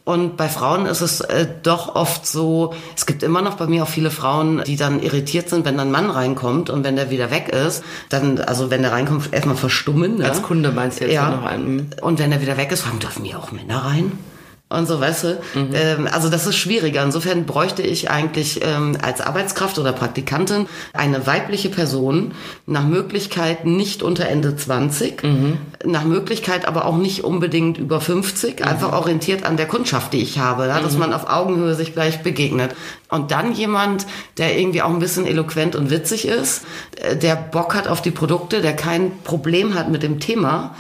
Und 0.09 0.39
bei 0.39 0.49
Frauen 0.49 0.87
ist 0.87 1.03
es 1.03 1.21
äh, 1.21 1.47
doch 1.63 1.95
oft 1.95 2.27
so, 2.27 2.73
es 2.97 3.05
gibt 3.05 3.23
immer 3.23 3.43
noch 3.43 3.57
bei 3.57 3.67
mir 3.67 3.83
auch 3.83 3.89
viele 3.89 4.11
Frauen, 4.11 4.63
die 4.67 4.77
dann 4.77 5.03
irritiert 5.03 5.51
sind, 5.51 5.67
wenn 5.67 5.77
dann 5.77 5.89
ein 5.89 5.91
Mann 5.91 6.09
reinkommt 6.09 6.71
und 6.71 6.83
wenn 6.83 6.97
der 6.97 7.11
wieder 7.11 7.31
weg 7.31 7.51
ist, 7.51 7.85
dann, 8.09 8.41
also 8.41 8.71
wenn 8.71 8.81
der 8.81 8.93
reinkommt, 8.93 9.35
erstmal 9.35 9.57
verstummen. 9.57 10.17
Ne? 10.17 10.25
Als 10.25 10.41
Kunde 10.41 10.73
meinst 10.73 11.01
du 11.01 11.05
jetzt 11.05 11.13
ja. 11.13 11.29
noch 11.29 11.45
einen? 11.45 11.91
Und 12.01 12.21
wenn 12.21 12.33
er 12.33 12.41
wieder 12.41 12.57
weg 12.57 12.73
ist, 12.73 12.81
fragen, 12.85 13.01
dürfen 13.01 13.23
hier 13.23 13.39
auch 13.39 13.53
Männer 13.53 13.85
rein? 13.85 14.13
Und 14.71 14.87
so, 14.87 15.01
weißt 15.01 15.25
du? 15.25 15.29
Mhm. 15.55 15.71
Ähm, 15.73 16.09
also 16.13 16.29
das 16.29 16.47
ist 16.47 16.57
schwieriger. 16.57 17.03
Insofern 17.03 17.47
bräuchte 17.47 17.81
ich 17.83 18.11
eigentlich 18.11 18.61
ähm, 18.63 18.99
als 19.01 19.23
Arbeitskraft 19.23 19.79
oder 19.79 19.93
Praktikantin 19.93 20.67
eine 20.93 21.27
weibliche 21.27 21.71
Person, 21.71 22.33
nach 22.67 22.85
Möglichkeit 22.85 23.65
nicht 23.65 24.03
unter 24.03 24.27
Ende 24.29 24.57
20, 24.57 25.23
Mhm. 25.23 25.57
nach 25.85 26.05
Möglichkeit 26.05 26.69
aber 26.69 26.85
auch 26.85 26.99
nicht 26.99 27.25
unbedingt 27.25 27.79
über 27.79 28.01
50, 28.03 28.61
Mhm. 28.61 28.67
einfach 28.67 28.93
orientiert 28.93 29.45
an 29.45 29.57
der 29.57 29.67
Kundschaft, 29.67 30.13
die 30.13 30.21
ich 30.21 30.39
habe, 30.39 30.67
ja, 30.67 30.81
dass 30.81 30.99
man 30.99 31.15
auf 31.15 31.31
Augenhöhe 31.31 31.75
sich 31.75 31.95
gleich 31.95 32.23
begegnet. 32.23 32.75
Und 33.11 33.31
dann 33.31 33.55
jemand, 33.55 34.07
der 34.37 34.59
irgendwie 34.59 34.83
auch 34.83 34.91
ein 34.91 34.99
bisschen 34.99 35.27
eloquent 35.27 35.75
und 35.75 35.91
witzig 35.91 36.29
ist, 36.29 36.63
äh, 36.97 37.17
der 37.17 37.37
Bock 37.37 37.75
hat 37.75 37.89
auf 37.89 38.03
die 38.03 38.11
Produkte, 38.11 38.61
der 38.61 38.77
kein 38.77 39.13
Problem 39.25 39.75
hat 39.75 39.91
mit 39.91 40.03
dem 40.03 40.21
Thema 40.21 40.75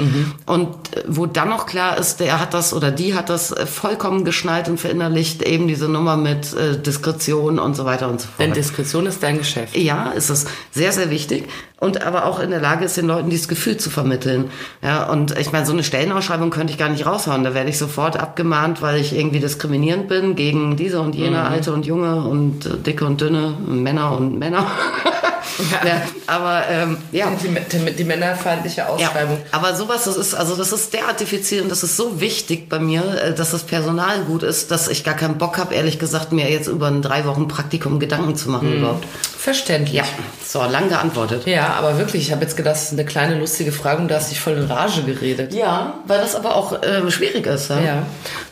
und 0.44 0.68
äh, 0.94 1.04
wo 1.06 1.24
dann 1.24 1.48
noch 1.48 1.64
klar 1.64 1.96
ist, 1.96 2.20
der 2.20 2.38
hat 2.38 2.52
das 2.52 2.74
oder 2.74 2.90
die 2.90 3.14
hat 3.14 3.30
das 3.30 3.50
äh, 3.50 3.64
vollkommen 3.64 4.24
geschnallt 4.24 4.68
und 4.68 4.78
verinnerlicht, 4.78 5.42
eben 5.42 5.68
diese 5.68 5.88
Nummer 5.88 6.16
mit 6.16 6.54
Diskretion 6.86 7.58
und 7.58 7.74
so 7.74 7.84
weiter 7.84 8.08
und 8.08 8.20
so 8.20 8.26
fort. 8.26 8.40
Denn 8.40 8.52
Diskretion 8.52 9.06
ist 9.06 9.22
dein 9.22 9.38
Geschäft. 9.38 9.76
Ja, 9.76 10.10
ist 10.10 10.28
es 10.28 10.46
sehr, 10.72 10.92
sehr 10.92 11.10
wichtig. 11.10 11.48
Und 11.80 12.04
aber 12.04 12.26
auch 12.26 12.40
in 12.40 12.50
der 12.50 12.60
Lage 12.60 12.84
ist, 12.84 12.96
den 12.96 13.06
Leuten 13.06 13.30
dieses 13.30 13.46
Gefühl 13.46 13.76
zu 13.76 13.88
vermitteln. 13.88 14.50
Ja, 14.82 15.04
und 15.04 15.38
ich 15.38 15.52
meine, 15.52 15.64
so 15.64 15.72
eine 15.72 15.84
Stellenausschreibung 15.84 16.50
könnte 16.50 16.72
ich 16.72 16.78
gar 16.78 16.88
nicht 16.88 17.06
raushauen. 17.06 17.44
Da 17.44 17.54
werde 17.54 17.70
ich 17.70 17.78
sofort 17.78 18.16
abgemahnt, 18.18 18.82
weil 18.82 19.00
ich 19.00 19.14
irgendwie 19.16 19.38
diskriminierend 19.38 20.08
bin 20.08 20.34
gegen 20.34 20.76
diese 20.76 21.00
und 21.00 21.14
jene, 21.14 21.44
alte 21.44 21.72
und 21.72 21.86
junge 21.86 22.16
und 22.22 22.66
äh, 22.66 22.76
dicke 22.78 23.04
und 23.04 23.20
dünne, 23.20 23.54
Männer 23.64 24.16
und 24.16 24.38
Männer. 24.40 24.66
ja. 25.84 26.02
aber 26.26 26.62
ähm, 26.68 26.96
ja. 27.12 27.30
Die, 27.40 27.78
die, 27.78 27.92
die 27.94 28.04
männerfeindliche 28.04 28.80
Ja, 28.80 28.88
Ausschreibung. 28.88 29.38
aber 29.52 29.74
sowas, 29.74 30.04
das 30.04 30.16
ist, 30.16 30.34
also 30.34 30.56
das 30.56 30.72
ist 30.72 30.92
derart 30.92 31.20
diffizil 31.20 31.62
und 31.62 31.70
das 31.70 31.82
ist 31.84 31.96
so 31.96 32.20
wichtig 32.20 32.68
bei 32.68 32.78
mir, 32.80 33.02
äh, 33.22 33.34
dass 33.34 33.52
das 33.52 33.62
Personal 33.62 34.22
gut 34.22 34.42
ist, 34.42 34.70
dass 34.72 34.88
ich 34.88 35.04
gar 35.04 35.14
keinen 35.14 35.38
Bock 35.38 35.58
habe, 35.58 35.74
ehrlich 35.74 35.98
gesagt, 35.98 36.32
mir 36.32 36.50
jetzt 36.50 36.66
über 36.66 36.88
ein 36.88 37.02
drei 37.02 37.24
Wochen 37.24 37.46
Praktikum 37.48 38.00
Gedanken 38.00 38.34
zu 38.36 38.50
machen 38.50 38.72
überhaupt. 38.72 39.04
Verständlich. 39.40 39.94
Ja, 39.94 40.04
so, 40.44 40.60
lang 40.64 40.88
geantwortet. 40.88 41.46
Ja, 41.46 41.74
aber 41.74 41.96
wirklich, 41.96 42.22
ich 42.22 42.32
habe 42.32 42.42
jetzt 42.42 42.56
gedacht, 42.56 42.74
das 42.74 42.86
ist 42.86 42.92
eine 42.94 43.04
kleine 43.04 43.38
lustige 43.38 43.70
Frage 43.70 44.02
und 44.02 44.08
da 44.08 44.16
hast 44.16 44.32
dich 44.32 44.40
voll 44.40 44.54
in 44.54 44.64
Rage 44.64 45.02
geredet. 45.04 45.54
Ja, 45.54 45.94
weil 46.06 46.18
das 46.18 46.34
aber 46.34 46.56
auch 46.56 46.82
äh, 46.82 47.08
schwierig 47.12 47.46
ist. 47.46 47.70
Ja? 47.70 47.80
Ja. 47.80 48.02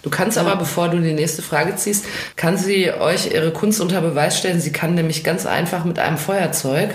Du 0.03 0.11
kannst 0.11 0.39
aber, 0.39 0.55
bevor 0.55 0.89
du 0.89 1.01
die 1.01 1.13
nächste 1.13 1.43
Frage 1.43 1.75
ziehst, 1.75 2.05
kann 2.37 2.57
sie 2.57 2.93
euch 2.93 3.33
ihre 3.35 3.51
Kunst 3.51 3.81
unter 3.81 4.01
Beweis 4.01 4.39
stellen. 4.39 4.61
Sie 4.61 4.71
kann 4.71 4.95
nämlich 4.95 5.25
ganz 5.25 5.45
einfach 5.45 5.85
mit 5.85 5.99
einem 5.99 6.19
Feuerzeug. 6.19 6.91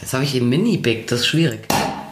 Jetzt 0.00 0.12
habe 0.12 0.24
ich 0.24 0.32
hier 0.32 0.42
Mini-Big, 0.42 1.06
das 1.06 1.20
ist 1.20 1.26
schwierig. 1.28 1.60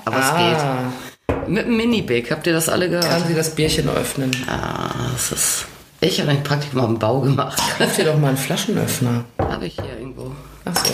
Aber 0.04 0.20
es 0.20 0.26
Ah, 0.26 0.92
geht. 1.26 1.48
Mit 1.48 1.64
einem 1.66 1.76
Mini-Big, 1.78 2.30
habt 2.30 2.46
ihr 2.46 2.52
das 2.52 2.68
alle 2.68 2.88
gehört? 2.88 3.08
kann 3.10 3.26
sie 3.26 3.34
das 3.34 3.50
Bierchen 3.56 3.88
öffnen. 3.88 4.30
Ah, 4.48 4.90
das 5.12 5.32
ist... 5.32 5.64
Ich 6.00 6.20
habe 6.20 6.30
ein 6.30 6.44
Praktikum 6.44 6.80
am 6.80 6.98
Bau 7.00 7.20
gemacht. 7.20 7.60
Kauf 7.76 7.96
dir 7.96 8.04
doch 8.04 8.16
mal 8.16 8.28
einen 8.28 8.36
Flaschenöffner. 8.36 9.24
Habe 9.50 9.66
ich 9.66 9.74
hier 9.74 9.98
irgendwo. 9.98 10.32
Ach 10.64 10.74
so. 10.84 10.92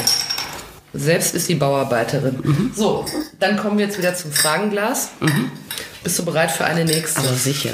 Selbst 0.95 1.35
ist 1.35 1.47
sie 1.47 1.55
Bauarbeiterin. 1.57 2.73
So, 2.75 3.05
dann 3.38 3.57
kommen 3.59 3.77
wir 3.79 3.85
jetzt 3.87 3.99
wieder 3.99 4.14
zum 4.14 4.33
Fragenglas. 4.33 5.11
Bist 6.03 6.19
du 6.19 6.25
bereit 6.25 6.51
für 6.51 6.64
eine 6.64 6.85
nächste? 6.85 7.21
Aber 7.21 7.35
sicher. 7.35 7.71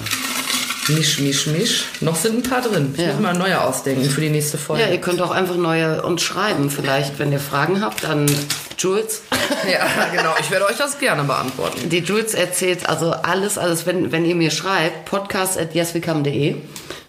Misch, 0.88 1.20
misch, 1.20 1.46
misch. 1.46 1.84
Noch 2.00 2.16
sind 2.16 2.38
ein 2.38 2.42
paar 2.50 2.60
drin. 2.60 2.92
Ich 2.96 3.00
Ja. 3.04 3.12
muss 3.12 3.20
mal 3.22 3.34
neue 3.34 3.60
ausdenken 3.60 4.10
für 4.10 4.20
die 4.20 4.30
nächste 4.30 4.58
Folge. 4.58 4.82
Ja, 4.82 4.88
ihr 4.88 5.00
könnt 5.00 5.20
auch 5.20 5.30
einfach 5.30 5.54
neue 5.54 6.02
uns 6.02 6.22
schreiben. 6.22 6.70
Vielleicht, 6.70 7.20
wenn 7.20 7.30
ihr 7.30 7.38
Fragen 7.38 7.80
habt, 7.80 8.04
an 8.04 8.26
Jules. 8.78 9.22
Ja, 9.70 9.86
genau. 10.10 10.34
Ich 10.40 10.50
werde 10.50 10.64
euch 10.66 10.76
das 10.78 10.98
gerne 10.98 11.22
beantworten. 11.22 11.88
Die 11.88 11.98
Jules 11.98 12.34
erzählt 12.34 12.88
also 12.88 13.12
alles, 13.12 13.58
alles, 13.58 13.86
wenn, 13.86 14.10
wenn 14.10 14.24
ihr 14.24 14.34
mir 14.34 14.50
schreibt, 14.50 15.04
podcast.yeswecome.de. 15.04 16.56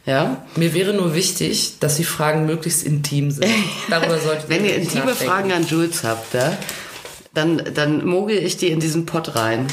Ja. 0.06 0.46
Mir 0.56 0.74
wäre 0.74 0.94
nur 0.94 1.16
wichtig, 1.16 1.80
dass 1.80 1.96
die 1.96 2.04
Fragen 2.04 2.46
möglichst 2.46 2.84
intim 2.84 3.32
sind. 3.32 3.46
Darüber 3.90 4.18
solltet 4.20 4.50
Wenn 4.50 4.66
ihr 4.66 4.76
intime 4.76 5.06
nachdenken. 5.06 5.26
Fragen 5.26 5.52
an 5.54 5.66
Jules 5.66 6.04
habt, 6.04 6.34
ja, 6.34 6.58
dann, 7.34 7.62
dann 7.74 8.06
mogel 8.06 8.38
ich 8.38 8.58
die 8.58 8.68
in 8.68 8.80
diesen 8.80 9.06
Pott 9.06 9.36
rein. 9.36 9.68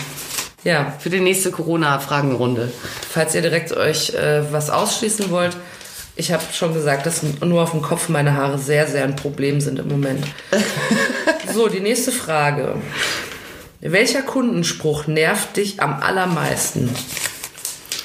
Ja, 0.63 0.93
Für 0.99 1.09
die 1.11 1.21
nächste 1.21 1.51
Corona-Fragenrunde. 1.51 2.71
falls 3.11 3.35
ihr 3.35 3.41
direkt 3.41 3.73
euch 3.73 4.11
äh, 4.11 4.53
was 4.53 4.69
ausschließen 4.69 5.31
wollt, 5.31 5.57
ich 6.17 6.33
habe 6.33 6.43
schon 6.53 6.75
gesagt, 6.75 7.07
dass 7.07 7.23
nur 7.23 7.63
auf 7.63 7.71
dem 7.71 7.81
Kopf 7.81 8.11
meine 8.11 8.35
Haare 8.35 8.59
sehr, 8.59 8.87
sehr 8.87 9.05
ein 9.05 9.17
Problem 9.17 9.61
sind 9.63 9.79
im 9.79 9.89
Moment. 9.89 10.27
so, 11.55 11.69
die 11.69 11.81
nächste 11.81 12.13
Frage. 12.13 12.75
Welcher 13.81 14.21
Kundenspruch 14.21 15.07
nervt 15.07 15.57
dich 15.57 15.81
am 15.81 15.95
allermeisten? 16.03 16.91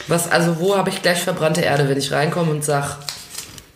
Was, 0.08 0.30
also 0.32 0.60
wo 0.60 0.78
habe 0.78 0.90
ich 0.90 1.02
gleich 1.02 1.22
verbrannte 1.22 1.62
Erde, 1.62 1.88
wenn 1.90 1.98
ich 1.98 2.12
reinkomme 2.12 2.52
und 2.52 2.64
sag, 2.64 2.98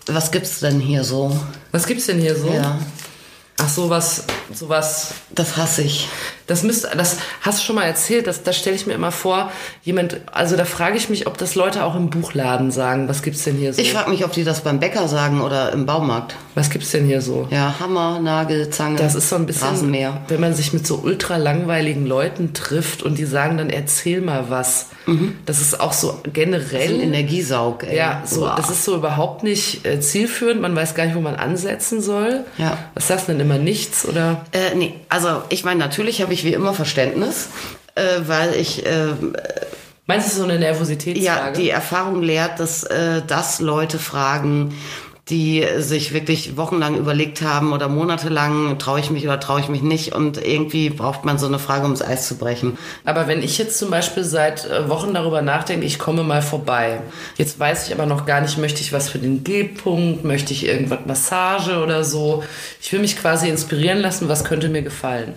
Was 0.07 0.31
gibt's 0.31 0.59
denn 0.59 0.79
hier 0.79 1.03
so? 1.03 1.35
was 1.71 1.85
gibt's 1.85 2.05
denn 2.07 2.19
hier 2.19 2.35
so? 2.35 2.49
Ja, 2.51 2.79
Ach, 3.57 3.69
sowas, 3.69 4.23
sowas 4.53 5.13
das 5.33 5.57
hasse 5.57 5.81
ich. 5.83 6.07
Das 6.47 6.63
müsste, 6.63 6.89
das 6.97 7.17
hast 7.41 7.59
du 7.59 7.63
schon 7.63 7.75
mal 7.75 7.83
erzählt, 7.83 8.25
das, 8.25 8.41
das 8.41 8.57
stelle 8.57 8.75
ich 8.75 8.87
mir 8.87 8.93
immer 8.93 9.11
vor, 9.11 9.51
jemand, 9.83 10.21
also 10.31 10.57
da 10.57 10.65
frage 10.65 10.97
ich 10.97 11.07
mich, 11.09 11.27
ob 11.27 11.37
das 11.37 11.53
Leute 11.53 11.83
auch 11.83 11.95
im 11.95 12.09
Buchladen 12.09 12.71
sagen. 12.71 13.07
Was 13.07 13.21
gibt's 13.21 13.43
denn 13.43 13.55
hier 13.55 13.71
so? 13.71 13.81
Ich 13.81 13.93
frage 13.93 14.09
mich, 14.09 14.25
ob 14.25 14.31
die 14.31 14.43
das 14.43 14.61
beim 14.61 14.79
Bäcker 14.79 15.07
sagen 15.07 15.41
oder 15.41 15.71
im 15.71 15.85
Baumarkt. 15.85 16.35
Was 16.55 16.71
gibt's 16.71 16.89
denn 16.91 17.05
hier 17.05 17.21
so? 17.21 17.47
Ja, 17.51 17.75
Hammer, 17.79 18.19
Nagel, 18.19 18.69
Zange. 18.71 18.97
Das 18.97 19.13
ist 19.13 19.29
so 19.29 19.35
ein 19.35 19.45
bisschen, 19.45 19.67
Rasenmäher. 19.67 20.21
wenn 20.27 20.39
man 20.39 20.55
sich 20.55 20.73
mit 20.73 20.87
so 20.87 20.95
ultra 21.03 21.37
langweiligen 21.37 22.07
Leuten 22.07 22.53
trifft 22.53 23.03
und 23.03 23.19
die 23.19 23.25
sagen 23.25 23.57
dann, 23.57 23.69
erzähl 23.69 24.21
mal 24.21 24.45
was. 24.49 24.87
Das 25.45 25.59
ist 25.59 25.79
auch 25.79 25.93
so 25.93 26.19
Ein 26.23 26.33
generell. 26.33 27.01
Energiesaug, 27.01 27.83
ey. 27.83 27.97
Ja, 27.97 28.21
so, 28.25 28.43
Uah. 28.43 28.55
das 28.55 28.69
ist 28.69 28.85
so 28.85 28.95
überhaupt 28.95 29.41
nicht 29.43 29.85
äh, 29.85 29.99
zielführend. 29.99 30.61
Man 30.61 30.75
weiß 30.75 30.93
gar 30.93 31.05
nicht, 31.05 31.15
wo 31.15 31.19
man 31.21 31.35
ansetzen 31.35 31.99
soll. 32.01 32.45
Ja. 32.57 32.77
Was 32.93 33.07
sagst 33.07 33.27
du 33.27 33.31
denn 33.31 33.41
immer 33.41 33.57
nichts 33.57 34.07
oder? 34.07 34.38
Äh, 34.51 34.75
nee, 34.75 34.95
also 35.09 35.43
ich 35.49 35.63
meine, 35.63 35.79
natürlich 35.79 36.21
habe 36.21 36.33
ich 36.33 36.43
wie 36.43 36.53
immer 36.53 36.73
Verständnis, 36.73 37.49
äh, 37.95 38.01
weil 38.25 38.55
ich 38.55 38.85
äh, 38.85 39.13
Meinst 40.09 40.31
du, 40.31 40.37
so 40.37 40.43
eine 40.43 40.57
Nervositätsfrage? 40.57 41.23
ja 41.23 41.51
die 41.51 41.69
Erfahrung 41.69 42.23
lehrt, 42.23 42.59
dass 42.59 42.83
äh, 42.83 43.21
das 43.27 43.59
Leute 43.59 43.99
fragen, 43.99 44.73
die 45.29 45.65
sich 45.77 46.11
wirklich 46.11 46.57
wochenlang 46.57 46.97
überlegt 46.97 47.41
haben 47.43 47.71
oder 47.71 47.87
monatelang, 47.87 48.79
traue 48.79 48.99
ich 48.99 49.11
mich 49.11 49.25
oder 49.25 49.39
traue 49.39 49.59
ich 49.59 49.69
mich 49.69 49.83
nicht 49.83 50.13
und 50.13 50.43
irgendwie 50.43 50.89
braucht 50.89 51.23
man 51.23 51.37
so 51.37 51.45
eine 51.45 51.59
Frage, 51.59 51.83
ums 51.83 52.01
Eis 52.01 52.27
zu 52.27 52.37
brechen. 52.37 52.77
Aber 53.05 53.27
wenn 53.27 53.43
ich 53.43 53.57
jetzt 53.59 53.77
zum 53.77 53.91
Beispiel 53.91 54.23
seit 54.23 54.65
äh, 54.65 54.89
Wochen 54.89 55.13
darüber 55.13 55.41
nachdenke, 55.41 55.85
ich 55.85 55.99
komme 55.99 56.23
mal 56.23 56.41
vorbei. 56.41 57.01
Jetzt 57.37 57.59
weiß 57.59 57.87
ich 57.87 57.93
aber 57.93 58.07
noch 58.07 58.25
gar 58.25 58.41
nicht, 58.41 58.57
möchte 58.57 58.81
ich 58.81 58.91
was 58.91 59.09
für 59.09 59.19
den 59.19 59.43
G-Punkt, 59.43 60.23
möchte 60.23 60.51
ich 60.51 60.65
irgendwas 60.65 60.99
Massage 61.05 61.77
oder 61.77 62.03
so. 62.03 62.43
Ich 62.81 62.91
will 62.91 62.99
mich 62.99 63.17
quasi 63.17 63.49
inspirieren 63.49 63.99
lassen, 63.99 64.29
was 64.29 64.43
könnte 64.43 64.69
mir 64.69 64.81
gefallen. 64.81 65.33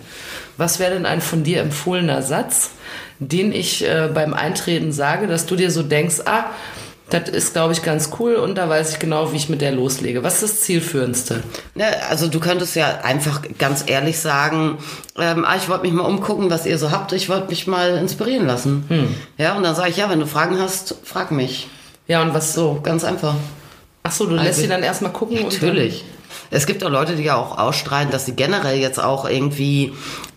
Was 0.57 0.79
wäre 0.79 0.93
denn 0.93 1.05
ein 1.05 1.21
von 1.21 1.43
dir 1.43 1.61
empfohlener 1.61 2.21
Satz, 2.21 2.71
den 3.19 3.51
ich 3.51 3.87
äh, 3.87 4.09
beim 4.13 4.33
Eintreten 4.33 4.91
sage, 4.91 5.27
dass 5.27 5.45
du 5.45 5.55
dir 5.55 5.69
so 5.69 5.83
denkst, 5.83 6.21
ah, 6.25 6.45
das 7.13 7.29
ist, 7.29 7.53
glaube 7.53 7.73
ich, 7.73 7.81
ganz 7.83 8.09
cool 8.19 8.35
und 8.35 8.55
da 8.55 8.67
weiß 8.67 8.91
ich 8.91 8.99
genau, 8.99 9.31
wie 9.31 9.37
ich 9.37 9.47
mit 9.47 9.61
der 9.61 9.71
loslege. 9.71 10.23
Was 10.23 10.41
ist 10.41 10.53
das 10.53 10.61
Zielführendste? 10.61 11.43
Ja, 11.75 11.85
also 12.09 12.27
du 12.27 12.39
könntest 12.39 12.75
ja 12.75 12.99
einfach 13.03 13.41
ganz 13.57 13.83
ehrlich 13.87 14.19
sagen, 14.19 14.77
ähm, 15.17 15.45
ah, 15.45 15.55
ich 15.55 15.69
wollte 15.69 15.83
mich 15.83 15.93
mal 15.93 16.03
umgucken, 16.05 16.49
was 16.49 16.65
ihr 16.65 16.77
so 16.77 16.91
habt, 16.91 17.13
ich 17.13 17.29
wollte 17.29 17.47
mich 17.49 17.67
mal 17.67 17.97
inspirieren 17.97 18.47
lassen. 18.47 19.09
Ja, 19.37 19.55
und 19.55 19.63
dann 19.63 19.75
sage 19.75 19.89
ich, 19.91 19.97
ja, 19.97 20.09
wenn 20.09 20.19
du 20.19 20.27
Fragen 20.27 20.59
hast, 20.59 20.95
frag 21.03 21.31
mich. 21.31 21.67
Ja, 22.07 22.21
und 22.21 22.33
was 22.33 22.53
so? 22.53 22.79
Ganz 22.83 23.03
einfach. 23.03 23.35
Ach 24.03 24.11
so, 24.11 24.25
du 24.25 24.35
lässt 24.35 24.47
Also- 24.47 24.61
sie 24.63 24.67
dann 24.67 24.83
erstmal 24.83 25.11
gucken? 25.13 25.41
Natürlich. 25.41 26.03
Es 26.51 26.65
gibt 26.65 26.83
auch 26.83 26.89
Leute, 26.89 27.15
die 27.15 27.23
ja 27.23 27.35
auch 27.37 27.57
ausstrahlen, 27.57 28.11
dass 28.11 28.25
sie 28.25 28.33
generell 28.35 28.77
jetzt 28.79 29.01
auch 29.01 29.29
irgendwie 29.29 29.93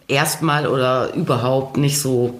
erstmal 0.09 0.67
oder 0.69 1.12
überhaupt 1.15 1.77
nicht 1.77 2.01
so 2.01 2.39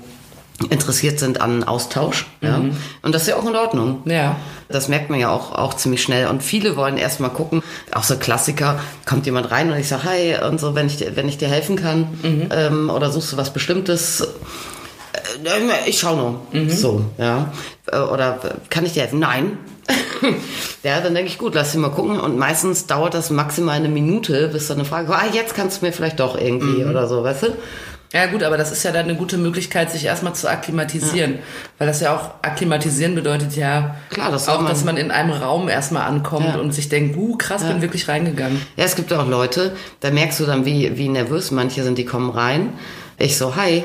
interessiert 0.71 1.19
sind 1.19 1.41
an 1.41 1.65
Austausch. 1.65 2.27
Ja? 2.41 2.63
Und 3.03 3.15
das 3.15 3.23
ist 3.23 3.29
ja 3.29 3.37
auch 3.37 3.47
in 3.47 3.55
Ordnung. 3.57 4.01
Ja. 4.07 4.37
Das 4.69 4.89
merkt 4.89 5.11
man 5.11 5.21
ja 5.21 5.31
auch, 5.31 5.53
auch 5.53 5.75
ziemlich 5.75 6.03
schnell. 6.03 6.27
Und 6.29 6.43
viele 6.43 6.77
wollen 6.77 6.97
erstmal 6.97 7.31
gucken, 7.31 7.63
auch 7.93 8.03
so 8.05 8.17
Klassiker, 8.17 8.79
kommt 9.05 9.27
jemand 9.27 9.51
rein 9.51 9.71
und 9.71 9.79
ich 9.79 9.89
sage, 9.89 10.05
hi, 10.05 10.37
und 10.49 10.59
so, 10.59 10.75
wenn 10.75 10.87
ich, 10.87 10.97
dir- 10.97 11.15
wenn 11.15 11.29
ich 11.29 11.39
dir 11.39 11.49
helfen 11.49 11.77
kann, 11.77 12.49
ähm, 12.51 12.91
oder 12.91 13.11
suchst 13.11 13.33
du 13.33 13.37
was 13.37 13.53
Bestimmtes, 13.53 14.21
äh, 14.23 15.89
ich 15.89 15.99
schau 16.01 16.17
noch. 16.17 16.41
So, 16.71 17.05
ja. 17.19 17.53
Äh, 17.93 17.99
Oder 17.99 18.39
äh, 18.45 18.49
kann 18.71 18.85
ich 18.87 18.93
dir 18.95 19.03
helfen? 19.03 19.19
Nein. 19.21 19.59
ja, 20.83 21.01
dann 21.01 21.15
denke 21.15 21.31
ich, 21.31 21.39
gut, 21.39 21.55
lass 21.55 21.73
sie 21.73 21.79
mal 21.79 21.91
gucken. 21.91 22.19
Und 22.19 22.39
meistens 22.39 22.87
dauert 22.87 23.15
das 23.15 23.31
maximal 23.31 23.77
eine 23.77 23.89
Minute, 23.89 24.49
bis 24.49 24.67
dann 24.69 24.79
eine 24.79 24.85
Frage 24.87 25.07
kommt, 25.07 25.19
ah, 25.21 25.27
jetzt 25.33 25.55
kannst 25.55 25.81
du 25.83 25.87
mir 25.87 25.93
vielleicht 25.93 26.19
doch 26.19 26.37
irgendwie 26.39 26.85
oder 26.85 27.07
so, 27.07 27.23
weißt 27.23 27.43
du? 27.45 27.47
Ja 28.13 28.27
gut, 28.27 28.43
aber 28.43 28.57
das 28.57 28.73
ist 28.73 28.83
ja 28.85 28.93
dann 28.93 29.05
eine 29.07 29.17
gute 29.17 29.37
Möglichkeit, 29.37 29.91
sich 29.91 30.05
erstmal 30.05 30.35
zu 30.35 30.49
akklimatisieren. 30.49 31.41
Weil 31.79 31.87
das 31.89 32.01
ja 32.01 32.15
auch, 32.17 32.31
akklimatisieren 32.43 33.15
bedeutet 33.15 33.57
ja 33.57 33.97
Klar, 34.11 34.31
das 34.31 34.49
auch, 34.49 34.61
man- 34.61 34.69
dass 34.71 34.85
man 34.85 34.97
in 34.97 35.11
einem 35.11 35.33
Raum 35.33 35.69
erstmal 35.69 36.03
ankommt 36.09 36.47
Ja. 36.47 36.57
und 36.61 36.73
sich 36.73 36.89
denkt, 36.89 37.17
uh, 37.17 37.37
krass, 37.37 37.65
bin 37.65 37.83
wirklich 37.83 38.09
reingegangen. 38.09 38.61
Ja, 38.77 38.85
es 38.85 38.95
gibt 38.97 39.13
auch 39.13 39.27
Leute, 39.29 39.73
da 40.01 40.11
merkst 40.11 40.41
du 40.41 40.47
dann, 40.47 40.65
wie, 40.65 40.97
wie 40.97 41.09
nervös 41.09 41.51
manche 41.51 41.83
sind, 41.83 41.99
die 41.99 42.05
kommen 42.05 42.31
rein. 42.31 42.71
Ich 43.19 43.37
so, 43.37 43.57
hi. 43.57 43.85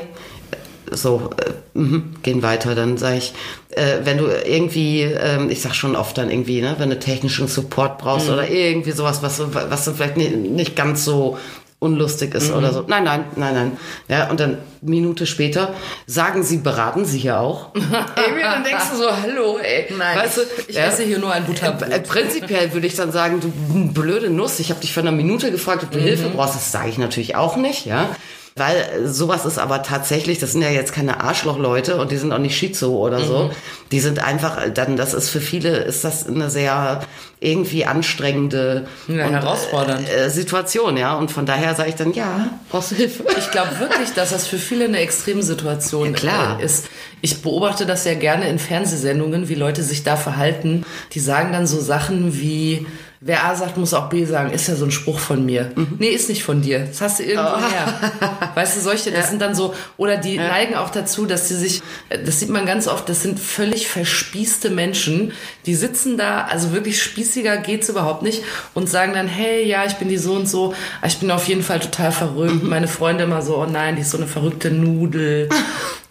So, 0.90 1.30
äh, 1.38 1.78
mhm, 1.78 2.14
gehen 2.22 2.42
weiter. 2.42 2.74
Dann 2.74 2.98
sage 2.98 3.16
ich, 3.16 3.32
äh, 3.70 3.98
wenn 4.04 4.18
du 4.18 4.26
irgendwie, 4.26 5.02
ähm, 5.02 5.48
ich 5.48 5.62
sag 5.62 5.74
schon 5.74 5.96
oft 5.96 6.18
dann 6.18 6.30
irgendwie, 6.30 6.60
ne, 6.60 6.74
wenn 6.78 6.90
du 6.90 6.98
technischen 6.98 7.48
Support 7.48 7.96
brauchst 7.98 8.28
oder 8.28 8.46
irgendwie 8.50 8.90
sowas, 8.92 9.22
was, 9.22 9.40
was 9.54 9.84
dann 9.86 9.94
vielleicht 9.94 10.18
nicht, 10.18 10.36
nicht 10.36 10.76
ganz 10.76 11.04
so 11.04 11.38
unlustig 11.82 12.34
ist 12.34 12.52
oder 12.52 12.72
so. 12.72 12.84
Nein, 12.86 13.04
nein, 13.04 13.24
nein, 13.36 13.54
nein. 13.54 13.76
Ja, 14.08 14.30
und 14.30 14.40
dann 14.40 14.58
Minute 14.80 15.26
später 15.26 15.74
sagen 16.06 16.42
sie, 16.42 16.58
beraten 16.58 17.04
sie 17.04 17.18
hier 17.18 17.40
auch. 17.40 17.70
irgendwie, 17.74 18.42
dann 18.42 18.64
denkst 18.64 18.90
du 18.92 18.96
so, 18.96 19.10
hallo, 19.10 19.58
ey. 19.58 19.92
Nein, 19.96 20.18
weißt 20.18 20.36
du, 20.38 20.40
ich 20.68 20.78
esse 20.78 21.02
hier 21.02 21.18
nur 21.18 21.32
ein 21.32 21.44
Butterbrot. 21.44 21.90
Äh, 21.90 22.00
Prinzipiell 22.00 22.72
würde 22.72 22.86
ich 22.86 22.94
dann 22.94 23.12
sagen, 23.12 23.40
du 23.40 23.92
blöde 23.92 24.30
Nuss, 24.30 24.60
ich 24.60 24.70
habe 24.70 24.80
dich 24.80 24.92
vor 24.92 25.02
einer 25.02 25.12
Minute 25.12 25.50
gefragt, 25.50 25.82
ob 25.82 25.90
du 25.90 25.98
Hilfe 25.98 26.30
brauchst. 26.30 26.54
Das 26.54 26.72
sage 26.72 26.88
ich 26.88 26.98
natürlich 26.98 27.36
auch 27.36 27.56
nicht, 27.56 27.86
ja. 27.86 28.14
Weil 28.56 28.76
äh, 28.76 29.08
sowas 29.08 29.46
ist 29.46 29.58
aber 29.58 29.82
tatsächlich, 29.82 30.38
das 30.38 30.52
sind 30.52 30.60
ja 30.62 30.68
jetzt 30.70 30.92
keine 30.92 31.22
Arschlochleute 31.22 31.96
und 32.00 32.10
die 32.12 32.18
sind 32.18 32.32
auch 32.32 32.38
nicht 32.38 32.56
Schizo 32.56 32.96
oder 32.98 33.24
so. 33.24 33.50
Die 33.92 34.00
sind 34.00 34.22
einfach, 34.22 34.62
äh, 34.62 34.70
dann, 34.70 34.96
das 34.96 35.14
ist 35.14 35.30
für 35.30 35.40
viele, 35.40 35.76
ist 35.78 36.04
das 36.04 36.26
eine 36.26 36.50
sehr 36.50 37.00
irgendwie 37.40 37.86
anstrengende 37.86 38.86
Ja, 39.08 39.26
und, 39.26 39.32
herausfordernd. 39.32 40.06
Äh, 40.08 40.28
Situation, 40.30 40.96
ja. 40.98 41.14
Und 41.16 41.30
von 41.30 41.46
daher 41.46 41.74
sage 41.74 41.88
ich 41.88 41.94
dann, 41.94 42.12
ja, 42.12 42.50
brauchst 42.70 42.90
du 42.90 42.94
Hilfe? 42.96 43.24
Ich 43.38 43.50
glaube 43.50 43.78
wirklich, 43.80 44.12
dass 44.14 44.30
das 44.30 44.46
für 44.46 44.58
viele 44.58 44.84
eine 44.84 44.98
Extremsituation 44.98 46.08
Ja, 46.08 46.12
klar. 46.12 46.60
ist. 46.60 46.86
Ich 47.22 47.40
beobachte 47.42 47.86
das 47.86 48.04
ja 48.04 48.14
gerne 48.14 48.48
in 48.48 48.58
Fernsehsendungen, 48.58 49.48
wie 49.48 49.54
Leute 49.54 49.82
sich 49.82 50.02
da 50.04 50.16
verhalten. 50.16 50.84
Die 51.12 51.20
sagen 51.20 51.52
dann 51.52 51.66
so 51.66 51.80
Sachen 51.80 52.38
wie, 52.38 52.86
wer 53.24 53.44
A 53.44 53.54
sagt, 53.54 53.76
muss 53.76 53.94
auch 53.94 54.08
B 54.08 54.24
sagen. 54.24 54.50
Ist 54.50 54.66
ja 54.68 54.74
so 54.74 54.84
ein 54.84 54.90
Spruch 54.90 55.18
von 55.18 55.44
mir. 55.46 55.70
Mhm. 55.76 55.94
Nee, 55.98 56.08
ist 56.08 56.28
nicht 56.28 56.42
von 56.42 56.60
dir. 56.60 56.80
Das 56.80 57.00
hast 57.00 57.18
du 57.20 57.22
irgendwo 57.24 57.52
Oh. 57.56 57.70
her. 57.70 58.50
Weißt 58.54 58.76
du, 58.76 58.80
solche, 58.80 59.10
das 59.12 59.30
sind 59.30 59.40
dann 59.40 59.54
so, 59.54 59.74
oder 59.96 60.16
die 60.16 60.36
neigen 60.36 60.74
auch 60.74 60.90
dazu, 60.90 61.24
dass 61.26 61.48
sie 61.48 61.54
sich, 61.56 61.82
das 62.24 62.40
sieht 62.40 62.48
man 62.50 62.66
ganz 62.66 62.88
oft, 62.88 63.08
das 63.08 63.22
sind 63.22 63.38
völlig 63.38 63.86
verspießte 63.88 64.70
Menschen, 64.70 65.32
die 65.66 65.74
sitzen 65.74 66.16
da, 66.16 66.42
also 66.46 66.72
wirklich 66.72 67.00
spießiger 67.02 67.58
geht's 67.58 67.88
überhaupt 67.88 68.22
nicht 68.22 68.42
und 68.74 68.88
sagen 68.90 69.12
dann, 69.14 69.28
hey, 69.28 69.64
ja, 69.66 69.84
ich 69.86 69.94
bin 69.94 70.08
die 70.08 70.18
so 70.18 70.32
und 70.34 70.48
so, 70.48 70.74
ich 71.06 71.18
bin 71.18 71.30
auf 71.30 71.46
jeden 71.48 71.62
Fall 71.62 71.80
total 71.80 72.10
Mhm. 72.10 72.14
verrückt. 72.14 72.62
Meine 72.64 72.88
Freunde 72.88 73.24
immer 73.24 73.42
so, 73.42 73.56
oh 73.58 73.66
nein, 73.66 73.96
die 73.96 74.02
ist 74.02 74.10
so 74.10 74.18
eine 74.18 74.26
verrückte 74.26 74.70
Nudel. 74.70 75.48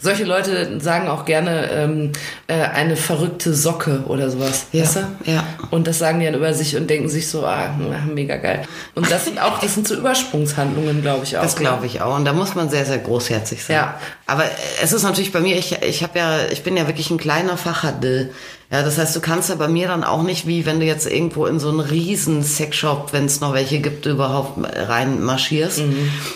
Solche 0.01 0.23
Leute 0.23 0.79
sagen 0.81 1.07
auch 1.07 1.25
gerne 1.25 1.69
ähm, 1.71 2.11
äh, 2.47 2.55
eine 2.55 2.95
verrückte 2.95 3.53
Socke 3.53 4.03
oder 4.07 4.31
sowas. 4.31 4.65
Ja, 4.71 4.81
Weißt 4.81 4.95
du? 4.95 5.31
ja. 5.31 5.43
Und 5.69 5.85
das 5.85 5.99
sagen 5.99 6.19
die 6.19 6.25
dann 6.25 6.33
über 6.33 6.53
sich 6.55 6.75
und 6.75 6.89
denken 6.89 7.07
sich 7.07 7.29
so, 7.29 7.45
ah, 7.45 7.75
mega 8.11 8.37
geil. 8.37 8.63
Und 8.95 9.11
das 9.11 9.25
sind 9.25 9.39
auch, 9.39 9.59
das 9.59 9.75
sind 9.75 9.87
so 9.87 9.95
Übersprungshandlungen, 9.95 11.03
glaube 11.03 11.23
ich 11.23 11.37
auch. 11.37 11.43
Das 11.43 11.55
glaube 11.55 11.85
ich 11.85 12.01
auch. 12.01 12.15
Und 12.15 12.25
da 12.25 12.33
muss 12.33 12.55
man 12.55 12.69
sehr, 12.69 12.85
sehr 12.85 12.97
großherzig 12.97 13.63
sein. 13.63 13.75
Ja. 13.75 13.99
Aber 14.25 14.45
es 14.81 14.91
ist 14.91 15.03
natürlich 15.03 15.31
bei 15.31 15.39
mir, 15.39 15.55
ich, 15.55 15.81
ich 15.83 16.01
habe 16.01 16.17
ja, 16.17 16.45
ich 16.51 16.63
bin 16.63 16.75
ja 16.77 16.87
wirklich 16.87 17.11
ein 17.11 17.17
kleiner 17.17 17.55
Fachhandel. 17.57 18.31
Ja, 18.71 18.83
das 18.83 18.97
heißt, 18.97 19.13
du 19.15 19.19
kannst 19.19 19.49
ja 19.49 19.55
bei 19.55 19.67
mir 19.67 19.89
dann 19.89 20.05
auch 20.05 20.23
nicht, 20.23 20.47
wie 20.47 20.65
wenn 20.65 20.79
du 20.79 20.85
jetzt 20.85 21.05
irgendwo 21.05 21.45
in 21.45 21.59
so 21.59 21.67
einen 21.69 21.81
riesen 21.81 22.41
Sexshop, 22.41 23.11
wenn 23.11 23.25
es 23.25 23.41
noch 23.41 23.53
welche 23.53 23.79
gibt, 23.79 24.05
überhaupt 24.05 24.59
rein 24.63 25.21
marschierst, 25.21 25.83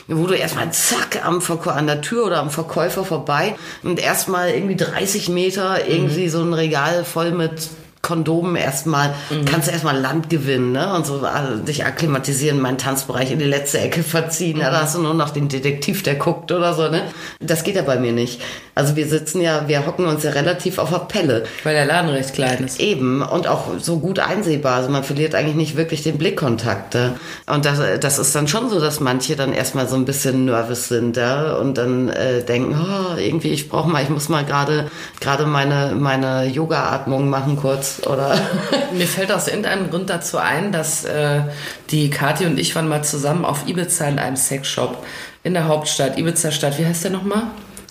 wo 0.07 0.27
du 0.27 0.33
erstmal 0.33 0.71
zack 0.71 1.25
am 1.25 1.41
an 1.67 1.87
der 1.87 2.01
Tür 2.01 2.25
oder 2.25 2.39
am 2.39 2.49
Verkäufer 2.49 3.05
vorbei 3.05 3.55
und 3.83 3.99
erstmal 3.99 4.49
irgendwie 4.49 4.75
30 4.75 5.29
Meter 5.29 5.87
irgendwie 5.87 6.27
so 6.27 6.41
ein 6.41 6.53
Regal 6.53 7.05
voll 7.05 7.31
mit 7.31 7.69
Kondomen 8.01 8.55
erstmal, 8.55 9.15
kannst 9.49 9.67
du 9.67 9.71
erstmal 9.71 9.97
Land 9.97 10.29
gewinnen, 10.29 10.73
ne? 10.73 10.93
Und 10.93 11.07
so 11.07 11.21
also, 11.21 11.63
dich 11.63 11.85
akklimatisieren, 11.85 12.61
meinen 12.61 12.77
Tanzbereich 12.77 13.31
in 13.31 13.39
die 13.39 13.45
letzte 13.45 13.79
Ecke 13.79 14.03
verziehen. 14.03 14.59
Ja, 14.59 14.69
da 14.69 14.81
hast 14.81 14.93
du 14.93 15.01
nur 15.01 15.15
noch 15.15 15.31
den 15.31 15.47
Detektiv, 15.47 16.03
der 16.03 16.13
guckt 16.13 16.51
oder 16.51 16.75
so, 16.75 16.87
ne? 16.89 17.01
Das 17.39 17.63
geht 17.63 17.75
ja 17.75 17.81
bei 17.81 17.97
mir 17.97 18.11
nicht. 18.11 18.41
Also 18.75 18.95
wir 18.95 19.07
sitzen 19.07 19.41
ja, 19.41 19.67
wir 19.67 19.87
hocken 19.87 20.05
uns 20.05 20.23
ja 20.23 20.31
relativ 20.31 20.77
auf 20.77 20.89
der 20.89 20.99
Pelle. 20.99 21.45
Weil 21.63 21.75
der 21.75 21.85
Laden 21.85 22.09
recht 22.09 22.33
klein 22.33 22.65
ist. 22.65 22.79
Eben 22.79 23.21
und 23.21 23.47
auch 23.47 23.79
so 23.79 23.99
gut 23.99 24.19
einsehbar. 24.19 24.75
Also 24.75 24.89
man 24.89 25.03
verliert 25.03 25.33
eigentlich 25.33 25.55
nicht 25.55 25.77
wirklich 25.77 26.03
den 26.03 26.17
Blickkontakt. 26.17 26.93
Ja? 26.93 27.15
Und 27.47 27.65
das, 27.65 27.79
das 27.99 28.19
ist 28.19 28.35
dann 28.35 28.47
schon 28.47 28.69
so, 28.69 28.79
dass 28.79 28.99
manche 28.99 29.35
dann 29.35 29.53
erstmal 29.53 29.87
so 29.87 29.95
ein 29.95 30.05
bisschen 30.05 30.45
nervös 30.45 30.89
sind 30.89 31.17
ja? 31.17 31.55
und 31.55 31.77
dann 31.77 32.09
äh, 32.09 32.43
denken, 32.43 32.75
oh, 32.77 33.17
irgendwie 33.17 33.49
ich 33.49 33.69
brauche 33.69 33.89
mal, 33.89 34.03
ich 34.03 34.09
muss 34.09 34.29
mal 34.29 34.43
gerade 34.43 34.91
gerade 35.21 35.45
meine 35.45 35.95
meine 35.95 36.45
Yoga-Atmung 36.45 37.29
machen 37.29 37.55
kurz 37.55 38.01
oder 38.05 38.37
Mir 38.93 39.07
fällt 39.07 39.31
aus 39.31 39.47
irgendeinem 39.47 39.89
Grund 39.89 40.09
dazu 40.09 40.37
ein, 40.37 40.71
dass 40.71 41.05
äh, 41.05 41.41
die 41.91 42.09
Kathi 42.09 42.45
und 42.45 42.59
ich 42.59 42.75
waren 42.75 42.87
mal 42.87 43.03
zusammen 43.03 43.45
auf 43.45 43.67
Ibiza 43.67 44.07
in 44.07 44.19
einem 44.19 44.35
Sexshop 44.35 45.03
in 45.43 45.53
der 45.53 45.67
Hauptstadt, 45.67 46.17
Ibiza-Stadt. 46.17 46.77
Wie 46.79 46.85
heißt 46.85 47.03
der 47.03 47.11
nochmal? 47.11 47.43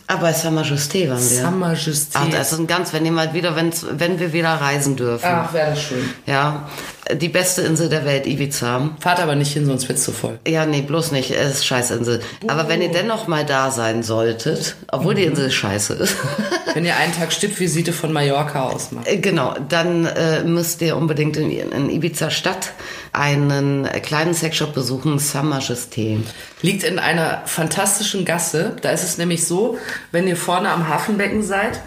Aber 0.06 0.30
es 0.30 0.42
Saint 0.42 0.56
Majesté 0.56 1.08
waren 1.08 1.18
wir. 1.18 1.42
Saint 1.42 1.58
Majesté. 1.58 2.14
Ach, 2.14 2.28
das 2.30 2.52
ist 2.52 2.58
ein 2.58 2.66
ganz, 2.66 2.92
wenn 2.92 3.06
ihr 3.06 3.12
mal 3.12 3.32
wieder, 3.32 3.56
wenn's, 3.56 3.86
wenn 3.90 4.18
wir 4.18 4.32
wieder 4.32 4.50
reisen 4.50 4.96
dürfen. 4.96 5.26
Ach, 5.26 5.52
wäre 5.52 5.70
das 5.70 5.82
schön. 5.82 6.08
Ja, 6.26 6.68
die 7.12 7.28
beste 7.28 7.62
Insel 7.62 7.88
der 7.88 8.04
Welt, 8.04 8.26
Ibiza. 8.26 8.90
Fahrt 9.00 9.20
aber 9.20 9.34
nicht 9.34 9.52
hin, 9.52 9.66
sonst 9.66 9.88
wird's 9.88 10.04
zu 10.04 10.12
voll. 10.12 10.38
Ja, 10.46 10.66
nee, 10.66 10.82
bloß 10.82 11.12
nicht. 11.12 11.30
Es 11.30 11.56
ist 11.56 11.66
Scheißinsel. 11.66 12.20
Aber 12.48 12.68
wenn 12.68 12.82
ihr 12.82 12.90
dennoch 12.90 13.28
mal 13.28 13.44
da 13.46 13.70
sein 13.70 14.02
solltet, 14.02 14.76
obwohl 14.88 15.14
die 15.14 15.24
Insel 15.24 15.50
scheiße 15.50 15.94
ist, 15.94 16.16
Wenn 16.74 16.84
ihr 16.84 16.96
einen 16.96 17.12
Tag 17.14 17.32
Stippvisite 17.32 17.92
von 17.92 18.12
Mallorca 18.12 18.64
ausmacht. 18.64 19.06
äh, 19.06 19.18
genau, 19.18 19.54
dann 19.68 20.06
äh, 20.06 20.42
müsst 20.42 20.82
ihr 20.82 20.96
unbedingt 20.96 21.36
in, 21.36 21.50
in 21.50 21.88
Ibiza 21.88 22.30
Stadt 22.30 22.72
einen 23.14 23.88
kleinen 24.02 24.34
Sexshop 24.34 24.74
besuchen, 24.74 25.18
Saint 25.18 25.52
Majesté. 25.52 26.18
Liegt 26.62 26.82
in 26.82 26.98
einer 26.98 27.42
fantastischen 27.46 28.24
Gasse. 28.24 28.76
Da 28.82 28.90
ist 28.90 29.04
es 29.04 29.18
nämlich 29.18 29.46
so, 29.46 29.78
wenn 30.10 30.26
ihr 30.26 30.36
vorne 30.36 30.70
am 30.70 30.88
Hafenbecken 30.88 31.42
seid, 31.42 31.80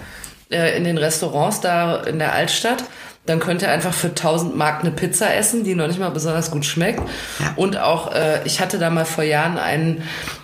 äh, 0.50 0.78
in 0.78 0.86
den 0.86 0.98
Restaurants 0.98 1.60
da 1.60 1.98
in 1.98 2.20
der 2.20 2.34
Altstadt, 2.34 2.84
dann 3.26 3.40
könnt 3.40 3.62
ihr 3.62 3.70
einfach 3.70 3.94
für 3.94 4.08
1000 4.08 4.56
Mark 4.56 4.82
eine 4.82 4.92
Pizza 4.92 5.36
essen, 5.36 5.66
die 5.66 5.76
noch 5.76 5.88
nicht 5.88 6.00
mal 6.00 6.10
besonders 6.10 6.50
gut 6.50 6.66
schmeckt. 6.66 7.02
Ja. 7.40 7.54
Und 7.58 7.78
auch, 7.78 8.13
äh, 8.13 8.40
ich 8.46 8.62
hatte 8.62 8.80
da 8.80 8.90
mal 8.90 9.04
vor 9.04 9.26
Jahren 9.26 9.58
einen 9.58 10.04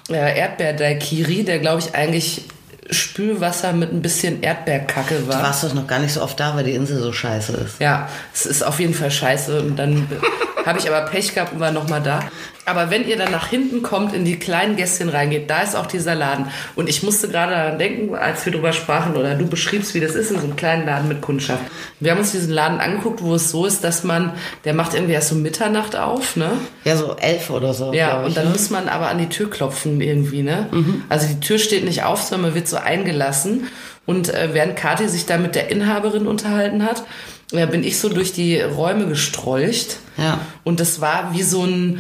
äh, 0.10 0.38
Erdbeer-Daikiri, 0.38 1.44
der 1.44 1.60
glaube 1.60 1.80
ich 1.80 1.96
eigentlich 1.96 2.44
Spülwasser 2.90 3.74
mit 3.74 3.92
ein 3.94 4.02
bisschen 4.02 4.42
Erdbeerkacke 4.42 5.16
Du 5.20 5.28
war. 5.28 5.44
warst 5.44 5.64
doch 5.64 5.74
noch 5.74 5.88
gar 5.88 6.00
nicht 6.00 6.14
so 6.14 6.22
oft 6.22 6.40
da, 6.40 6.56
weil 6.56 6.64
die 6.64 6.74
Insel 6.74 7.00
so 7.00 7.12
scheiße 7.14 7.54
ist. 7.54 7.80
Ja, 7.80 8.10
es 8.34 8.46
ist 8.46 8.64
auf 8.64 8.80
jeden 8.80 8.94
Fall 8.94 9.12
scheiße. 9.12 9.60
Und 9.62 9.78
dann 9.78 10.08
habe 10.66 10.80
ich 10.80 10.88
aber 10.90 11.02
Pech 11.10 11.34
gehabt 11.34 11.54
und 11.54 11.60
war 11.60 11.72
nochmal 11.72 12.02
da. 12.02 12.22
Aber 12.66 12.90
wenn 12.90 13.08
ihr 13.08 13.18
dann 13.18 13.32
nach 13.32 13.48
hinten 13.48 13.84
kommt, 13.84 14.14
in 14.14 14.26
die 14.26 14.38
kleinen 14.38 14.76
Gässchen 14.76 15.10
reingeht, 15.10 15.50
da 15.50 15.62
ist 15.62 15.76
auch 15.76 15.86
dieser 15.86 16.16
Laden. 16.16 16.48
Und 16.76 16.90
ich 16.90 17.04
musste 17.04 17.28
gerade 17.28 17.52
daran 17.52 17.80
denken, 17.80 18.16
als 18.16 18.46
wir 18.46 18.54
drüber 18.54 18.72
sprachen 18.72 19.16
oder 19.16 19.36
du 19.36 19.48
beschriebst, 19.48 19.94
wie 19.94 20.00
das 20.00 20.16
ist 20.16 20.32
in 20.32 20.38
so 20.38 20.44
einem 20.46 20.56
kleinen 20.56 20.86
Laden 20.86 21.08
mit 21.08 21.22
Kundschaft. 21.22 21.64
Wir 22.00 22.12
haben 22.12 22.20
uns 22.20 22.32
diesen 22.32 22.54
Laden 22.54 22.80
angeguckt, 22.80 23.22
wo 23.22 23.36
es 23.36 23.50
so 23.50 23.66
ist, 23.66 23.84
dass 23.84 24.04
man, 24.04 24.34
der 24.64 24.74
macht 24.74 24.94
irgendwie 24.94 25.14
erst 25.14 25.30
so 25.30 25.36
Mitternacht 25.36 25.96
auf, 25.96 26.36
ne? 26.36 26.52
Ja, 26.86 26.96
so 26.96 27.16
elf 27.18 27.50
oder 27.50 27.74
so. 27.74 27.94
Ja, 27.94 28.22
ich, 28.22 28.28
und 28.28 28.38
dann 28.38 28.46
ne? 28.46 28.52
muss 28.52 28.70
man 28.70 28.88
aber 28.88 29.10
an 29.10 29.18
die 29.18 29.30
Tür 29.30 29.50
klopfen 29.50 30.00
irgendwie, 30.00 30.42
ne? 30.42 30.68
Also 31.10 31.28
die 31.28 31.40
Tür 31.40 31.60
steht 31.60 31.84
nicht 31.84 32.04
auf, 32.04 32.22
sondern 32.22 32.50
man 32.50 32.56
wird 32.56 32.68
so 32.68 32.78
eingelassen. 32.78 33.68
Und 34.06 34.34
äh, 34.34 34.50
während 34.54 34.76
Kathi 34.76 35.08
sich 35.08 35.26
da 35.26 35.38
mit 35.38 35.56
der 35.56 35.70
Inhaberin 35.70 36.28
unterhalten 36.28 36.84
hat, 36.84 37.04
äh, 37.52 37.68
bin 37.68 37.84
ich 37.84 38.00
so 38.00 38.10
durch 38.10 38.34
die 38.34 38.60
Räume 38.60 39.08
gestrolcht. 39.08 39.98
Ja. 40.18 40.40
Und 40.64 40.80
das 40.80 41.02
war 41.02 41.34
wie 41.34 41.44
so 41.44 41.64
ein, 41.64 42.00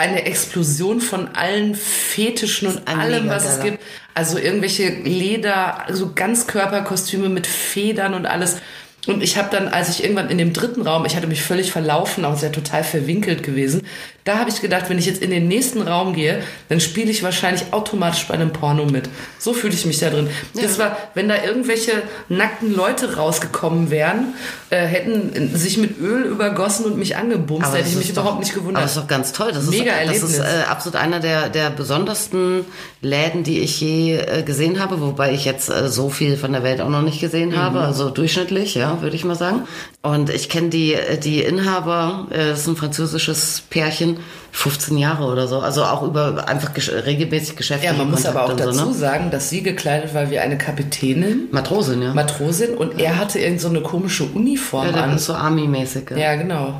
eine 0.00 0.24
Explosion 0.24 1.00
von 1.00 1.28
allen 1.34 1.74
Fetischen 1.74 2.68
und 2.68 2.88
allem, 2.88 3.28
was 3.28 3.44
es 3.44 3.62
gibt. 3.62 3.78
Also 4.14 4.38
irgendwelche 4.38 4.88
Leder, 4.88 5.84
so 5.90 6.12
Ganzkörperkostüme 6.14 7.28
mit 7.28 7.46
Federn 7.46 8.14
und 8.14 8.26
alles. 8.26 8.56
Und 9.06 9.22
ich 9.22 9.36
habe 9.38 9.48
dann, 9.50 9.68
als 9.68 9.88
ich 9.88 10.02
irgendwann 10.02 10.28
in 10.28 10.38
dem 10.38 10.52
dritten 10.52 10.82
Raum, 10.82 11.06
ich 11.06 11.16
hatte 11.16 11.26
mich 11.26 11.42
völlig 11.42 11.72
verlaufen, 11.72 12.24
auch 12.24 12.36
sehr 12.36 12.52
total 12.52 12.84
verwinkelt 12.84 13.42
gewesen, 13.42 13.86
da 14.30 14.38
habe 14.38 14.48
ich 14.50 14.60
gedacht, 14.60 14.84
wenn 14.88 14.98
ich 14.98 15.06
jetzt 15.06 15.22
in 15.22 15.30
den 15.30 15.48
nächsten 15.48 15.82
Raum 15.82 16.14
gehe, 16.14 16.42
dann 16.68 16.78
spiele 16.80 17.10
ich 17.10 17.22
wahrscheinlich 17.22 17.72
automatisch 17.72 18.26
bei 18.28 18.34
einem 18.34 18.52
Porno 18.52 18.84
mit. 18.86 19.08
So 19.38 19.52
fühle 19.52 19.74
ich 19.74 19.84
mich 19.86 19.98
da 19.98 20.10
drin. 20.10 20.28
Das 20.54 20.78
war, 20.78 20.96
wenn 21.14 21.28
da 21.28 21.42
irgendwelche 21.42 21.92
nackten 22.28 22.74
Leute 22.74 23.16
rausgekommen 23.16 23.90
wären, 23.90 24.34
äh, 24.70 24.86
hätten 24.86 25.54
sich 25.56 25.78
mit 25.78 25.98
Öl 26.00 26.22
übergossen 26.26 26.84
und 26.86 26.96
mich 26.96 27.16
angebumst, 27.16 27.66
Aber 27.66 27.76
hätte 27.78 27.88
ich 27.88 27.94
das 27.94 28.04
mich 28.04 28.12
doch- 28.14 28.22
überhaupt 28.22 28.40
nicht 28.40 28.54
gewundert. 28.54 28.76
Aber 28.76 28.82
das 28.84 28.92
ist 28.96 29.02
doch 29.02 29.08
ganz 29.08 29.32
toll. 29.32 29.50
Das 29.52 29.66
Mega 29.66 29.92
ist, 29.94 30.22
das 30.22 30.32
Erlebnis. 30.32 30.32
ist 30.34 30.38
äh, 30.38 30.62
absolut 30.68 30.96
einer 30.96 31.18
der, 31.18 31.48
der 31.48 31.70
besondersten 31.70 32.64
Läden, 33.02 33.42
die 33.42 33.58
ich 33.60 33.80
je 33.80 34.16
äh, 34.16 34.42
gesehen 34.44 34.78
habe, 34.78 35.00
wobei 35.00 35.32
ich 35.32 35.44
jetzt 35.44 35.68
äh, 35.70 35.88
so 35.88 36.08
viel 36.08 36.36
von 36.36 36.52
der 36.52 36.62
Welt 36.62 36.80
auch 36.80 36.88
noch 36.88 37.02
nicht 37.02 37.20
gesehen 37.20 37.56
habe, 37.56 37.80
also 37.80 38.10
durchschnittlich, 38.10 38.74
ja, 38.76 39.02
würde 39.02 39.16
ich 39.16 39.24
mal 39.24 39.34
sagen. 39.34 39.62
Und 40.02 40.30
ich 40.30 40.48
kenne 40.48 40.68
die, 40.68 40.94
äh, 40.94 41.18
die 41.18 41.40
Inhaber, 41.42 42.28
äh, 42.30 42.50
das 42.50 42.60
ist 42.60 42.66
ein 42.68 42.76
französisches 42.76 43.62
Pärchen, 43.70 44.18
15 44.52 44.98
Jahre 44.98 45.24
oder 45.24 45.46
so, 45.46 45.60
also 45.60 45.84
auch 45.84 46.02
über 46.02 46.48
einfach 46.48 46.74
gesch 46.74 46.90
regelmäßig 46.90 47.56
geschäftliche 47.56 47.92
ja, 47.94 47.98
man 47.98 48.10
muss 48.10 48.26
aber 48.26 48.44
auch 48.44 48.52
dazu 48.54 48.68
und 48.68 48.74
so, 48.74 48.84
ne? 48.86 48.94
sagen, 48.94 49.30
dass 49.30 49.48
sie 49.48 49.62
gekleidet 49.62 50.12
war 50.14 50.30
wie 50.30 50.38
eine 50.38 50.58
Kapitänin, 50.58 51.48
Matrosin, 51.52 52.02
ja. 52.02 52.12
Matrosin, 52.14 52.74
und 52.76 52.98
er 53.00 53.18
hatte 53.18 53.38
irgend 53.38 53.60
so 53.60 53.68
eine 53.68 53.80
komische 53.80 54.24
Uniform 54.24 54.88
ja, 54.94 55.02
an. 55.04 55.18
so 55.18 55.34
Army-mäßig. 55.34 56.10
Ja. 56.10 56.16
Ja, 56.16 56.34
genau. 56.36 56.74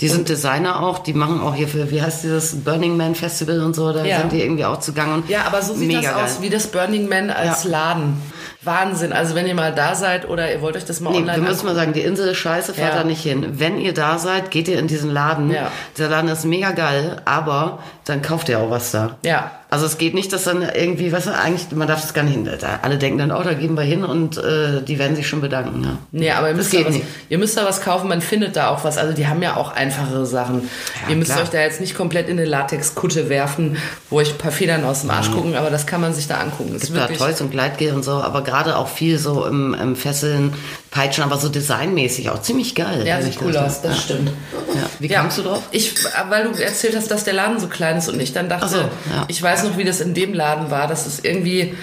Die 0.00 0.08
sind 0.08 0.28
Designer 0.28 0.82
auch, 0.82 1.00
die 1.00 1.12
machen 1.14 1.40
auch 1.40 1.54
hier 1.54 1.68
für, 1.68 1.90
wie 1.90 2.00
heißt 2.00 2.22
dieses 2.24 2.56
Burning 2.64 2.96
Man 2.96 3.14
Festival 3.14 3.60
und 3.60 3.74
so, 3.74 3.92
da 3.92 4.04
Ja. 4.04 4.20
sind 4.20 4.32
die 4.32 4.40
irgendwie 4.42 4.64
auch 4.64 4.78
zugange. 4.80 5.14
Und 5.14 5.28
Ja, 5.28 5.44
aber 5.46 5.62
so 5.62 5.74
sieht 5.74 5.88
mega 5.88 6.00
das 6.02 6.10
aus, 6.14 6.34
geil. 6.34 6.42
wie 6.42 6.50
das 6.50 6.66
Burning 6.68 7.08
Man 7.08 7.30
als 7.30 7.64
Ja. 7.64 7.70
Laden. 7.70 8.22
Wahnsinn. 8.66 9.12
Also 9.12 9.34
wenn 9.34 9.46
ihr 9.46 9.54
mal 9.54 9.74
da 9.74 9.94
seid 9.94 10.28
oder 10.28 10.52
ihr 10.52 10.60
wollt 10.60 10.76
euch 10.76 10.84
das 10.84 11.00
mal 11.00 11.10
Nee, 11.10 11.18
online 11.18 11.42
wir 11.42 11.48
müssen 11.48 11.66
mal 11.66 11.74
sagen, 11.74 11.92
die 11.92 12.00
Insel 12.00 12.28
ist 12.28 12.38
scheiße, 12.38 12.74
fahrt 12.74 12.94
Ja. 12.94 12.98
da 12.98 13.04
nicht 13.04 13.22
hin. 13.22 13.46
Wenn 13.58 13.78
ihr 13.80 13.94
da 13.94 14.18
seid, 14.18 14.50
geht 14.50 14.68
ihr 14.68 14.78
in 14.78 14.86
diesen 14.88 15.10
Laden. 15.12 15.50
Ja. 15.50 15.70
Der 15.96 16.08
Laden 16.08 16.28
ist 16.28 16.44
mega 16.44 16.72
geil, 16.72 17.16
aber 17.24 17.78
dann 18.04 18.22
kauft 18.22 18.48
ihr 18.48 18.58
auch 18.60 18.70
was 18.70 18.90
da. 18.92 19.16
Ja. 19.24 19.50
Also 19.68 19.84
es 19.84 19.98
geht 19.98 20.14
nicht, 20.14 20.32
dass 20.32 20.44
dann 20.44 20.62
irgendwie, 20.62 21.10
was 21.10 21.26
eigentlich, 21.26 21.72
man 21.72 21.88
darf 21.88 22.00
das 22.00 22.14
gar 22.14 22.22
nicht 22.22 22.34
hin. 22.34 22.48
Da, 22.60 22.78
alle 22.82 22.98
denken 22.98 23.18
dann, 23.18 23.32
oh, 23.32 23.42
da 23.42 23.52
gehen 23.52 23.74
wir 23.76 23.82
hin 23.82 24.04
und 24.04 24.38
äh, 24.38 24.80
die 24.80 24.98
werden 25.00 25.16
sich 25.16 25.26
schon 25.26 25.40
bedanken. 25.40 25.82
Ja. 25.82 25.98
Nee, 26.12 26.30
aber 26.30 26.48
ihr 26.50 26.54
müsst, 26.54 26.72
da 26.72 26.84
was, 26.84 26.94
nicht. 26.94 27.04
ihr 27.28 27.38
müsst 27.38 27.56
da 27.56 27.64
was 27.64 27.80
kaufen, 27.82 28.08
man 28.08 28.20
findet 28.20 28.54
da 28.54 28.68
auch 28.68 28.84
was. 28.84 28.96
Also 28.96 29.12
die 29.12 29.26
haben 29.26 29.42
ja 29.42 29.56
auch 29.56 29.74
einfachere 29.74 30.24
Sachen. 30.24 30.62
Ja, 31.02 31.10
ihr 31.10 31.16
müsst 31.16 31.32
klar. 31.32 31.42
euch 31.42 31.50
da 31.50 31.58
jetzt 31.58 31.80
nicht 31.80 31.96
komplett 31.96 32.28
in 32.28 32.38
eine 32.38 32.48
Latexkutte 32.48 33.28
werfen, 33.28 33.76
wo 34.08 34.18
euch 34.18 34.32
ein 34.34 34.38
paar 34.38 34.52
Federn 34.52 34.84
aus 34.84 35.00
dem 35.00 35.10
Arsch 35.10 35.32
gucken, 35.32 35.56
aber 35.56 35.68
das 35.70 35.86
kann 35.86 36.00
man 36.00 36.14
sich 36.14 36.28
da 36.28 36.36
angucken. 36.36 36.72
Mhm. 36.74 36.78
Gibt 36.78 36.96
da 36.96 37.08
Toys 37.08 37.40
und 37.40 37.50
Gleitgel 37.50 37.92
und 37.92 38.04
so, 38.04 38.12
aber 38.12 38.42
gerade 38.42 38.55
auch 38.64 38.88
viel 38.88 39.18
so 39.18 39.44
im, 39.44 39.74
im 39.74 39.96
Fesseln, 39.96 40.52
Peitschen, 40.90 41.22
aber 41.24 41.36
so 41.36 41.48
designmäßig 41.50 42.30
auch 42.30 42.40
ziemlich 42.40 42.74
geil. 42.74 43.06
ja, 43.06 43.20
sieht 43.20 43.38
cool 43.42 43.52
das- 43.52 43.76
aus, 43.76 43.82
das 43.82 43.96
ja. 43.96 44.02
stimmt. 44.02 44.30
Ja. 44.74 44.80
Wie 44.98 45.06
Ja, 45.08 45.20
kamst 45.20 45.38
du 45.38 45.42
drauf? 45.42 45.62
Ich, 45.72 45.94
weil 46.30 46.44
du 46.44 46.58
erzählt 46.62 46.96
hast, 46.96 47.10
dass 47.10 47.24
der 47.24 47.34
Laden 47.34 47.60
so 47.60 47.66
klein 47.68 47.98
ist 47.98 48.08
und 48.08 48.18
ich 48.20 48.32
dann 48.32 48.48
dachte, 48.48 48.64
Ach 48.66 48.70
so, 48.70 48.78
ja. 48.78 49.24
ich 49.28 49.42
weiß 49.42 49.64
noch, 49.64 49.76
wie 49.76 49.84
das 49.84 50.00
in 50.00 50.14
dem 50.14 50.32
Laden 50.32 50.70
war. 50.70 50.86
Das 50.88 51.06
ist 51.06 51.24
irgendwie, 51.24 51.74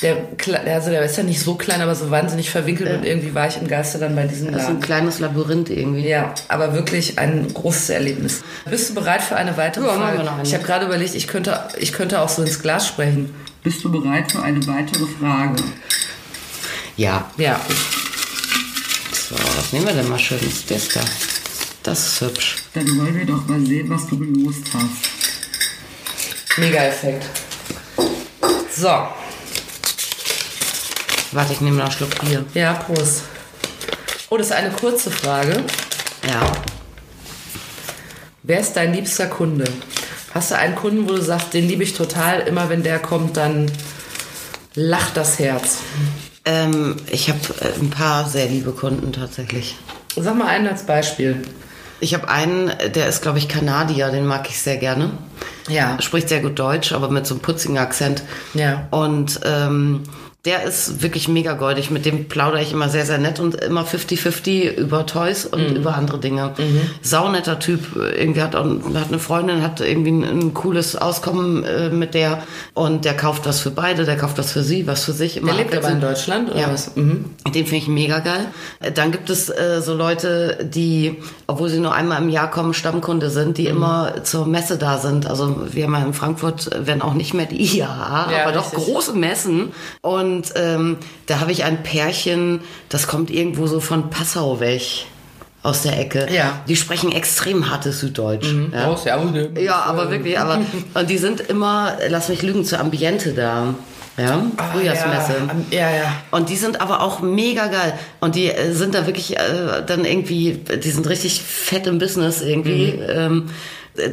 der, 0.00 0.16
also 0.74 0.90
der 0.90 1.02
ist 1.02 1.16
ja 1.18 1.22
nicht 1.22 1.40
so 1.40 1.54
klein, 1.54 1.80
aber 1.82 1.94
so 1.94 2.10
wahnsinnig 2.10 2.50
verwinkelt 2.50 2.90
und 2.98 3.04
irgendwie 3.04 3.34
war 3.34 3.46
ich 3.46 3.56
im 3.60 3.68
Geiste 3.68 3.98
dann 3.98 4.16
bei 4.16 4.24
diesem 4.26 4.50
Das 4.52 4.62
ist 4.62 4.68
ein 4.68 4.74
Laden. 4.76 4.80
kleines 4.82 5.18
Labyrinth 5.18 5.68
irgendwie. 5.70 6.08
Ja, 6.08 6.34
aber 6.48 6.72
wirklich 6.74 7.18
ein 7.18 7.52
großes 7.52 7.90
Erlebnis. 7.90 8.42
Bist 8.68 8.88
du 8.90 8.94
bereit 8.94 9.22
für 9.22 9.36
eine 9.36 9.56
weitere 9.58 9.84
Ja, 9.86 9.92
machen 9.92 10.02
Frage? 10.02 10.18
wir 10.18 10.24
noch 10.24 10.34
eine. 10.38 10.42
Ich 10.44 10.54
habe 10.54 10.64
gerade 10.64 10.86
überlegt, 10.86 11.14
ich 11.14 11.28
könnte, 11.28 11.58
ich 11.78 11.92
könnte 11.92 12.20
auch 12.22 12.28
so 12.30 12.42
ins 12.42 12.60
Glas 12.62 12.86
sprechen. 12.88 13.34
Bist 13.62 13.84
du 13.84 13.92
bereit 13.92 14.32
für 14.32 14.42
eine 14.42 14.66
weitere 14.66 15.04
Frage? 15.20 15.62
Ja. 16.96 17.30
Ja, 17.36 17.60
So, 19.28 19.34
was 19.56 19.72
nehmen 19.72 19.86
wir 19.86 19.94
denn 19.94 20.08
mal 20.08 20.18
schönes? 20.18 20.66
Das 20.66 20.88
da. 20.88 21.00
Das 21.82 22.06
ist 22.06 22.20
hübsch. 22.20 22.56
Dann 22.74 22.86
wollen 22.98 23.16
wir 23.16 23.24
doch 23.26 23.46
mal 23.46 23.64
sehen, 23.66 23.88
was 23.90 24.06
du 24.06 24.18
gelost 24.18 24.62
hast. 24.74 26.58
mega 26.58 26.84
Effekt. 26.84 27.24
So, 28.76 29.08
Warte, 31.34 31.52
ich 31.54 31.60
nehme 31.62 31.76
noch 31.76 31.84
einen 31.84 31.92
Schluck 31.92 32.18
Bier. 32.20 32.44
ja, 32.54 32.74
Prost. 32.74 33.22
Oh, 34.28 34.36
das 34.36 34.48
ist 34.48 34.52
eine 34.52 34.70
kurze 34.70 35.10
Frage. 35.10 35.64
Ja. 36.28 36.52
Wer 38.42 38.60
ist 38.60 38.74
dein 38.74 38.92
liebster 38.92 39.26
Kunde? 39.26 39.64
Hast 40.34 40.50
du 40.50 40.56
einen 40.58 40.74
Kunden, 40.74 41.08
wo 41.08 41.14
du 41.14 41.22
sagst, 41.22 41.54
den 41.54 41.68
liebe 41.68 41.84
ich 41.84 41.94
total, 41.94 42.40
immer 42.40 42.68
wenn 42.68 42.82
der 42.82 42.98
kommt, 42.98 43.36
dann 43.36 43.70
lacht 44.74 45.16
das 45.16 45.38
Herz. 45.38 45.78
Ähm, 46.44 46.96
ich 47.10 47.28
habe 47.28 47.40
äh, 47.60 47.80
ein 47.80 47.90
paar 47.90 48.28
sehr 48.28 48.46
liebe 48.46 48.72
Kunden 48.72 49.12
tatsächlich. 49.12 49.76
Sag 50.16 50.36
mal 50.36 50.48
einen 50.48 50.66
als 50.66 50.84
Beispiel. 50.84 51.42
Ich 52.00 52.14
habe 52.14 52.28
einen, 52.28 52.72
der 52.94 53.06
ist, 53.06 53.22
glaube 53.22 53.38
ich, 53.38 53.48
Kanadier, 53.48 54.10
den 54.10 54.26
mag 54.26 54.48
ich 54.48 54.60
sehr 54.60 54.76
gerne. 54.76 55.12
Ja. 55.68 56.00
Spricht 56.02 56.28
sehr 56.28 56.40
gut 56.40 56.58
Deutsch, 56.58 56.92
aber 56.92 57.08
mit 57.08 57.26
so 57.26 57.34
einem 57.34 57.42
putzigen 57.42 57.78
Akzent. 57.78 58.24
Ja. 58.54 58.88
Und 58.90 59.40
ähm, 59.44 60.02
der 60.44 60.64
ist 60.64 61.02
wirklich 61.02 61.28
mega 61.28 61.52
goldig. 61.52 61.90
Mit 61.92 62.04
dem 62.04 62.26
plaudere 62.26 62.60
ich 62.62 62.72
immer 62.72 62.88
sehr, 62.88 63.06
sehr 63.06 63.18
nett 63.18 63.38
und 63.38 63.54
immer 63.54 63.84
50-50 63.84 64.74
über 64.76 65.06
Toys 65.06 65.46
und 65.46 65.70
Mhm. 65.70 65.76
über 65.76 65.94
andere 65.94 66.18
Dinge. 66.18 66.52
Saunetter 67.00 67.60
Typ. 67.60 67.94
Irgendwie 67.96 68.42
hat, 68.42 68.56
auch, 68.56 68.64
hat 68.94 69.08
eine 69.08 69.20
Freundin, 69.20 69.62
hat 69.62 69.80
irgendwie 69.80 70.10
ein, 70.10 70.24
ein 70.24 70.54
cooles 70.54 70.96
Auskommen 70.96 71.62
äh, 71.64 71.90
mit 71.90 72.14
der. 72.14 72.42
Und 72.74 73.04
der 73.04 73.14
kauft 73.16 73.46
was 73.46 73.60
für 73.60 73.70
beide, 73.70 74.04
der 74.04 74.16
kauft 74.16 74.36
was 74.38 74.50
für 74.52 74.64
sie, 74.64 74.86
was 74.88 75.04
für 75.04 75.12
sich. 75.12 75.36
Immer 75.36 75.52
Der 75.52 75.58
lebt 75.64 75.76
aber 75.76 75.90
in. 75.90 76.00
Deutschland, 76.00 76.50
oder 76.50 76.60
Ja. 76.60 76.72
was? 76.72 76.96
Mhm. 76.96 77.24
Den 77.46 77.66
finde 77.66 77.76
ich 77.76 77.88
mega 77.88 78.18
geil. 78.18 78.46
Äh, 78.80 78.90
Dann 78.90 79.12
gibt 79.12 79.30
es 79.30 79.48
äh, 79.48 79.80
so 79.80 79.94
Leute, 79.94 80.58
die, 80.64 81.18
obwohl 81.46 81.68
sie 81.68 81.78
nur 81.78 81.94
einmal 81.94 82.20
im 82.20 82.28
Jahr 82.28 82.50
kommen, 82.50 82.74
Stammkunde 82.74 83.30
sind, 83.30 83.50
Mhm. 83.50 83.54
die 83.54 83.66
immer 83.66 84.24
zur 84.24 84.46
Messe 84.46 84.76
da 84.76 84.98
sind. 84.98 85.26
Also 85.26 85.68
wir 85.70 85.84
haben 85.84 85.92
ja 85.94 86.02
in 86.04 86.14
Frankfurt, 86.14 86.72
äh, 86.72 86.84
werden 86.86 87.00
auch 87.02 87.14
nicht 87.14 87.32
mehr 87.32 87.46
die 87.46 87.60
IAA, 87.76 88.32
Ja, 88.32 88.42
aber 88.42 88.52
doch 88.52 88.72
richtig. 88.72 88.84
große 88.92 89.12
Messen. 89.12 89.72
Und 90.00 90.31
ähm, 90.54 90.96
da 91.26 91.40
habe 91.40 91.52
ich 91.52 91.64
ein 91.64 91.82
Pärchen, 91.82 92.60
das 92.88 93.06
kommt 93.06 93.30
irgendwo 93.30 93.66
so 93.66 93.80
von 93.80 94.10
Passau 94.10 94.60
weg. 94.60 94.82
Aus 95.64 95.82
der 95.82 95.96
Ecke. 95.96 96.26
Ja. 96.32 96.60
Die 96.66 96.74
sprechen 96.74 97.12
extrem 97.12 97.70
hartes 97.70 98.00
Süddeutsch. 98.00 98.52
Ja. 98.72 98.86
Raus, 98.86 99.04
ja, 99.04 99.22
ne? 99.22 99.50
Ja, 99.60 99.76
aber 99.82 100.10
wirklich, 100.10 100.36
aber 100.36 100.60
und 100.94 101.08
die 101.08 101.18
sind 101.18 101.40
immer, 101.40 101.98
lass 102.08 102.28
mich 102.28 102.42
lügen, 102.42 102.64
zur 102.64 102.80
Ambiente 102.80 103.32
da. 103.32 103.72
Ja, 104.18 104.42
Ah, 104.56 104.72
Frühjahrsmesse. 104.72 105.34
Ja, 105.70 105.90
ja, 105.90 105.96
ja. 105.96 106.16
Und 106.32 106.48
die 106.50 106.56
sind 106.56 106.80
aber 106.80 107.00
auch 107.00 107.20
mega 107.20 107.68
geil. 107.68 107.94
Und 108.20 108.34
die 108.34 108.50
äh, 108.50 108.72
sind 108.72 108.94
da 108.94 109.06
wirklich 109.06 109.38
äh, 109.38 109.82
dann 109.86 110.04
irgendwie, 110.04 110.60
die 110.82 110.90
sind 110.90 111.08
richtig 111.08 111.40
fett 111.40 111.86
im 111.86 111.98
Business 111.98 112.42
irgendwie. 112.42 112.94
Mhm. 112.94 113.02
Ähm, 113.08 113.50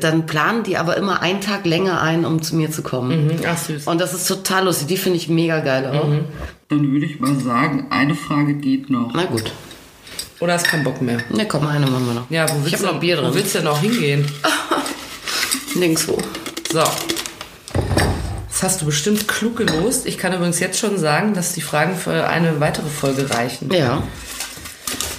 dann 0.01 0.25
planen 0.25 0.63
die 0.63 0.77
aber 0.77 0.97
immer 0.97 1.21
einen 1.21 1.41
Tag 1.41 1.65
länger 1.65 2.01
ein, 2.01 2.25
um 2.25 2.41
zu 2.41 2.55
mir 2.55 2.69
zu 2.71 2.81
kommen. 2.81 3.27
Mhm, 3.27 3.39
Ach, 3.47 3.57
süß. 3.57 3.87
Und 3.87 3.99
das 4.01 4.13
ist 4.13 4.27
total 4.27 4.65
lustig. 4.65 4.87
Die 4.87 4.97
finde 4.97 5.17
ich 5.17 5.29
mega 5.29 5.59
geil 5.61 5.87
auch. 5.87 6.07
Mhm. 6.07 6.25
Dann 6.67 6.91
würde 6.91 7.05
ich 7.05 7.19
mal 7.19 7.35
sagen, 7.39 7.87
eine 7.89 8.13
Frage 8.15 8.53
geht 8.55 8.89
noch. 8.89 9.11
Na 9.13 9.25
gut. 9.25 9.51
Oder 10.39 10.53
hast 10.53 10.65
keinen 10.67 10.83
Bock 10.83 11.01
mehr? 11.01 11.17
Ne, 11.29 11.45
komm, 11.47 11.67
eine 11.67 11.85
machen 11.85 12.05
wir 12.07 12.13
noch. 12.13 12.29
Ja, 12.29 12.47
wo 12.49 12.57
ich 12.65 12.71
willst, 12.71 12.75
habe 12.77 12.87
du, 12.87 12.93
noch 12.93 12.99
Bier 12.99 13.17
wo 13.17 13.21
drin. 13.23 13.33
willst 13.35 13.55
du 13.55 13.59
denn 13.59 13.67
auch 13.67 13.79
hingehen? 13.81 14.25
Nirgendwo. 15.75 16.17
So. 16.71 16.83
Das 18.49 18.63
hast 18.63 18.81
du 18.81 18.85
bestimmt 18.85 19.27
klug 19.27 19.57
gelost. 19.57 20.05
Ich 20.05 20.17
kann 20.17 20.33
übrigens 20.33 20.59
jetzt 20.59 20.79
schon 20.79 20.97
sagen, 20.97 21.33
dass 21.33 21.53
die 21.53 21.61
Fragen 21.61 21.95
für 21.95 22.27
eine 22.27 22.59
weitere 22.59 22.87
Folge 22.89 23.29
reichen. 23.29 23.71
Ja. 23.73 24.03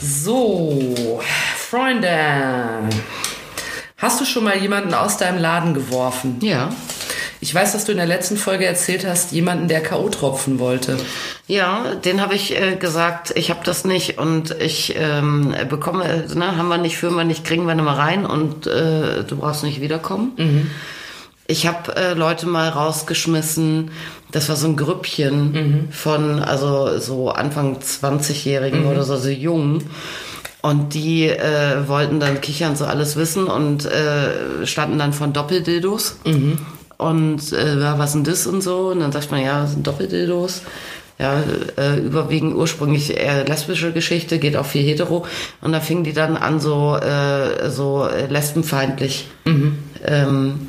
So, 0.03 1.21
Freunde. 1.57 2.09
Hast 4.01 4.19
du 4.19 4.25
schon 4.25 4.45
mal 4.45 4.57
jemanden 4.57 4.95
aus 4.95 5.19
deinem 5.19 5.39
Laden 5.39 5.75
geworfen? 5.75 6.39
Ja. 6.41 6.71
Ich 7.43 7.55
weiß, 7.55 7.73
dass 7.73 7.85
du 7.85 7.93
in 7.93 7.99
der 7.99 8.07
letzten 8.07 8.39
Folge 8.39 8.65
erzählt 8.65 9.07
hast, 9.07 9.33
jemanden, 9.33 9.69
der 9.69 9.83
K.O. 9.83 10.09
tropfen 10.09 10.59
wollte. 10.59 10.97
Ja, 11.47 11.95
den 11.97 12.23
habe 12.23 12.35
ich 12.35 12.59
äh, 12.59 12.77
gesagt, 12.77 13.33
ich 13.35 13.51
habe 13.51 13.61
das 13.63 13.85
nicht 13.85 14.19
und 14.19 14.53
ich 14.59 14.95
ähm, 14.97 15.55
bekomme, 15.69 16.25
ne, 16.35 16.57
haben 16.57 16.69
wir 16.69 16.79
nicht, 16.79 16.97
führen 16.97 17.15
wir 17.15 17.25
nicht, 17.25 17.45
kriegen 17.45 17.67
wir 17.67 17.75
nicht 17.75 17.85
mal 17.85 17.95
rein 17.95 18.25
und 18.25 18.67
äh, 18.67 19.23
du 19.25 19.37
brauchst 19.37 19.65
nicht 19.65 19.83
wiederkommen. 19.83 20.33
Ich 21.47 21.67
habe 21.67 21.97
äh, 21.97 22.15
Leute 22.15 22.47
mal 22.47 22.69
rausgeschmissen, 22.69 23.91
das 24.31 24.49
war 24.49 24.57
so 24.57 24.69
ein 24.69 24.77
Grüppchen 24.77 25.89
von, 25.91 26.39
also 26.41 26.99
so 26.99 27.31
Anfang 27.31 27.79
20-Jährigen 27.79 28.87
oder 28.87 29.03
so, 29.03 29.17
so 29.17 29.29
jung. 29.29 29.83
Und 30.63 30.93
die 30.95 31.27
äh, 31.27 31.89
wollten 31.89 32.21
dann 32.21 32.41
kichern, 32.41 32.77
so 32.77 32.85
alles 32.85 33.17
wissen 33.17 33.47
und 33.47 33.87
äh, 33.87 34.67
standen 34.67 34.99
dann 34.99 35.13
von 35.13 35.33
Doppeldildos. 35.33 36.19
Und 36.99 37.53
äh, 37.53 37.81
ja, 37.81 37.99
was 37.99 38.13
denn 38.13 38.25
das 38.25 38.47
und 38.47 38.61
so? 38.61 38.89
Und 38.89 39.01
dann 39.01 39.11
sagt 39.11 39.31
man, 39.31 39.43
ja, 39.43 39.63
das 39.63 39.73
sind 39.73 39.87
Doppeldildos. 39.87 40.63
Ja, 41.19 41.43
äh, 41.77 41.99
überwiegend 41.99 42.55
ursprünglich 42.55 43.17
eher 43.17 43.45
lesbische 43.45 43.93
Geschichte, 43.93 44.39
geht 44.39 44.57
auch 44.57 44.65
viel 44.67 44.83
hetero. 44.83 45.27
Und 45.61 45.73
da 45.73 45.81
fingen 45.81 46.05
die 46.05 46.15
dann 46.15 46.37
an, 46.37 46.61
so, 46.61 46.97
äh, 46.97 47.71
so 47.71 48.07
äh, 48.07 48.27
lesbenfeindlich 48.27 49.29
ähm, 50.07 50.69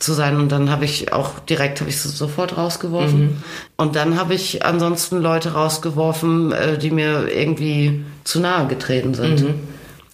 zu 0.00 0.12
sein. 0.14 0.36
Und 0.36 0.50
dann 0.50 0.70
habe 0.70 0.84
ich 0.84 1.12
auch 1.12 1.38
direkt, 1.40 1.80
habe 1.80 1.90
ich 1.90 2.00
sie 2.00 2.08
sofort 2.08 2.56
rausgeworfen. 2.56 3.42
Und 3.76 3.96
dann 3.96 4.18
habe 4.18 4.34
ich 4.34 4.64
ansonsten 4.64 5.20
Leute 5.20 5.52
rausgeworfen, 5.52 6.52
äh, 6.52 6.78
die 6.78 6.90
mir 6.90 7.28
irgendwie 7.28 8.04
zu 8.24 8.40
nahe 8.40 8.66
getreten 8.66 9.14
sind. 9.14 9.40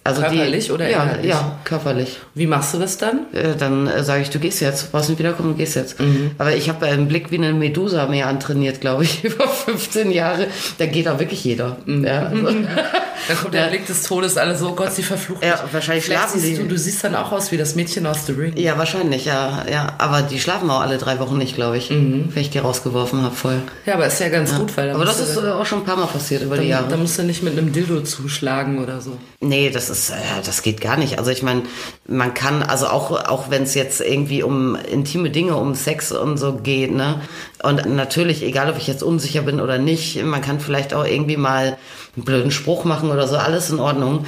Also 0.07 0.21
Körperlich 0.21 0.65
die, 0.67 0.71
oder 0.71 0.89
ja, 0.89 1.17
ja, 1.21 1.59
körperlich. 1.63 2.17
Wie 2.33 2.47
machst 2.47 2.73
du 2.73 2.79
das 2.79 2.97
dann? 2.97 3.25
Äh, 3.33 3.55
Dann 3.57 3.87
äh, 3.87 4.03
sage 4.03 4.21
ich, 4.21 4.29
du 4.29 4.39
gehst 4.39 4.61
jetzt, 4.61 4.91
brauchst 4.91 5.09
nicht 5.09 5.19
wiederkommen, 5.19 5.49
du 5.51 5.55
gehst 5.57 5.75
jetzt. 5.75 5.99
Mhm. 5.99 6.31
Aber 6.37 6.55
ich 6.55 6.69
habe 6.69 6.85
einen 6.85 7.07
Blick 7.07 7.29
wie 7.31 7.37
eine 7.37 7.53
Medusa 7.53 8.07
mehr 8.07 8.27
antrainiert, 8.27 8.81
glaube 8.81 9.03
ich, 9.03 9.23
über 9.23 9.47
15 9.47 10.11
Jahre. 10.11 10.47
Da 10.77 10.85
geht 10.85 11.07
auch 11.07 11.19
wirklich 11.19 11.43
jeder. 11.43 11.77
Mhm. 11.85 12.05
Ja, 12.05 12.27
also, 12.27 12.45
Dann 13.27 13.37
kommt 13.37 13.53
der 13.53 13.67
Blick 13.67 13.85
des 13.87 14.03
Todes, 14.03 14.37
alle 14.37 14.55
so, 14.55 14.69
oh 14.69 14.75
Gott, 14.75 14.93
sie 14.93 15.03
verflucht 15.03 15.43
Ja, 15.43 15.61
mich. 15.63 15.73
wahrscheinlich 15.73 16.05
Vielleicht 16.05 16.29
schlafen 16.29 16.41
die. 16.41 16.55
Du, 16.55 16.63
du 16.67 16.77
siehst 16.77 17.03
dann 17.03 17.15
auch 17.15 17.31
aus 17.31 17.51
wie 17.51 17.57
das 17.57 17.75
Mädchen 17.75 18.05
aus 18.05 18.25
The 18.27 18.31
Ring. 18.33 18.53
ja, 18.55 18.77
wahrscheinlich, 18.77 19.25
ja, 19.25 19.65
ja. 19.69 19.93
Aber 19.97 20.21
die 20.21 20.39
schlafen 20.39 20.69
auch 20.69 20.81
alle 20.81 20.97
drei 20.97 21.19
Wochen 21.19 21.37
nicht, 21.37 21.55
glaube 21.55 21.77
ich, 21.77 21.89
wenn 21.89 22.31
ich 22.35 22.51
die 22.51 22.59
rausgeworfen 22.59 23.23
habe 23.23 23.35
voll. 23.35 23.61
Ja, 23.85 23.95
aber 23.95 24.05
ist 24.07 24.19
ja 24.19 24.29
ganz 24.29 24.55
gut, 24.55 24.77
weil 24.77 24.91
Aber 24.91 25.03
das 25.03 25.19
ist 25.19 25.35
äh, 25.35 25.49
auch 25.49 25.65
schon 25.65 25.79
ein 25.79 25.85
paar 25.85 25.97
Mal 25.97 26.05
passiert 26.05 26.43
über 26.43 26.55
die 26.55 26.61
dann, 26.61 26.69
Jahre. 26.69 26.87
dann 26.89 27.01
musst 27.01 27.17
du 27.17 27.23
nicht 27.23 27.43
mit 27.43 27.57
einem 27.57 27.73
Dildo 27.73 28.01
zuschlagen 28.01 28.81
oder 28.81 29.01
so. 29.01 29.17
Nee, 29.41 29.69
das 29.71 29.89
ist, 29.89 29.96
äh, 30.09 30.15
das 30.45 30.61
geht 30.61 30.81
gar 30.81 30.97
nicht. 30.97 31.19
Also 31.19 31.31
ich 31.31 31.43
meine, 31.43 31.63
man 32.07 32.33
kann, 32.33 32.63
also 32.63 32.87
auch, 32.87 33.11
auch 33.11 33.49
wenn 33.49 33.63
es 33.63 33.73
jetzt 33.73 34.01
irgendwie 34.01 34.43
um 34.43 34.75
intime 34.75 35.29
Dinge, 35.29 35.55
um 35.55 35.75
Sex 35.75 36.11
und 36.11 36.37
so 36.37 36.53
geht, 36.53 36.91
ne? 36.93 37.21
Und 37.63 37.85
natürlich, 37.95 38.43
egal 38.43 38.69
ob 38.69 38.77
ich 38.77 38.87
jetzt 38.87 39.03
unsicher 39.03 39.41
bin 39.41 39.59
oder 39.59 39.77
nicht, 39.77 40.23
man 40.23 40.41
kann 40.41 40.59
vielleicht 40.59 40.93
auch 40.93 41.05
irgendwie 41.05 41.37
mal 41.37 41.77
einen 42.15 42.25
blöden 42.25 42.51
Spruch 42.51 42.85
machen 42.85 43.11
oder 43.11 43.27
so, 43.27 43.37
alles 43.37 43.69
in 43.69 43.79
Ordnung. 43.79 44.25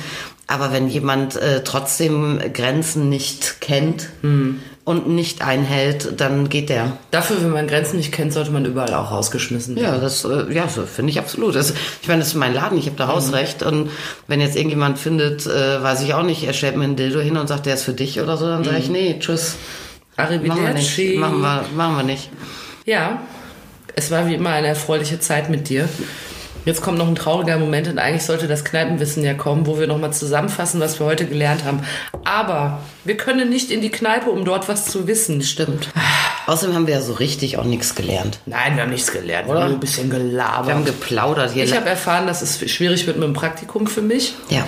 Aber 0.49 0.73
wenn 0.73 0.87
jemand 0.87 1.35
äh, 1.35 1.63
trotzdem 1.63 2.39
Grenzen 2.53 3.07
nicht 3.07 3.61
kennt 3.61 4.09
und 4.83 5.07
nicht 5.07 5.43
einhält, 5.43 6.19
dann 6.19 6.49
geht 6.49 6.69
der. 6.69 6.97
Dafür, 7.11 7.43
wenn 7.43 7.51
man 7.51 7.67
Grenzen 7.67 7.97
nicht 7.97 8.11
kennt, 8.11 8.33
sollte 8.33 8.49
man 8.49 8.65
überall 8.65 8.91
auch 8.95 9.11
rausgeschmissen 9.11 9.75
werden. 9.75 9.85
Ja, 9.85 9.99
das 9.99 10.25
äh, 10.25 10.51
ja, 10.51 10.67
so 10.67 10.87
finde 10.87 11.11
ich 11.11 11.19
absolut. 11.19 11.53
Das, 11.53 11.75
ich 12.01 12.07
meine, 12.07 12.21
das 12.21 12.29
ist 12.29 12.33
mein 12.33 12.55
Laden, 12.55 12.79
ich 12.79 12.87
habe 12.87 12.97
da 12.97 13.07
Hausrecht 13.07 13.61
und 13.61 13.91
wenn 14.25 14.41
jetzt 14.41 14.55
irgendjemand 14.55 14.97
findet, 14.97 15.45
äh, 15.45 15.83
weiß 15.83 16.01
ich 16.01 16.15
auch 16.15 16.23
nicht, 16.23 16.43
er 16.43 16.53
stellt 16.53 16.75
mir 16.75 16.85
ein 16.85 16.95
Dildo 16.95 17.19
hin 17.19 17.37
und 17.37 17.45
sagt, 17.47 17.67
der 17.67 17.75
ist 17.75 17.83
für 17.83 17.93
dich 17.93 18.19
oder 18.19 18.35
so, 18.35 18.47
dann 18.47 18.63
sage 18.63 18.79
ich, 18.79 18.89
nee, 18.89 19.17
tschüss. 19.19 19.55
Machen 20.17 20.43
wir 20.43 20.73
nicht. 20.73 21.19
Machen 21.19 21.41
wir, 21.41 21.65
machen 21.75 21.95
wir 21.95 22.03
nicht. 22.03 22.31
Ja, 22.85 23.21
es 23.95 24.09
war 24.09 24.27
wie 24.27 24.33
immer 24.33 24.49
eine 24.49 24.67
erfreuliche 24.67 25.19
Zeit 25.19 25.51
mit 25.51 25.69
dir. 25.69 25.87
Jetzt 26.65 26.81
kommt 26.81 26.97
noch 26.97 27.07
ein 27.07 27.15
trauriger 27.15 27.57
Moment 27.57 27.87
und 27.87 27.97
eigentlich 27.99 28.23
sollte 28.23 28.47
das 28.47 28.63
Kneipenwissen 28.63 29.23
ja 29.23 29.33
kommen, 29.33 29.65
wo 29.65 29.79
wir 29.79 29.87
nochmal 29.87 30.11
zusammenfassen, 30.13 30.79
was 30.79 30.99
wir 30.99 31.05
heute 31.07 31.25
gelernt 31.25 31.63
haben. 31.63 31.81
Aber 32.25 32.81
wir 33.05 33.17
können 33.17 33.49
nicht 33.49 33.71
in 33.71 33.81
die 33.81 33.89
Kneipe, 33.89 34.29
um 34.29 34.45
dort 34.45 34.67
was 34.69 34.85
zu 34.85 35.07
wissen. 35.07 35.41
Stimmt. 35.41 35.89
Außerdem 36.47 36.75
haben 36.75 36.87
wir 36.87 36.95
ja 36.95 37.01
so 37.01 37.13
richtig 37.13 37.57
auch 37.57 37.63
nichts 37.63 37.95
gelernt. 37.95 38.39
Nein, 38.45 38.75
wir 38.75 38.83
haben 38.83 38.91
nichts 38.91 39.11
gelernt, 39.11 39.47
wir 39.47 39.51
Oder? 39.51 39.61
haben 39.61 39.69
nur 39.69 39.77
ein 39.77 39.79
bisschen 39.79 40.11
Wir 40.11 40.19
haben 40.19 40.29
gelabert. 40.29 40.85
geplaudert 40.85 41.51
hier. 41.53 41.63
Ich 41.63 41.75
habe 41.75 41.89
erfahren, 41.89 42.27
dass 42.27 42.41
es 42.41 42.59
schwierig 42.71 43.07
wird 43.07 43.17
mit 43.17 43.25
dem 43.27 43.33
Praktikum 43.33 43.87
für 43.87 44.01
mich. 44.01 44.35
ja. 44.49 44.65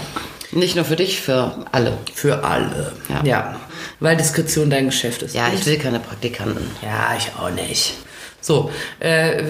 Nicht 0.53 0.75
nur 0.75 0.83
für 0.83 0.97
dich, 0.97 1.21
für 1.21 1.65
alle. 1.71 1.97
Für 2.13 2.43
alle. 2.43 2.91
Ja. 3.07 3.23
ja. 3.23 3.55
Weil 4.01 4.17
Diskretion 4.17 4.69
dein 4.69 4.87
Geschäft 4.87 5.21
ist. 5.21 5.33
Ja, 5.33 5.45
ich 5.53 5.65
will 5.65 5.77
keine 5.77 6.01
Praktikanten. 6.01 6.69
Ja, 6.81 7.15
ich 7.17 7.31
auch 7.39 7.49
nicht. 7.51 7.93
So, 8.41 8.71
äh, 8.99 9.43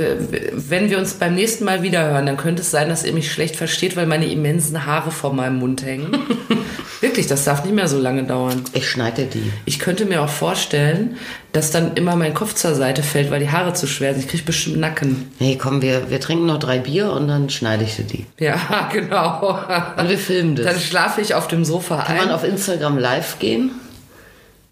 wenn 0.51 0.89
wir 0.89 0.97
uns 0.97 1.13
beim 1.13 1.33
nächsten 1.33 1.63
Mal 1.63 1.81
wiederhören, 1.81 2.25
dann 2.25 2.37
könnte 2.37 2.61
es 2.61 2.71
sein, 2.71 2.89
dass 2.89 3.05
ihr 3.05 3.13
mich 3.13 3.31
schlecht 3.31 3.55
versteht, 3.55 3.95
weil 3.95 4.05
meine 4.05 4.29
immensen 4.29 4.85
Haare 4.85 5.11
vor 5.11 5.33
meinem 5.33 5.59
Mund 5.59 5.83
hängen. 5.85 6.11
Wirklich, 7.01 7.25
das 7.25 7.45
darf 7.45 7.63
nicht 7.63 7.73
mehr 7.73 7.87
so 7.87 7.97
lange 7.97 8.25
dauern. 8.25 8.63
Ich 8.73 8.87
schneide 8.87 9.25
die. 9.25 9.51
Ich 9.65 9.79
könnte 9.79 10.05
mir 10.05 10.21
auch 10.21 10.29
vorstellen, 10.29 11.17
dass 11.51 11.71
dann 11.71 11.95
immer 11.95 12.15
mein 12.15 12.33
Kopf 12.33 12.53
zur 12.53 12.75
Seite 12.75 13.01
fällt, 13.01 13.31
weil 13.31 13.39
die 13.39 13.49
Haare 13.49 13.73
zu 13.73 13.87
schwer 13.87 14.13
sind. 14.13 14.25
Ich 14.25 14.29
kriege 14.29 14.43
bestimmt 14.43 14.77
Nacken. 14.77 15.31
Nee, 15.39 15.57
komm, 15.59 15.81
wir, 15.81 16.11
wir 16.11 16.19
trinken 16.19 16.45
noch 16.45 16.59
drei 16.59 16.77
Bier 16.79 17.11
und 17.13 17.27
dann 17.27 17.49
schneide 17.49 17.85
ich 17.85 17.95
dir 17.95 18.03
die. 18.03 18.25
Ja, 18.39 18.89
genau. 18.93 19.57
Und 19.97 20.09
wir 20.09 20.17
filmen 20.17 20.55
das. 20.55 20.65
Dann 20.65 20.79
schlafe 20.79 21.21
ich 21.21 21.33
auf 21.33 21.47
dem 21.47 21.65
Sofa 21.65 22.03
Kann 22.03 22.17
ein. 22.17 22.25
man 22.25 22.31
auf 22.35 22.43
Instagram 22.43 22.97
live 22.97 23.39
gehen? 23.39 23.71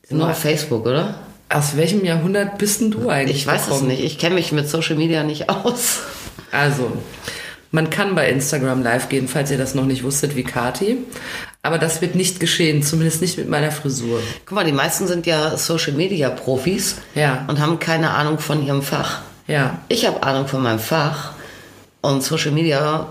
Nur 0.10 0.30
auf 0.30 0.40
Facebook, 0.40 0.86
oder? 0.86 1.16
Aus 1.50 1.76
welchem 1.76 2.06
Jahrhundert 2.06 2.58
bist 2.60 2.82
denn 2.82 2.92
du 2.92 3.10
eigentlich? 3.10 3.38
Ich 3.38 3.48
weiß 3.48 3.62
es 3.62 3.68
gekommen? 3.68 3.88
nicht. 3.88 4.04
Ich 4.04 4.18
kenne 4.20 4.36
mich 4.36 4.52
mit 4.52 4.70
Social 4.70 4.96
Media 4.96 5.24
nicht 5.24 5.50
aus. 5.50 6.00
Also, 6.52 6.92
man 7.72 7.90
kann 7.90 8.16
bei 8.16 8.30
Instagram 8.30 8.84
live 8.84 9.10
gehen, 9.10 9.28
falls 9.28 9.50
ihr 9.52 9.58
das 9.58 9.76
noch 9.76 9.86
nicht 9.86 10.04
wusstet, 10.04 10.36
wie 10.36 10.44
Kati. 10.44 10.98
Aber 11.62 11.78
das 11.78 12.02
wird 12.02 12.16
nicht 12.16 12.40
geschehen, 12.40 12.84
zumindest 12.84 13.22
nicht 13.22 13.38
mit 13.38 13.50
meiner 13.50 13.72
Frisur. 13.72 14.22
Guck 14.46 14.56
mal, 14.56 14.66
die 14.66 14.72
meisten 14.72 15.08
sind 15.08 15.26
ja 15.26 15.58
Social 15.58 15.94
Media 15.94 16.30
Profis 16.30 16.98
Ja. 17.16 17.46
und 17.48 17.60
haben 17.60 17.80
keine 17.80 18.12
Ahnung 18.12 18.40
von 18.40 18.66
ihrem 18.66 18.82
Fach. 18.82 19.22
Ja, 19.48 19.80
Ich 19.90 20.06
habe 20.08 20.22
Ahnung 20.24 20.48
von 20.48 20.62
meinem 20.64 20.80
Fach 20.80 21.34
und 22.02 22.24
Social 22.24 22.52
Media 22.52 23.08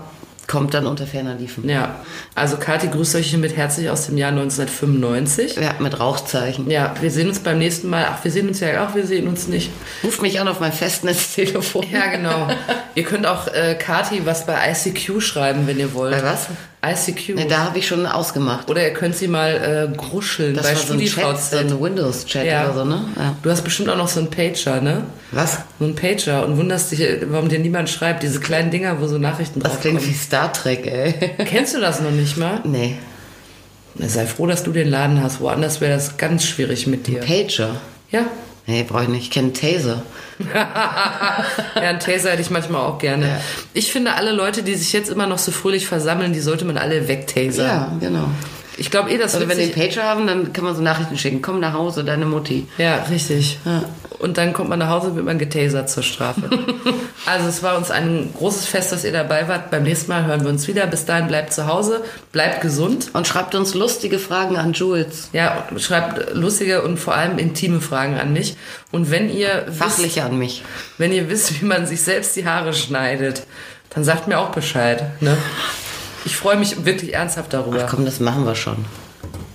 kommt 0.49 0.73
dann 0.73 0.87
unter 0.87 1.05
ferner 1.05 1.35
Liefen. 1.35 1.69
ja. 1.69 2.01
Also 2.35 2.57
Kati 2.57 2.87
grüßt 2.87 3.15
euch 3.15 3.29
hiermit 3.29 3.55
herzlich 3.55 3.89
aus 3.89 4.07
dem 4.07 4.17
Jahr 4.17 4.31
1995. 4.31 5.55
Ja, 5.55 5.75
mit 5.79 5.99
Rauchzeichen. 5.99 6.69
Ja, 6.69 6.93
wir 6.99 7.11
sehen 7.11 7.29
uns 7.29 7.39
beim 7.39 7.59
nächsten 7.59 7.89
Mal. 7.89 8.07
Ach, 8.09 8.23
wir 8.23 8.31
sehen 8.31 8.47
uns 8.47 8.59
ja 8.59 8.85
auch, 8.85 8.95
wir 8.95 9.05
sehen 9.05 9.27
uns 9.27 9.47
nicht. 9.47 9.69
Ruft 10.03 10.21
mich 10.21 10.39
an 10.39 10.47
auf 10.47 10.59
mein 10.59 10.73
Festnetztelefon. 10.73 11.85
Ja, 11.91 12.07
genau. 12.07 12.47
ihr 12.95 13.03
könnt 13.03 13.27
auch 13.27 13.47
äh, 13.47 13.75
Kati 13.75 14.25
was 14.25 14.45
bei 14.45 14.71
ICQ 14.71 15.21
schreiben, 15.21 15.67
wenn 15.67 15.79
ihr 15.79 15.93
wollt. 15.93 16.15
Bei 16.15 16.23
was? 16.23 16.47
ICQ. 16.85 17.35
Nee, 17.35 17.45
da 17.49 17.65
habe 17.65 17.77
ich 17.79 17.87
schon 17.87 18.05
ausgemacht. 18.05 18.69
Oder 18.69 18.83
ihr 18.83 18.93
könnt 18.93 19.13
sie 19.15 19.27
mal 19.27 19.89
äh, 19.91 19.97
gruscheln 19.97 20.53
Das 20.55 20.63
bei 20.65 20.75
war 20.75 20.81
so 20.81 20.93
ein 20.93 20.99
Chat, 21.05 21.37
so 21.41 21.57
ein 21.57 21.81
Windows-Chat 21.81 22.45
Ja. 22.45 22.65
oder 22.65 22.73
so, 22.73 22.85
ne? 22.85 23.05
Ja. 23.17 23.35
Du 23.43 23.49
hast 23.51 23.63
bestimmt 23.63 23.89
auch 23.89 23.97
noch 23.97 24.07
so 24.07 24.21
einen 24.21 24.29
Pager, 24.29 24.79
ne? 24.79 25.03
Was? 25.31 25.59
So 25.77 25.85
ein 25.85 25.95
Pager 25.95 26.45
und 26.45 26.57
wunderst 26.57 26.91
dich, 26.93 27.01
warum 27.25 27.49
dir 27.49 27.59
niemand 27.59 27.89
schreibt. 27.89 28.23
Diese 28.23 28.39
kleinen 28.39 28.71
Dinger, 28.71 29.01
wo 29.01 29.07
so 29.07 29.17
Nachrichten 29.17 29.59
Das 29.59 29.73
drauf 29.73 29.81
klingt 29.81 30.07
wie 30.07 30.13
Star 30.13 30.53
Trek, 30.53 30.87
ey. 30.87 31.13
Kennst 31.45 31.75
du 31.75 31.81
das 31.81 31.99
noch 31.99 32.11
nicht 32.11 32.37
mal? 32.37 32.61
Nee. 32.63 32.95
Sei 33.97 34.25
froh, 34.25 34.47
dass 34.47 34.63
du 34.63 34.71
den 34.71 34.87
Laden 34.87 35.21
hast. 35.21 35.41
Woanders 35.41 35.81
wäre 35.81 35.93
das 35.93 36.15
ganz 36.15 36.45
schwierig 36.45 36.87
mit 36.87 37.07
dir. 37.07 37.19
Pager. 37.19 37.75
Ja. 38.11 38.21
Nee, 38.69 38.83
brauche 38.83 39.03
ich 39.03 39.09
nicht. 39.09 39.23
Ich 39.23 39.31
kenne 39.31 39.51
Taser. 39.51 40.03
Ja, 41.75 41.89
einen 41.89 41.99
Taser 41.99 42.31
hätte 42.31 42.41
ich 42.41 42.49
manchmal 42.49 42.81
auch 42.81 42.99
gerne. 42.99 43.27
Ja. 43.27 43.41
Ich 43.73 43.91
finde, 43.91 44.13
alle 44.13 44.31
Leute, 44.31 44.63
die 44.63 44.75
sich 44.75 44.93
jetzt 44.93 45.09
immer 45.09 45.25
noch 45.27 45.39
so 45.39 45.51
fröhlich 45.51 45.87
versammeln, 45.87 46.33
die 46.33 46.39
sollte 46.39 46.65
man 46.65 46.77
alle 46.77 47.07
wegtasern. 47.07 47.65
Ja, 47.65 47.91
genau. 47.99 48.29
Ich 48.79 48.91
glaube 48.91 49.11
eh, 49.11 49.17
das 49.17 49.35
Oder 49.35 49.41
wird 49.41 49.57
wenn 49.57 49.57
die 49.57 49.73
einen 49.73 49.89
Pager 49.89 50.03
haben, 50.03 50.25
dann 50.25 50.53
kann 50.53 50.63
man 50.63 50.75
so 50.75 50.81
Nachrichten 50.81 51.17
schicken. 51.17 51.41
Komm 51.41 51.59
nach 51.59 51.73
Hause, 51.73 52.03
deine 52.03 52.25
Mutti. 52.25 52.67
Ja, 52.77 53.03
richtig. 53.09 53.59
Ja. 53.65 53.83
Und 54.19 54.37
dann 54.37 54.53
kommt 54.53 54.69
man 54.69 54.79
nach 54.79 54.89
Hause 54.89 55.07
und 55.07 55.15
wird 55.15 55.25
man 55.25 55.37
getasert 55.37 55.89
zur 55.89 56.03
Strafe. 56.03 56.49
also 57.25 57.47
es 57.47 57.61
war 57.61 57.77
uns 57.77 57.91
ein 57.91 58.29
großes 58.37 58.65
Fest, 58.65 58.91
dass 58.91 59.03
ihr 59.03 59.11
dabei 59.11 59.47
wart. 59.47 59.69
Beim 59.69 59.83
nächsten 59.83 60.11
Mal 60.11 60.25
hören 60.25 60.43
wir 60.43 60.49
uns 60.49 60.67
wieder. 60.67 60.87
Bis 60.87 61.05
dahin 61.05 61.27
bleibt 61.27 61.53
zu 61.53 61.67
Hause, 61.67 62.03
bleibt 62.31 62.61
gesund. 62.61 63.11
Und 63.13 63.27
schreibt 63.27 63.53
uns 63.53 63.73
lustige 63.73 64.17
Fragen 64.17 64.57
an 64.57 64.73
Jules. 64.73 65.29
Ja, 65.33 65.67
schreibt 65.77 66.33
lustige 66.33 66.81
und 66.81 66.97
vor 66.97 67.15
allem 67.15 67.37
intime 67.37 67.81
Fragen 67.81 68.17
an 68.17 68.33
mich. 68.33 68.55
Und 68.91 69.11
wenn 69.11 69.29
ihr 69.29 69.65
wisst, 69.67 69.77
Fachliche 69.77 70.23
an 70.23 70.37
mich. 70.37 70.63
wenn 70.97 71.11
ihr 71.11 71.29
wisst, 71.29 71.61
wie 71.61 71.65
man 71.65 71.85
sich 71.85 72.01
selbst 72.01 72.35
die 72.35 72.45
Haare 72.45 72.73
schneidet, 72.73 73.43
dann 73.89 74.03
sagt 74.03 74.27
mir 74.27 74.39
auch 74.39 74.49
Bescheid. 74.49 75.03
Ne? 75.21 75.37
Ich 76.29 76.35
freue 76.35 76.57
mich 76.57 76.85
wirklich 76.85 77.15
ernsthaft 77.15 77.53
darüber. 77.53 77.85
Ach 77.85 77.89
komm, 77.89 78.05
das 78.05 78.19
machen 78.19 78.45
wir 78.45 78.53
schon. 78.53 78.85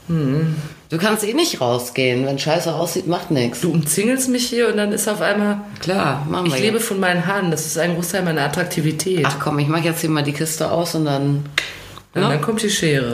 Du 0.09 0.99
kannst 0.99 1.23
eh 1.25 1.33
nicht 1.33 1.61
rausgehen. 1.61 2.27
Wenn 2.27 2.37
Scheiße 2.37 2.75
aussieht, 2.75 3.07
macht 3.07 3.31
nichts. 3.31 3.61
Du 3.61 3.71
umzingelst 3.71 4.29
mich 4.29 4.49
hier 4.49 4.69
und 4.69 4.77
dann 4.77 4.91
ist 4.91 5.09
auf 5.09 5.21
einmal. 5.21 5.61
Klar, 5.81 6.27
machen 6.29 6.47
wir 6.47 6.57
Ich 6.57 6.61
lebe 6.61 6.79
jetzt. 6.79 6.89
von 6.89 6.99
meinen 6.99 7.27
Haaren. 7.27 7.53
Das 7.53 7.65
ist 7.65 7.79
ein 7.79 7.95
Großteil 7.95 8.23
meiner 8.25 8.43
Attraktivität. 8.43 9.25
Ach 9.25 9.37
komm, 9.39 9.61
ich 9.61 9.69
mach 9.69 9.85
jetzt 9.85 10.01
hier 10.01 10.11
mal 10.11 10.25
die 10.25 10.33
Kiste 10.33 10.69
aus 10.69 10.97
und 10.97 11.05
dann... 11.05 11.45
und 12.15 12.23
dann 12.23 12.41
kommt 12.43 12.61
die 12.61 12.71
Schere. 12.71 13.13